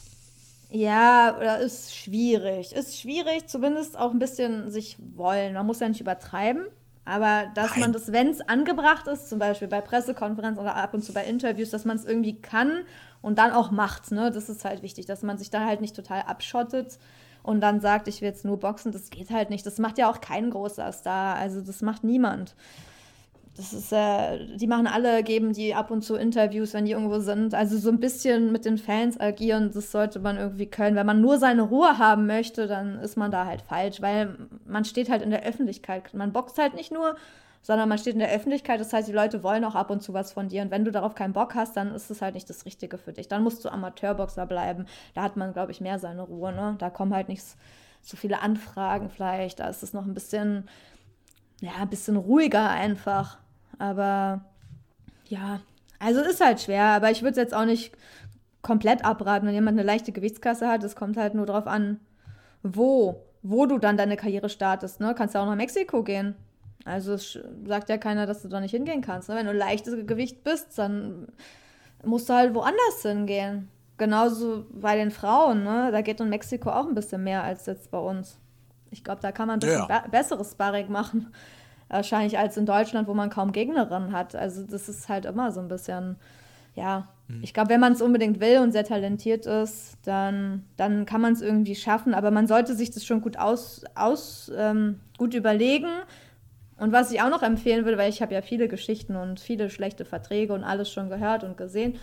Ja, 0.70 1.38
oder 1.38 1.60
ist 1.60 1.96
schwierig. 1.96 2.74
Ist 2.74 3.00
schwierig, 3.00 3.48
zumindest 3.48 3.98
auch 3.98 4.12
ein 4.12 4.20
bisschen 4.20 4.70
sich 4.70 4.98
wollen. 5.16 5.54
Man 5.54 5.66
muss 5.66 5.80
ja 5.80 5.88
nicht 5.88 6.02
übertreiben, 6.02 6.66
aber 7.08 7.50
dass 7.54 7.72
Nein. 7.72 7.80
man 7.80 7.94
das, 7.94 8.12
wenn 8.12 8.30
es 8.30 8.42
angebracht 8.42 9.08
ist, 9.08 9.30
zum 9.30 9.40
Beispiel 9.40 9.70
bei 9.70 9.80
Pressekonferenzen 9.80 10.62
oder 10.62 10.76
ab 10.76 10.94
und 10.94 11.04
zu 11.04 11.14
bei 11.14 11.24
Interviews, 11.24 11.70
dass 11.70 11.86
man 11.86 11.96
es 11.96 12.04
irgendwie 12.04 12.42
kann 12.42 12.84
und 13.22 13.40
dann 13.40 13.52
auch 13.52 13.72
macht. 13.72 14.12
Ne? 14.12 14.30
Das 14.30 14.50
ist 14.50 14.66
halt 14.66 14.84
wichtig, 14.84 15.06
dass 15.06 15.24
man 15.24 15.38
sich 15.38 15.50
da 15.50 15.66
halt 15.66 15.80
nicht 15.80 15.96
total 15.96 16.24
abschottet 16.24 17.00
und 17.44 17.62
dann 17.62 17.80
sagt, 17.80 18.10
ich 18.10 18.20
will 18.20 18.28
jetzt 18.28 18.44
nur 18.44 18.60
boxen, 18.60 18.92
das 18.92 19.10
geht 19.10 19.30
halt 19.30 19.50
nicht. 19.50 19.66
Das 19.66 19.78
macht 19.78 19.98
ja 19.98 20.12
auch 20.12 20.20
kein 20.20 20.50
großer 20.50 20.92
Star, 20.92 21.38
also 21.38 21.62
das 21.62 21.82
macht 21.82 22.04
niemand. 22.04 22.56
Das 23.58 23.74
ist, 23.74 23.92
äh, 23.92 24.56
die 24.56 24.68
machen 24.68 24.86
alle, 24.86 25.24
geben 25.24 25.52
die 25.52 25.74
ab 25.74 25.90
und 25.90 26.04
zu 26.04 26.16
Interviews, 26.16 26.76
wenn 26.76 26.86
die 26.86 26.92
irgendwo 26.92 27.18
sind. 27.18 27.56
Also 27.56 27.80
so 27.80 27.90
ein 27.90 28.00
bisschen 28.00 28.52
mit 28.52 28.66
den 28.66 28.78
Fans 28.78 29.20
agieren, 29.20 29.72
das 29.74 29.92
sollte 29.92 30.20
man 30.20 30.38
irgendwie 30.38 30.68
können. 30.68 30.96
Wenn 30.96 31.08
man 31.08 31.22
nur 31.22 31.40
seine 31.40 31.64
Ruhe 31.64 31.98
haben 31.98 32.28
möchte, 32.28 32.68
dann 32.68 33.00
ist 33.00 33.18
man 33.18 33.32
da 33.32 33.46
halt 33.46 33.64
falsch, 33.64 34.00
weil 34.00 34.38
man 34.68 34.86
steht 34.86 35.10
halt 35.10 35.24
in 35.24 35.32
der 35.32 35.44
Öffentlichkeit. 35.44 36.14
Man 36.14 36.34
boxt 36.34 36.60
halt 36.60 36.76
nicht 36.76 36.92
nur, 36.92 37.16
sondern 37.64 37.90
man 37.90 37.98
steht 37.98 38.14
in 38.14 38.20
der 38.20 38.32
Öffentlichkeit. 38.32 38.80
Das 38.80 38.94
heißt, 38.94 39.08
die 39.08 39.14
Leute 39.14 39.42
wollen 39.42 39.66
auch 39.66 39.74
ab 39.74 39.90
und 39.90 40.04
zu 40.04 40.14
was 40.14 40.32
von 40.32 40.50
dir. 40.50 40.62
Und 40.62 40.70
wenn 40.70 40.86
du 40.86 40.92
darauf 40.92 41.16
keinen 41.16 41.34
Bock 41.34 41.56
hast, 41.56 41.76
dann 41.76 41.96
ist 41.96 42.12
es 42.12 42.22
halt 42.22 42.36
nicht 42.36 42.50
das 42.52 42.64
Richtige 42.64 43.00
für 43.00 43.12
dich. 43.12 43.28
Dann 43.28 43.42
musst 43.42 43.66
du 43.66 43.70
Amateurboxer 43.70 44.46
bleiben. 44.46 44.86
Da 45.16 45.24
hat 45.24 45.36
man, 45.36 45.52
glaube 45.52 45.72
ich, 45.72 45.82
mehr 45.82 45.98
seine 45.98 46.22
Ruhe. 46.22 46.54
Ne? 46.54 46.76
Da 46.78 46.92
kommen 46.92 47.14
halt 47.16 47.28
nicht 47.28 47.44
so 48.04 48.18
viele 48.18 48.44
Anfragen 48.44 49.10
vielleicht. 49.10 49.60
Da 49.62 49.68
ist 49.68 49.82
es 49.82 49.94
noch 49.94 50.06
ein 50.06 50.14
bisschen, 50.14 50.70
ja, 51.60 51.72
ein 51.82 51.90
bisschen 51.90 52.18
ruhiger 52.18 52.70
einfach. 52.70 53.40
Aber 53.80 54.46
ja, 55.26 55.62
also 56.00 56.22
ist 56.22 56.44
halt 56.44 56.62
schwer. 56.62 56.86
Aber 56.86 57.12
ich 57.12 57.22
würde 57.22 57.32
es 57.32 57.38
jetzt 57.38 57.54
auch 57.54 57.66
nicht 57.66 57.96
komplett 58.62 59.06
abraten, 59.06 59.48
wenn 59.48 59.54
jemand 59.54 59.78
eine 59.78 59.86
leichte 59.86 60.12
Gewichtskasse 60.12 60.68
hat. 60.68 60.84
Es 60.84 60.96
kommt 60.96 61.18
halt 61.18 61.34
nur 61.34 61.46
darauf 61.46 61.68
an, 61.68 62.00
wo, 62.64 63.24
wo 63.42 63.66
du 63.66 63.78
dann 63.78 63.98
deine 63.98 64.18
Karriere 64.18 64.50
startest. 64.50 65.00
Ne? 65.00 65.16
Kannst 65.16 65.36
ja 65.36 65.42
auch 65.42 65.46
nach 65.46 65.56
Mexiko 65.56 66.04
gehen. 66.04 66.36
Also 66.86 67.14
es 67.14 67.38
sagt 67.66 67.90
ja 67.90 67.98
keiner, 67.98 68.26
dass 68.26 68.42
du 68.42 68.48
da 68.48 68.60
nicht 68.60 68.72
hingehen 68.72 69.02
kannst. 69.02 69.30
Ne? 69.30 69.36
Wenn 69.36 69.46
du 69.46 69.54
leichtes 69.54 70.06
Gewicht 70.06 70.44
bist, 70.44 70.78
dann 70.78 71.28
musst 72.04 72.30
du 72.30 72.34
halt 72.34 72.54
woanders 72.54 73.02
hingehen. 73.02 73.70
Genauso 73.98 74.66
bei 74.72 74.96
den 74.96 75.10
Frauen, 75.10 75.64
ne? 75.64 75.90
Da 75.92 76.02
geht 76.02 76.20
in 76.20 76.30
Mexiko 76.30 76.70
auch 76.70 76.88
ein 76.88 76.94
bisschen 76.94 77.24
mehr 77.24 77.44
als 77.44 77.66
jetzt 77.66 77.90
bei 77.90 77.98
uns. 77.98 78.38
Ich 78.92 79.04
glaube, 79.04 79.22
da 79.22 79.32
kann 79.32 79.48
man 79.48 79.58
ein 79.58 79.60
bisschen 79.60 79.88
ja. 79.90 80.02
be 80.02 80.10
besseres 80.10 80.52
Sparring 80.52 80.92
machen. 80.92 81.34
Wahrscheinlich 81.90 82.38
als 82.38 82.58
in 82.58 82.66
Deutschland, 82.66 83.08
wo 83.08 83.14
man 83.14 83.30
kaum 83.30 83.52
Gegnerinnen 83.54 84.12
hat. 84.12 84.36
Also 84.36 84.64
das 84.64 84.90
ist 84.90 85.08
halt 85.08 85.26
immer 85.26 85.52
so 85.52 85.62
ein 85.62 85.70
bisschen, 85.70 86.18
ja. 86.76 87.08
Hm. 87.28 87.40
Ich 87.44 87.54
glaube, 87.54 87.70
wenn 87.70 87.80
man 87.80 87.94
es 87.94 88.02
unbedingt 88.02 88.40
will 88.42 88.60
und 88.60 88.74
sehr 88.74 88.84
talentiert 88.84 89.46
ist, 89.46 89.98
dann, 90.04 90.66
dann 90.76 91.06
kann 91.06 91.22
man 91.22 91.34
es 91.34 91.42
irgendwie 91.42 91.76
schaffen. 91.76 92.14
Aber 92.14 92.32
man 92.32 92.48
sollte 92.48 92.76
sich 92.76 92.92
das 92.92 93.06
schon 93.06 93.22
gut 93.22 93.38
aus, 93.38 93.84
aus 93.96 94.52
ähm, 94.56 95.00
gut 95.18 95.34
überlegen 95.34 95.88
Und 96.78 96.92
was 96.92 97.12
ich 97.12 97.22
auch 97.22 97.30
noch 97.30 97.42
empfehlen 97.42 97.86
würde, 97.86 97.98
weil 97.98 98.10
ich 98.10 98.22
habe 98.22 98.34
ja 98.34 98.42
viele 98.42 98.68
Geschichten 98.68 99.16
und 99.16 99.40
viele 99.40 99.70
schlechte 99.70 100.04
Verträge 100.06 100.54
und 100.54 100.64
alles 100.64 100.92
schon 100.92 101.10
gehört 101.10 101.44
und 101.44 101.58
gesehen, 101.58 101.96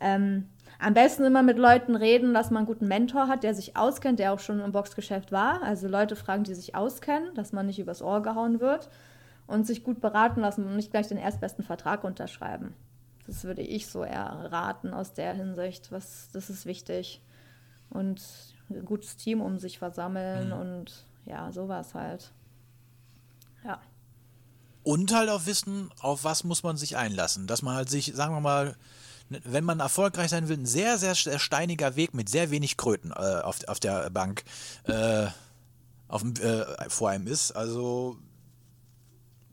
ähm, 0.00 0.48
am 0.80 0.94
besten 0.94 1.24
immer 1.24 1.42
mit 1.42 1.58
Leuten 1.58 1.96
reden, 1.96 2.34
dass 2.34 2.50
man 2.50 2.58
einen 2.58 2.66
guten 2.66 2.88
Mentor 2.88 3.28
hat, 3.28 3.42
der 3.42 3.54
sich 3.54 3.76
auskennt, 3.76 4.18
der 4.18 4.32
auch 4.32 4.40
schon 4.40 4.60
im 4.60 4.72
Boxgeschäft 4.72 5.32
war. 5.32 5.62
Also 5.62 5.88
Leute 5.88 6.16
fragen, 6.16 6.44
die 6.44 6.54
sich 6.54 6.74
auskennen, 6.74 7.34
dass 7.34 7.52
man 7.52 7.66
nicht 7.66 7.78
übers 7.78 8.02
Ohr 8.02 8.22
gehauen 8.22 8.60
wird 8.60 8.88
und 9.46 9.66
sich 9.66 9.84
gut 9.84 10.00
beraten 10.00 10.40
lassen 10.40 10.64
und 10.66 10.76
nicht 10.76 10.90
gleich 10.90 11.08
den 11.08 11.18
erstbesten 11.18 11.64
Vertrag 11.64 12.04
unterschreiben. 12.04 12.74
Das 13.26 13.44
würde 13.44 13.62
ich 13.62 13.86
so 13.86 14.04
eher 14.04 14.48
raten 14.50 14.92
aus 14.92 15.14
der 15.14 15.34
Hinsicht. 15.34 15.90
Was, 15.92 16.28
das 16.32 16.50
ist 16.50 16.66
wichtig. 16.66 17.22
Und 17.90 18.22
ein 18.70 18.84
gutes 18.84 19.16
Team 19.16 19.40
um 19.40 19.58
sich 19.58 19.78
versammeln 19.78 20.48
mhm. 20.48 20.52
und 20.52 21.04
ja, 21.24 21.50
sowas 21.52 21.94
halt. 21.94 22.32
Ja. 23.64 23.80
Und 24.82 25.14
halt 25.14 25.30
auch 25.30 25.46
wissen, 25.46 25.90
auf 26.00 26.24
was 26.24 26.44
muss 26.44 26.62
man 26.62 26.76
sich 26.76 26.96
einlassen. 26.96 27.46
Dass 27.46 27.62
man 27.62 27.74
halt 27.74 27.88
sich, 27.88 28.12
sagen 28.14 28.34
wir 28.34 28.40
mal, 28.40 28.76
wenn 29.30 29.64
man 29.64 29.80
erfolgreich 29.80 30.30
sein 30.30 30.48
will, 30.48 30.58
ein 30.58 30.66
sehr, 30.66 30.98
sehr, 30.98 31.14
sehr 31.14 31.38
steiniger 31.38 31.96
Weg 31.96 32.12
mit 32.12 32.28
sehr 32.28 32.50
wenig 32.50 32.76
Kröten 32.76 33.10
äh, 33.10 33.40
auf, 33.42 33.66
auf 33.68 33.80
der 33.80 34.10
Bank 34.10 34.44
äh, 34.84 35.26
auf, 36.08 36.24
äh, 36.40 36.90
vor 36.90 37.08
einem 37.08 37.26
ist. 37.26 37.52
Also 37.52 38.18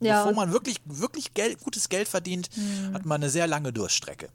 ja. 0.01 0.23
bevor 0.23 0.35
man 0.35 0.53
wirklich, 0.53 0.77
wirklich 0.85 1.33
Geld, 1.33 1.63
gutes 1.63 1.89
Geld 1.89 2.07
verdient, 2.07 2.49
mhm. 2.55 2.93
hat 2.93 3.05
man 3.05 3.21
eine 3.21 3.29
sehr 3.29 3.47
lange 3.47 3.71
Durststrecke. 3.71 4.29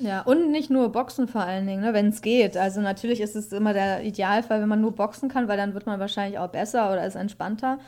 Ja, 0.00 0.22
und 0.22 0.50
nicht 0.50 0.70
nur 0.70 0.90
Boxen 0.90 1.28
vor 1.28 1.42
allen 1.42 1.66
Dingen, 1.66 1.82
ne, 1.82 1.92
wenn 1.92 2.08
es 2.08 2.20
geht. 2.20 2.56
Also 2.56 2.80
natürlich 2.80 3.20
ist 3.20 3.36
es 3.36 3.52
immer 3.52 3.72
der 3.72 4.02
Idealfall, 4.02 4.60
wenn 4.60 4.68
man 4.68 4.80
nur 4.80 4.92
boxen 4.92 5.28
kann, 5.28 5.46
weil 5.46 5.56
dann 5.56 5.74
wird 5.74 5.86
man 5.86 6.00
wahrscheinlich 6.00 6.38
auch 6.38 6.48
besser 6.48 6.92
oder 6.92 7.06
ist 7.06 7.14
entspannter. 7.14 7.78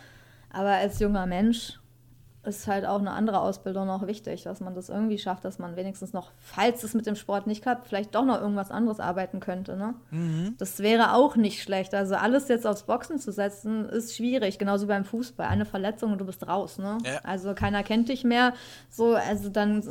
Aber 0.50 0.70
als 0.70 1.00
junger 1.00 1.26
Mensch 1.26 1.78
ist 2.46 2.66
halt 2.66 2.86
auch 2.86 3.00
eine 3.00 3.10
andere 3.10 3.40
Ausbildung 3.40 3.86
noch 3.86 4.06
wichtig, 4.06 4.44
dass 4.44 4.60
man 4.60 4.74
das 4.74 4.88
irgendwie 4.88 5.18
schafft, 5.18 5.44
dass 5.44 5.58
man 5.58 5.76
wenigstens 5.76 6.12
noch, 6.12 6.30
falls 6.38 6.84
es 6.84 6.94
mit 6.94 7.06
dem 7.06 7.16
Sport 7.16 7.46
nicht 7.46 7.62
klappt, 7.62 7.88
vielleicht 7.88 8.14
doch 8.14 8.24
noch 8.24 8.40
irgendwas 8.40 8.70
anderes 8.70 9.00
arbeiten 9.00 9.40
könnte. 9.40 9.76
Ne? 9.76 9.94
Mhm. 10.10 10.54
Das 10.58 10.78
wäre 10.78 11.12
auch 11.14 11.36
nicht 11.36 11.62
schlecht. 11.62 11.94
Also 11.94 12.14
alles 12.14 12.48
jetzt 12.48 12.66
aufs 12.66 12.84
Boxen 12.84 13.18
zu 13.18 13.32
setzen, 13.32 13.88
ist 13.88 14.16
schwierig, 14.16 14.58
genauso 14.58 14.84
wie 14.84 14.88
beim 14.88 15.04
Fußball. 15.04 15.46
Eine 15.46 15.64
Verletzung 15.64 16.12
und 16.12 16.18
du 16.18 16.24
bist 16.24 16.46
raus. 16.46 16.78
Ne? 16.78 16.98
Ja. 17.04 17.20
Also 17.24 17.54
keiner 17.54 17.82
kennt 17.82 18.08
dich 18.08 18.24
mehr. 18.24 18.54
So, 18.90 19.14
also 19.14 19.48
dann 19.48 19.82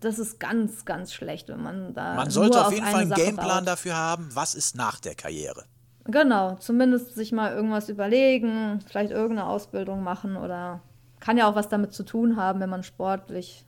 das 0.00 0.18
ist 0.18 0.38
ganz, 0.38 0.84
ganz 0.84 1.12
schlecht, 1.12 1.48
wenn 1.48 1.62
man 1.62 1.94
da. 1.94 2.14
Man 2.14 2.30
sollte 2.30 2.64
auf 2.64 2.72
jeden 2.72 2.84
Fall 2.84 3.00
einen 3.00 3.10
Sache 3.10 3.24
Gameplan 3.24 3.64
baut. 3.64 3.68
dafür 3.68 3.96
haben, 3.96 4.28
was 4.34 4.54
ist 4.54 4.76
nach 4.76 5.00
der 5.00 5.14
Karriere. 5.14 5.64
Genau, 6.04 6.56
zumindest 6.56 7.14
sich 7.14 7.32
mal 7.32 7.52
irgendwas 7.52 7.88
überlegen, 7.88 8.80
vielleicht 8.86 9.10
irgendeine 9.10 9.48
Ausbildung 9.48 10.02
machen 10.02 10.36
oder 10.36 10.80
kann 11.20 11.36
ja 11.36 11.48
auch 11.48 11.54
was 11.54 11.68
damit 11.68 11.92
zu 11.92 12.02
tun 12.02 12.36
haben, 12.36 12.60
wenn 12.60 12.70
man 12.70 12.82
sportlich 12.82 13.64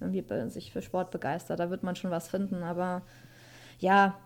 irgendwie 0.00 0.24
sich 0.50 0.72
für 0.72 0.82
Sport 0.82 1.10
begeistert. 1.10 1.60
Da 1.60 1.70
wird 1.70 1.82
man 1.82 1.96
schon 1.96 2.10
was 2.10 2.28
finden. 2.28 2.62
Aber 2.62 3.02
ja, 3.78 4.16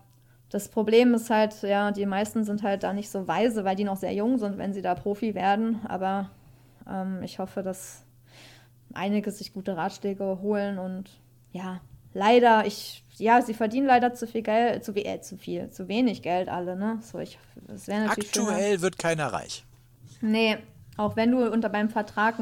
das 0.49 0.69
Problem 0.69 1.13
ist 1.13 1.29
halt, 1.29 1.61
ja, 1.63 1.91
die 1.91 2.05
meisten 2.05 2.43
sind 2.43 2.63
halt 2.63 2.83
da 2.83 2.93
nicht 2.93 3.09
so 3.09 3.27
weise, 3.27 3.65
weil 3.65 3.75
die 3.75 3.83
noch 3.83 3.97
sehr 3.97 4.13
jung 4.13 4.37
sind, 4.37 4.57
wenn 4.57 4.73
sie 4.73 4.81
da 4.81 4.95
Profi 4.95 5.35
werden. 5.35 5.81
Aber 5.87 6.29
ähm, 6.87 7.21
ich 7.23 7.39
hoffe, 7.39 7.63
dass 7.63 8.03
einige 8.93 9.31
sich 9.31 9.53
gute 9.53 9.75
Ratschläge 9.77 10.39
holen 10.41 10.77
und 10.77 11.09
ja, 11.51 11.81
leider, 12.13 12.65
ich, 12.65 13.03
ja, 13.17 13.41
sie 13.41 13.53
verdienen 13.53 13.87
leider 13.87 14.13
zu 14.13 14.27
viel 14.27 14.43
Geld, 14.43 14.83
zu, 14.83 14.95
äh, 14.95 15.21
zu 15.21 15.37
viel, 15.37 15.69
zu 15.69 15.87
wenig 15.87 16.21
Geld 16.21 16.49
alle, 16.49 16.75
ne? 16.75 16.99
So, 17.01 17.19
ich, 17.19 17.39
das 17.67 17.87
natürlich 17.87 18.29
Aktuell 18.29 18.69
schöner. 18.71 18.81
wird 18.81 18.99
keiner 18.99 19.27
reich. 19.33 19.65
Nee, 20.21 20.57
auch 20.97 21.15
wenn 21.15 21.31
du 21.31 21.51
unter 21.51 21.69
beim 21.69 21.89
Vertrag, 21.89 22.35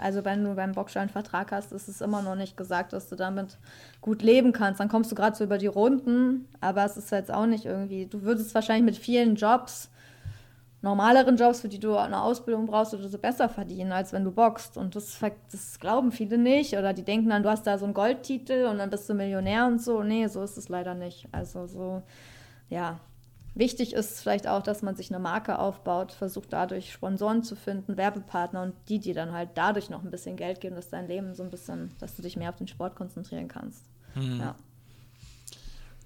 also 0.00 0.24
wenn 0.24 0.44
du 0.44 0.54
beim 0.54 0.72
Boxschein 0.72 1.02
einen 1.02 1.10
Vertrag 1.10 1.52
hast, 1.52 1.72
ist 1.72 1.88
es 1.88 2.00
immer 2.00 2.22
noch 2.22 2.36
nicht 2.36 2.56
gesagt, 2.56 2.94
dass 2.94 3.08
du 3.08 3.16
damit 3.16 3.58
gut 4.00 4.22
leben 4.22 4.52
kannst. 4.52 4.80
Dann 4.80 4.88
kommst 4.88 5.10
du 5.10 5.14
gerade 5.14 5.36
so 5.36 5.44
über 5.44 5.58
die 5.58 5.66
Runden, 5.66 6.48
aber 6.60 6.84
es 6.84 6.96
ist 6.96 7.10
jetzt 7.10 7.32
auch 7.32 7.46
nicht 7.46 7.66
irgendwie, 7.66 8.06
du 8.06 8.22
würdest 8.22 8.54
wahrscheinlich 8.54 8.84
mit 8.84 8.96
vielen 8.96 9.36
Jobs, 9.36 9.90
normaleren 10.80 11.36
Jobs, 11.36 11.60
für 11.60 11.68
die 11.68 11.78
du 11.78 11.96
eine 11.96 12.22
Ausbildung 12.22 12.66
brauchst, 12.66 12.94
oder 12.94 13.08
so 13.08 13.18
besser 13.18 13.48
verdienen, 13.48 13.92
als 13.92 14.12
wenn 14.12 14.24
du 14.24 14.32
boxst. 14.32 14.76
Und 14.76 14.96
das, 14.96 15.18
das 15.50 15.78
glauben 15.78 16.12
viele 16.12 16.38
nicht. 16.38 16.76
Oder 16.76 16.92
die 16.92 17.04
denken 17.04 17.28
dann, 17.28 17.42
du 17.42 17.50
hast 17.50 17.66
da 17.66 17.78
so 17.78 17.84
einen 17.84 17.94
Goldtitel 17.94 18.66
und 18.66 18.78
dann 18.78 18.90
bist 18.90 19.08
du 19.08 19.14
Millionär 19.14 19.66
und 19.66 19.80
so. 19.80 20.02
Nee, 20.02 20.26
so 20.26 20.42
ist 20.42 20.56
es 20.56 20.68
leider 20.68 20.94
nicht. 20.94 21.28
Also 21.30 21.66
so, 21.66 22.02
ja, 22.68 22.98
Wichtig 23.54 23.92
ist 23.92 24.20
vielleicht 24.20 24.46
auch, 24.46 24.62
dass 24.62 24.80
man 24.80 24.96
sich 24.96 25.10
eine 25.10 25.18
Marke 25.18 25.58
aufbaut, 25.58 26.12
versucht 26.12 26.52
dadurch 26.52 26.92
Sponsoren 26.92 27.42
zu 27.42 27.54
finden, 27.54 27.98
Werbepartner 27.98 28.62
und 28.62 28.74
die 28.88 28.98
dir 28.98 29.14
dann 29.14 29.32
halt 29.32 29.50
dadurch 29.54 29.90
noch 29.90 30.02
ein 30.02 30.10
bisschen 30.10 30.36
Geld 30.36 30.60
geben, 30.60 30.74
dass 30.74 30.88
dein 30.88 31.06
Leben 31.06 31.34
so 31.34 31.42
ein 31.42 31.50
bisschen, 31.50 31.94
dass 31.98 32.16
du 32.16 32.22
dich 32.22 32.36
mehr 32.36 32.48
auf 32.48 32.56
den 32.56 32.68
Sport 32.68 32.96
konzentrieren 32.96 33.48
kannst. 33.48 33.82
Hm. 34.14 34.40
Ja. 34.40 34.54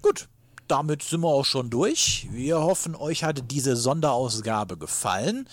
Gut, 0.02 0.28
damit 0.66 1.02
sind 1.02 1.20
wir 1.20 1.28
auch 1.28 1.44
schon 1.44 1.70
durch. 1.70 2.26
Wir 2.32 2.60
hoffen, 2.60 2.96
euch 2.96 3.22
hat 3.22 3.50
diese 3.50 3.76
Sonderausgabe 3.76 4.76
gefallen. 4.76 5.48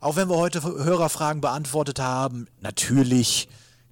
Auch 0.00 0.16
wenn 0.16 0.28
wir 0.28 0.36
heute 0.36 0.62
Hörerfragen 0.62 1.40
beantwortet 1.40 1.98
haben, 1.98 2.46
natürlich 2.60 3.48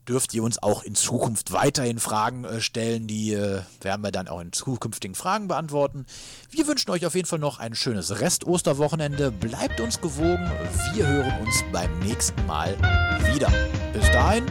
dürft 0.09 0.35
ihr 0.35 0.43
uns 0.43 0.63
auch 0.63 0.83
in 0.83 0.95
Zukunft 0.95 1.53
weiterhin 1.53 1.99
Fragen 1.99 2.45
äh, 2.45 2.61
stellen. 2.61 3.07
Die 3.07 3.33
äh, 3.33 3.63
werden 3.81 4.03
wir 4.03 4.13
dann 4.13 4.29
auch 4.29 4.41
in 4.41 4.53
zukünftigen 4.53 5.15
Fragen 5.15 5.49
beantworten. 5.49 6.07
Wir 6.51 6.67
wünschen 6.67 6.91
euch 6.91 7.07
auf 7.07 7.15
jeden 7.15 7.27
Fall 7.27 7.39
noch 7.39 7.59
ein 7.59 7.75
schönes 7.75 8.21
Rest-Osterwochenende. 8.21 9.31
Bleibt 9.31 9.81
uns 9.81 10.01
gewogen. 10.01 10.51
Wir 10.95 11.07
hören 11.07 11.33
uns 11.41 11.65
beim 11.73 11.99
nächsten 12.01 12.45
Mal 12.47 12.77
wieder. 13.33 13.51
Bis 13.93 14.11
dahin, 14.11 14.45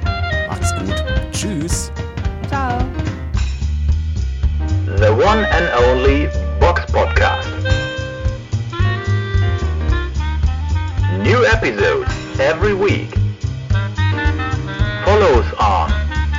macht's 0.47 0.73
gut. 0.75 1.03
Tschüss. 1.31 1.91
Ciao. 2.47 2.79
The 4.97 5.09
one 5.09 5.47
and 5.49 5.69
only 5.87 6.29
Box 6.59 6.85
Podcast. 6.91 7.49
New 11.23 11.43
episodes 11.45 12.09
every 12.39 12.73
week. 12.73 13.22
Follow 15.23 15.39
us 15.39 15.53
on 15.53 15.89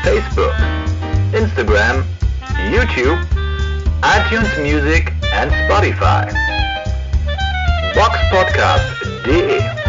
Facebook, 0.05 0.53
Instagram, 1.33 2.05
YouTube, 2.69 3.19
iTunes 4.03 4.63
Music 4.63 5.11
and 5.33 5.51
Spotify. 5.51 6.31
Boxpodcast.de 7.95 9.84